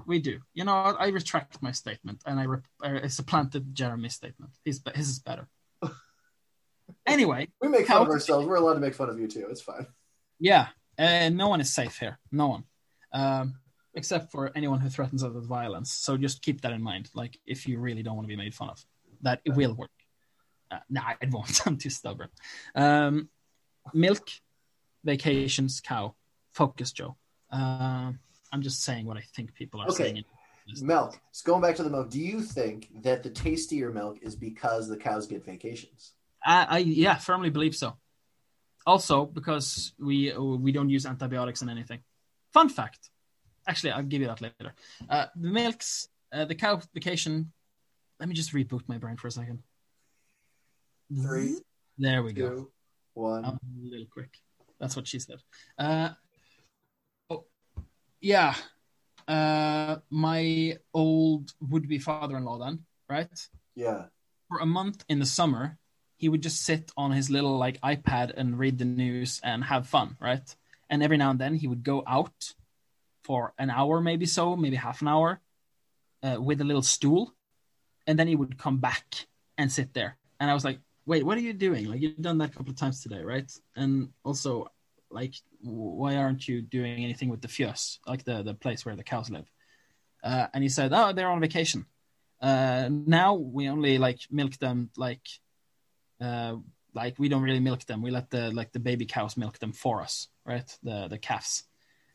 [0.06, 0.40] We do.
[0.54, 4.52] You know, I retract my statement and I, rep- I supplanted Jeremy's statement.
[4.64, 5.48] His, his is better.
[7.06, 8.46] anyway, We make fun of ourselves.
[8.46, 9.46] We're allowed to make fun of you too.
[9.50, 9.86] It's fine.
[10.40, 12.18] yeah, uh, no one is safe here.
[12.30, 12.64] No one.
[13.12, 13.54] Um,
[13.94, 15.92] except for anyone who threatens us with violence.
[15.92, 17.10] So just keep that in mind.
[17.14, 18.84] Like, if you really don't want to be made fun of,
[19.22, 19.90] that it will work.
[20.70, 21.60] Uh, nah, it won't.
[21.66, 22.28] I'm too stubborn.
[22.74, 23.28] Um,
[23.92, 24.28] milk,
[25.04, 26.14] vacations, cow,
[26.52, 27.16] focus, Joe.
[27.50, 28.18] Um
[28.52, 30.04] I'm just saying what I think people are Okay.
[30.04, 30.16] saying.
[30.18, 30.24] in-
[30.86, 31.18] Milk.
[31.32, 34.88] So going back to the milk, do you think that the tastier milk is because
[34.88, 36.12] the cows get vacations?
[36.44, 37.96] I, I yeah, firmly believe so.
[38.86, 42.00] Also, because we we don't use antibiotics in anything.
[42.52, 43.10] Fun fact.
[43.66, 44.74] Actually, I'll give you that later.
[45.08, 47.52] Uh, the milks, uh, the cow vacation.
[48.18, 49.62] Let me just reboot my brain for a second.
[51.22, 51.56] Three,
[51.98, 52.70] There we go.
[53.14, 53.44] one.
[53.44, 54.30] I'm a little quick.
[54.80, 55.38] That's what she said.
[55.78, 56.10] Uh,
[57.30, 57.44] oh,
[58.20, 58.54] yeah.
[59.28, 63.28] Uh, my old would-be father-in-law, then, right?
[63.76, 64.04] Yeah.
[64.48, 65.78] for a month in the summer,
[66.22, 69.88] he would just sit on his little like iPad and read the news and have
[69.88, 70.48] fun, right?
[70.88, 72.54] And every now and then he would go out
[73.24, 75.40] for an hour, maybe so, maybe half an hour,
[76.22, 77.34] uh, with a little stool,
[78.06, 79.26] and then he would come back
[79.58, 80.16] and sit there.
[80.38, 81.86] And I was like, "Wait, what are you doing?
[81.86, 83.50] Like you've done that a couple of times today, right?
[83.74, 84.70] And also,
[85.10, 89.10] like, why aren't you doing anything with the fjøs, like the the place where the
[89.12, 89.50] cows live?"
[90.22, 91.86] Uh, and he said, "Oh, they're on vacation."
[92.50, 95.24] uh now we only like milk them like
[96.22, 96.54] uh
[96.94, 99.72] like we don't really milk them we let the like the baby cows milk them
[99.72, 100.14] for us
[100.52, 101.52] right the the calves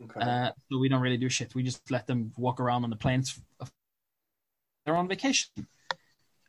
[0.06, 0.22] Okay.
[0.26, 2.96] uh so we don't really do shit we just let them walk around on the
[3.06, 3.28] plains
[4.86, 5.50] they're on vacation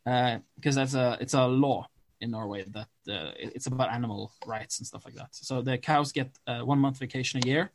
[0.06, 1.80] uh because that's a it's a law
[2.20, 5.28] in Norway that uh, it's about animal rights and stuff like that.
[5.32, 7.70] So the cows get uh, one month vacation a year.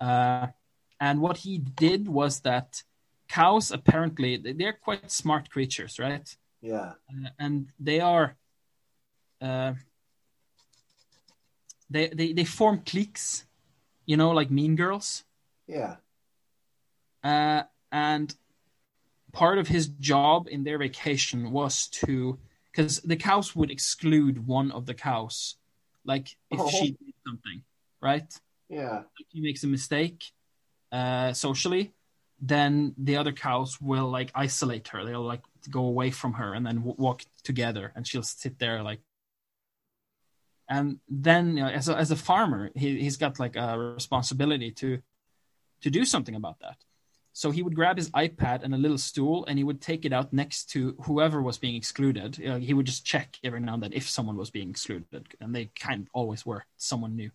[0.00, 0.46] Uh,
[0.98, 2.82] and what he did was that
[3.28, 6.26] cows apparently they- they're quite smart creatures, right?
[6.62, 6.94] Yeah.
[7.12, 8.36] Uh, and they are
[9.42, 9.74] uh,
[11.90, 13.44] they, they they form cliques,
[14.06, 15.24] you know, like Mean Girls.
[15.66, 15.96] Yeah.
[17.22, 18.34] Uh, and
[19.32, 22.38] part of his job in their vacation was to
[22.70, 25.56] because the cows would exclude one of the cows,
[26.04, 26.70] like if Oh.
[26.70, 27.62] she did something,
[28.00, 28.32] right?
[28.68, 29.02] Yeah.
[29.18, 30.24] If he makes a mistake
[30.90, 31.92] uh, socially,
[32.40, 35.04] then the other cows will like isolate her.
[35.04, 38.82] They'll like go away from her and then w- walk together, and she'll sit there
[38.82, 39.00] like.
[40.72, 44.70] And then, you know, as a, as a farmer, he he's got like a responsibility
[44.80, 45.02] to
[45.82, 46.78] to do something about that.
[47.34, 50.14] So he would grab his iPad and a little stool, and he would take it
[50.14, 52.38] out next to whoever was being excluded.
[52.38, 55.28] You know, he would just check every now and then if someone was being excluded,
[55.40, 56.64] and they kind of always were.
[56.78, 57.30] Someone new,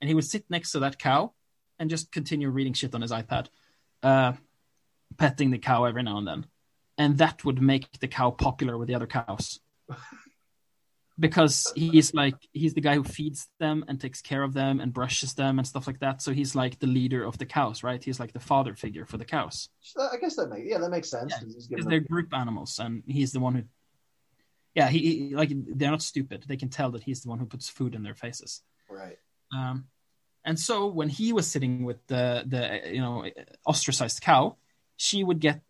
[0.00, 1.32] and he would sit next to that cow
[1.78, 3.46] and just continue reading shit on his iPad,
[4.02, 4.34] uh,
[5.16, 6.46] petting the cow every now and then,
[6.98, 9.60] and that would make the cow popular with the other cows.
[11.20, 14.92] Because he's like he's the guy who feeds them and takes care of them and
[14.92, 16.22] brushes them and stuff like that.
[16.22, 18.02] So he's like the leader of the cows, right?
[18.02, 19.68] He's like the father figure for the cows
[19.98, 21.32] I guess that makes yeah that makes sense.
[21.32, 23.62] Yeah, because they're group animals, and he's the one who.
[24.74, 26.44] Yeah, he, he like they're not stupid.
[26.46, 28.62] They can tell that he's the one who puts food in their faces.
[28.88, 29.18] right.
[29.52, 29.86] Um,
[30.44, 33.26] and so when he was sitting with the the you know
[33.66, 34.56] ostracized cow,
[34.96, 35.60] she would get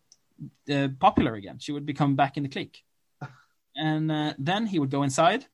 [0.71, 1.57] uh, popular again.
[1.59, 2.83] She would become back in the clique,
[3.75, 5.45] and uh, then he would go inside,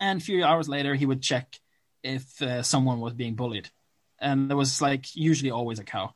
[0.00, 1.58] and a few hours later he would check
[2.02, 3.70] if uh, someone was being bullied,
[4.18, 6.12] and there was like usually always a cow,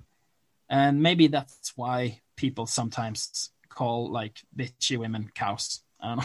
[0.68, 5.82] and maybe that's why people sometimes call like bitchy women cows.
[6.00, 6.22] I don't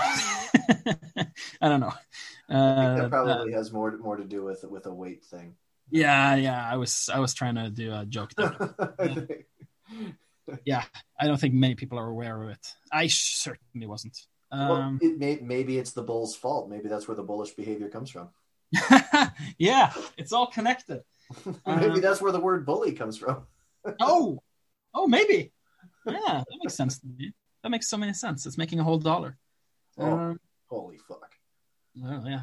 [1.17, 1.23] know.
[1.61, 1.93] I don't know.
[2.49, 5.55] I think that Uh, probably has more more to do with with a weight thing.
[5.89, 6.63] yeah, yeah.
[6.71, 8.55] I was I was trying to do a joke there.
[10.65, 10.83] yeah,
[11.19, 12.67] I don't think many people are aware of it.
[12.91, 14.17] I certainly wasn't.
[14.53, 16.69] Well, Um, it may, maybe it's the bull's fault.
[16.69, 18.29] Maybe that's where the bullish behavior comes from.
[19.57, 21.01] yeah, it's all connected.
[21.65, 23.45] maybe Uh, that's where the word bully comes from.
[23.99, 24.39] Oh,
[24.93, 25.51] oh, maybe.
[26.05, 27.33] Yeah, that makes sense to me.
[27.63, 28.45] That makes so many sense.
[28.45, 29.37] It's making a whole dollar.
[29.97, 30.11] Oh.
[30.11, 30.39] Um,
[30.69, 31.31] Holy fuck!
[31.95, 32.41] well, yeah,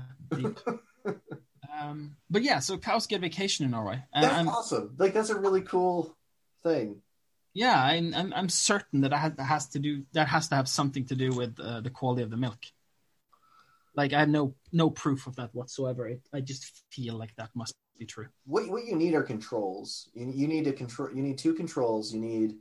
[1.81, 4.95] um, but yeah, so cows get vacation in Norway, and That's I'm, awesome.
[4.99, 6.17] Like that's a really cool
[6.63, 7.03] thing.
[7.53, 11.07] Yeah, I'm, I'm I'm certain that that has to do that has to have something
[11.07, 12.59] to do with uh, the quality of the milk.
[13.95, 16.07] Like I have no no proof of that whatsoever.
[16.07, 18.29] It, I just feel like that must be true.
[18.47, 20.09] What what you need are controls.
[20.15, 21.11] You you need to control.
[21.13, 22.15] You need two controls.
[22.15, 22.55] You need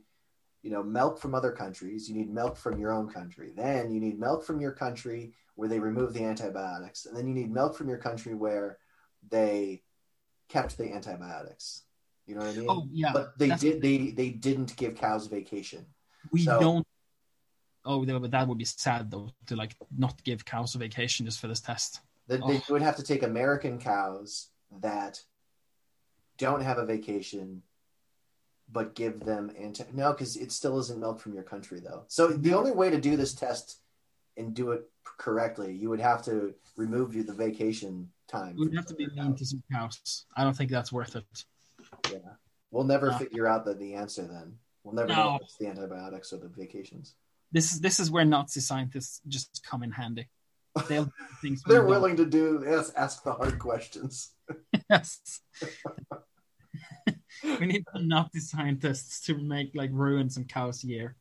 [0.62, 2.08] you know milk from other countries.
[2.08, 3.52] You need milk from your own country.
[3.54, 7.34] Then you need milk from your country where they remove the antibiotics, and then you
[7.34, 8.78] need milk from your country where
[9.28, 9.82] they
[10.48, 11.82] kept the antibiotics.
[12.30, 12.66] You know what I mean?
[12.70, 13.82] Oh yeah, but they that's- did.
[13.82, 15.84] They they didn't give cows vacation.
[16.30, 16.86] we so- don't.
[17.84, 21.26] Oh, that- but that would be sad though to like not give cows a vacation
[21.26, 22.00] just for this test.
[22.28, 22.46] That Oh.
[22.48, 24.50] they would have to take American cows
[24.80, 25.24] that
[26.38, 27.64] don't have a vacation,
[28.70, 29.84] but give them anti.
[29.92, 32.04] No, because it still isn't milk from your country though.
[32.06, 33.80] So the only way to do this test
[34.36, 34.88] and do it
[35.18, 38.54] correctly, you would have to remove you the vacation time.
[38.56, 39.38] We'd have to be mean cows.
[39.40, 40.26] to some cows.
[40.36, 41.44] I don't think that's worth it.
[42.12, 42.18] Yeah,
[42.70, 43.18] we'll never No.
[43.18, 44.54] figure out the, the answer then.
[44.84, 45.14] We'll never No.
[45.14, 47.14] know if it's the antibiotics or the vacations.
[47.52, 50.28] This is this is where Nazi scientists just come in handy.
[50.88, 51.12] They'll do
[51.42, 51.88] things They're don't.
[51.90, 54.30] willing to do yes, ask the hard questions.
[54.88, 55.40] Yes.
[57.60, 61.16] we need Nazi scientists to make like ruin some cows year.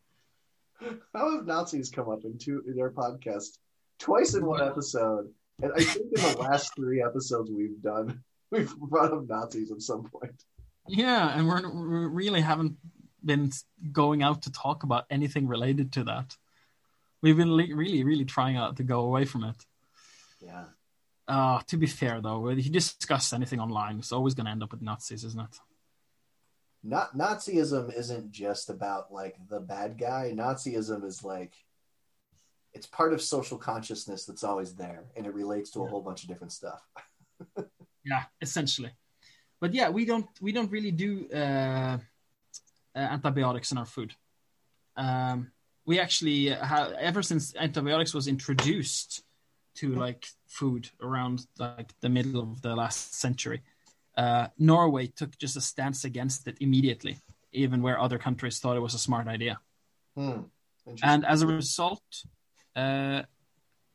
[1.13, 3.57] How have Nazis come up in two in their podcast
[3.99, 5.27] twice in one episode?
[5.61, 9.81] And I think in the last three episodes we've done, we've brought up Nazis at
[9.81, 10.43] some point.
[10.89, 12.77] Yeah, and we're, we really haven't
[13.23, 13.51] been
[13.91, 16.35] going out to talk about anything related to that.
[17.21, 19.65] We've been le- really, really trying out to go away from it.
[20.41, 20.65] Yeah.
[21.27, 24.63] Uh, to be fair, though, if you discuss anything online, it's always going to end
[24.63, 25.59] up with Nazis, isn't it?
[26.81, 30.31] Not Nazism isn't just about like the bad guy.
[30.33, 31.53] Nazism is like
[32.73, 35.89] it's part of social consciousness that's always there and it relates to a Yeah.
[35.89, 36.81] whole bunch of different stuff.
[38.05, 38.91] Yeah, essentially.
[39.59, 41.97] But yeah, we don't we don't really do uh,
[42.95, 44.13] uh, antibiotics in our food.
[44.95, 45.51] Um,
[45.85, 49.23] we actually have ever since antibiotics was introduced
[49.75, 53.61] to like food around like the middle of the last century.
[54.17, 57.17] Uh, Norway took just a stance against it immediately,
[57.51, 59.59] even where other countries thought it was a smart idea.
[60.15, 60.41] Hmm.
[61.03, 62.03] And as a result,
[62.75, 63.23] uh,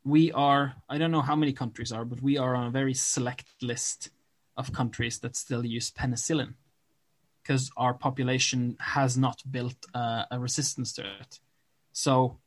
[0.03, 2.93] we are I don't know how many countries are, but we are on a very
[2.93, 4.09] select list
[4.57, 6.53] of countries that still use penicillin
[7.41, 11.39] because our population has not built uh, a resistance to it.
[11.91, 12.39] So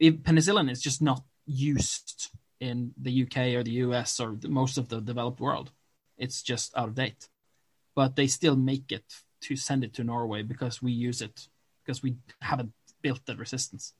[0.00, 2.30] penicillin is just not used
[2.60, 5.70] in the UK or the US or the, most of the developed world.
[6.18, 7.28] It's just out of date.
[7.94, 9.04] But they still make it
[9.42, 11.48] to send it to Norway because we use it
[11.84, 13.92] because we haven't built that resistance.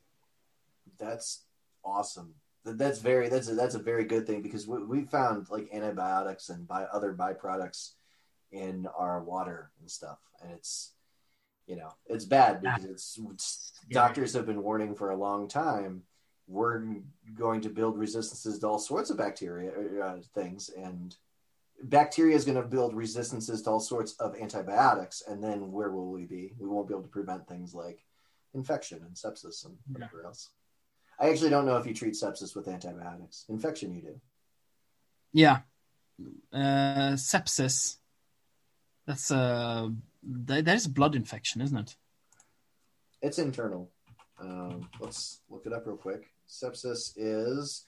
[0.99, 1.45] That's
[1.85, 2.35] awesome.
[2.67, 5.69] That- That's very that's a, that's a very good thing because we, we found like
[5.73, 7.93] antibiotics and by other byproducts
[8.53, 10.93] in our water and stuff, and it's
[11.67, 16.03] you know it's bad because it's, it's doctors have been warning for a long time.
[16.49, 16.83] We're
[17.35, 19.73] going to build resistances to all sorts of bacteria
[20.03, 21.17] uh, things, and
[21.85, 26.11] bacteria is going to build resistances to all sorts of antibiotics, and then where will
[26.13, 26.53] we be?
[26.59, 28.05] We won't be able to prevent things like
[28.55, 30.51] infection and sepsis and whatever else.
[31.19, 33.45] I actually don't know if you treat sepsis with antibiotics.
[33.49, 34.21] Infection, you do.
[35.33, 35.61] Yeah.
[36.53, 37.97] Uh, sepsis.
[39.07, 41.97] That's a that, that is blood infection, isn't it?
[43.23, 43.91] It's internal.
[44.39, 46.31] Um, let's look it up real quick.
[46.49, 47.85] Sepsis is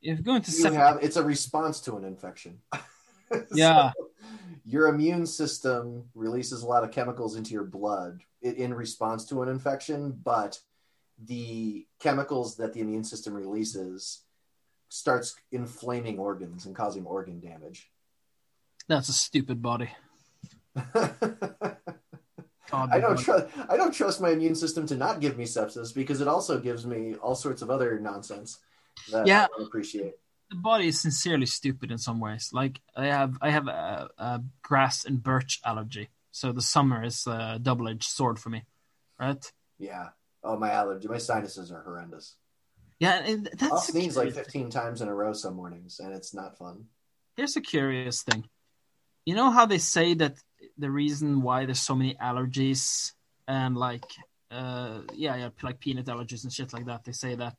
[0.00, 2.60] If you go into you septic, have it's a response to an infection.
[3.54, 3.92] Yeah.
[3.96, 4.10] So,
[4.64, 9.48] your immune system releases a lot of chemicals into your blood in response to an
[9.48, 10.58] infection, but
[11.26, 14.22] the chemicals that the immune system releases
[14.88, 17.90] starts inflaming organs and causing organ damage.
[18.88, 19.90] that's a stupid body.
[22.74, 23.46] I don't trust.
[23.68, 26.86] I don't trust my immune system to not give me sepsis because it also gives
[26.86, 28.58] me all sorts of other nonsense
[29.10, 29.44] that Yeah.
[29.44, 30.14] I don't appreciate.
[30.50, 32.50] the body is sincerely stupid in some ways.
[32.52, 37.26] Like I have, I have a, a grass and birch allergy, so the summer is
[37.26, 38.64] a double-edged sword for me,
[39.20, 39.44] right?
[39.78, 40.08] Yeah.
[40.44, 41.08] Oh, my allergy.
[41.08, 42.36] My sinuses are horrendous.
[42.98, 46.32] Yeah, and that's sneeze like curious- 15 times in a row some mornings, and it's
[46.34, 46.86] not fun.
[47.36, 48.44] Here's a curious thing.
[49.24, 50.36] You know how they say that
[50.78, 53.12] the reason why there's so many allergies
[53.48, 54.04] and like
[54.50, 57.56] uh yeah, yeah, like peanut allergies and shit like that, they say that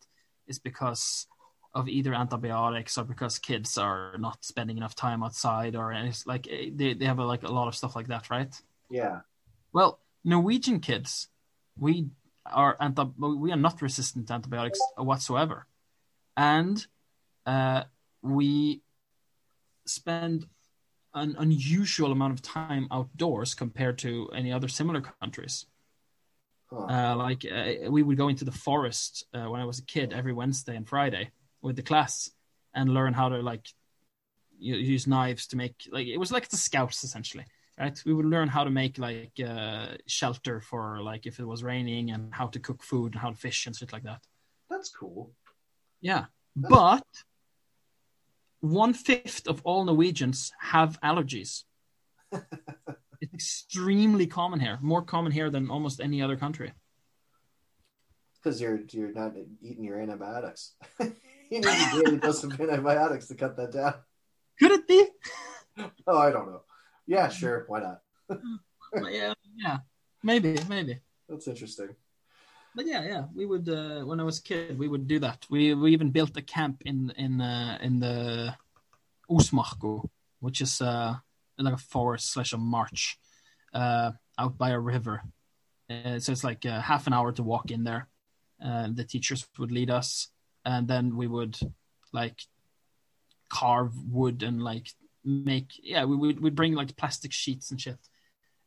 [0.48, 1.28] is because
[1.74, 6.26] of either antibiotics or because kids are not spending enough time outside or and it's
[6.28, 8.54] like eh, they, they have a, like a lot of stuff like that, right?
[8.90, 9.22] Yeah.
[9.74, 11.28] Well, Norwegian kids,
[11.78, 12.08] we
[12.46, 15.68] are anti- we are not resistant to antibiotics whatsoever,
[16.36, 16.86] and
[17.46, 17.84] uh,
[18.22, 18.82] we
[19.86, 20.46] spend
[21.14, 25.66] an unusual amount of time outdoors compared to any other similar countries.
[26.70, 26.86] Huh.
[26.90, 30.12] Uh, like uh, we would go into the forest uh, when I was a kid
[30.12, 32.32] every Wednesday and Friday with the class
[32.74, 33.68] and learn how to like
[34.58, 37.46] use knives to make like it was like the scouts essentially
[37.80, 41.64] right we would learn how to make like uh, shelter for like if it was
[41.64, 44.22] raining and how to cook food and how to fish and shit like that
[44.70, 45.32] That's cool.
[46.02, 46.26] yeah
[46.56, 47.04] but
[48.60, 51.64] one fifth of all norwegians have allergies
[53.22, 56.72] it's extremely common here more common here than almost any other country
[58.44, 59.32] Because you're you're not
[59.62, 60.76] eating your antibiotics.
[61.00, 63.94] you need a daily dose of antibiotics to cut that down.
[64.60, 65.00] could it be
[66.06, 66.62] Oh, I don't know.
[67.08, 67.66] Yeah, sure.
[67.68, 68.00] Why not?
[69.12, 69.78] yeah yeah
[70.24, 71.96] maybe maybe That's interesting.
[72.76, 73.70] But yeah, yeah, we would.
[73.70, 75.46] Uh, when I was a kid, we would do that.
[75.50, 78.56] We we even built a camp in in uh, in the
[79.30, 80.10] Østmarka,
[80.40, 81.16] which is uh,
[81.58, 83.18] like a forest slash a march
[83.74, 85.22] uh, out by a river.
[85.90, 88.08] Uh, so it's like uh, half an hour to walk in there.
[88.64, 90.30] Uh, the teachers would lead us,
[90.66, 91.58] and then we would
[92.12, 92.42] like
[93.50, 94.90] carve wood and like
[95.26, 97.98] make yeah we would we'd bring like plastic sheets and shit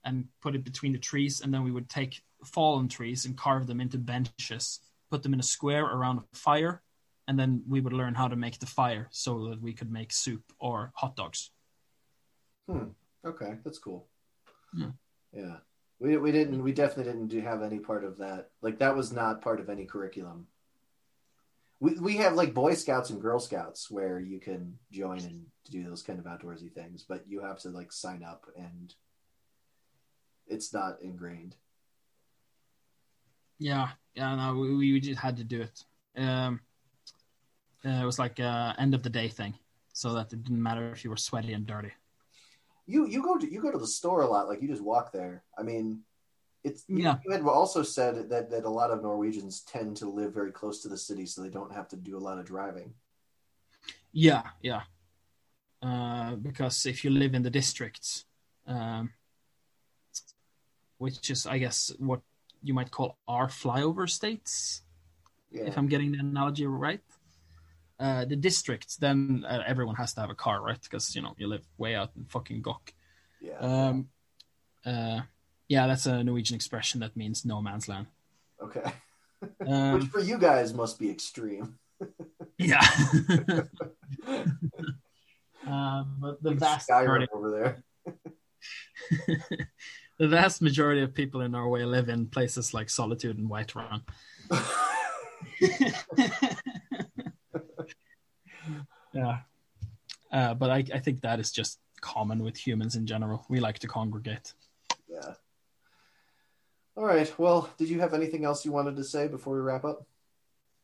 [0.04, 3.66] and put it between the trees and then we would take fallen trees and carve
[3.66, 4.80] them into benches
[5.10, 6.82] put them in a square around a fire
[7.28, 10.12] and then we would learn how to make the fire so that we could make
[10.12, 11.50] soup or hot dogs
[12.68, 12.88] Hmm.
[13.24, 14.06] Okay, that's cool.
[14.76, 14.90] Yeah.
[15.32, 15.56] Yeah.
[15.98, 18.50] We, we didn't we definitely didn't do have any part of that.
[18.60, 20.46] Like that was not part of any curriculum.
[21.80, 25.84] We we have like Boy Scouts and Girl Scouts where you can join and do
[25.84, 28.94] those kind of outdoorsy things, but you have to like sign up and
[30.46, 31.56] it's not ingrained.
[33.58, 35.84] yeah yeah no we, we just had to do it
[36.22, 36.60] um
[37.84, 39.54] uh, it was like a end of the day thing
[39.92, 41.92] so that it didn't matter if you were sweaty and dirty
[42.86, 45.10] You you go to you go to the store a lot, like you just walk
[45.12, 45.42] there.
[45.58, 46.04] I mean,
[46.68, 47.16] it's you- Yeah.
[47.24, 50.76] You had also said that that a lot of Norwegians tend to live very close
[50.82, 52.88] to the city, so they don't have to do a lot of driving.
[54.12, 54.82] Yeah, yeah.
[55.88, 58.24] Uh, because if you live in the districts,
[58.66, 59.12] um,
[60.98, 62.20] which is, I guess, what
[62.62, 64.82] you might call our flyover states,
[65.50, 67.04] Yeah, if I'm getting the analogy right.
[67.98, 70.82] uh, the districts, then uh, everyone has to have a car, right?
[70.82, 72.92] Because you know you live way out in fucking Gokk.
[73.40, 73.58] Yeah.
[73.68, 74.08] Um,
[74.84, 75.20] uh,
[75.68, 78.06] yeah, that's a Norwegian expression that means no man's land.
[78.62, 78.92] okay.
[79.58, 81.78] Which Um, for you guys must be extreme.
[82.58, 82.80] yeah.
[85.68, 87.84] uh, but the vast majority, over there.
[90.18, 94.00] the vast majority of people in Norway live in places like Solitude and Whiterun.
[99.12, 99.40] yeah.
[100.32, 103.44] Uh, but I, I think that is just common with humans in general.
[103.48, 104.54] We like to congregate.
[106.96, 107.32] All right.
[107.38, 110.06] Well, did you have anything else you wanted to say before we wrap up?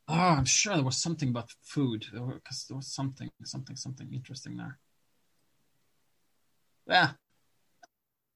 [0.09, 4.57] Oh, I'm sure there was something about food because there was something, something, something interesting
[4.57, 4.79] there.
[6.87, 7.11] Yeah.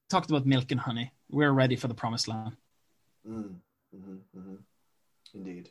[0.09, 1.11] Talked about milk and honey.
[1.29, 2.55] We're ready for the promised land.
[3.27, 3.55] Mm.
[3.91, 4.55] hmm hmm
[5.33, 5.69] Indeed.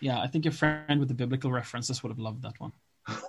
[0.00, 2.72] Yeah, I think your friend with the biblical references would have loved that one.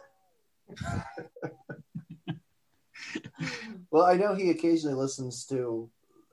[3.92, 5.90] Well, I know he occasionally listens to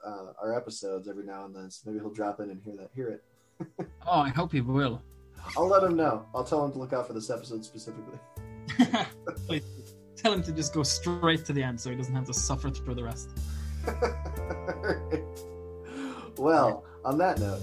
[0.07, 2.91] uh, our episodes every now and then, so maybe he'll drop in and hear that.
[2.95, 3.25] Hear it.
[4.09, 5.03] Oh, I hope he will.
[5.57, 6.27] I'll let him know.
[6.33, 8.19] I'll tell him to look out for this episode specifically.
[9.47, 9.65] Please
[10.17, 12.71] tell him to just go straight to the end so he doesn't have to suffer
[12.71, 13.31] through the rest.
[16.39, 17.63] well, on that note,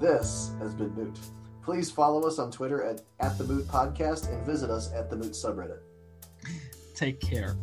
[0.00, 1.18] this has been Moot.
[1.62, 5.16] Please follow us on Twitter at, at the Moot Podcast and visit us at the
[5.16, 5.80] Moot subreddit.
[6.94, 7.56] Take care.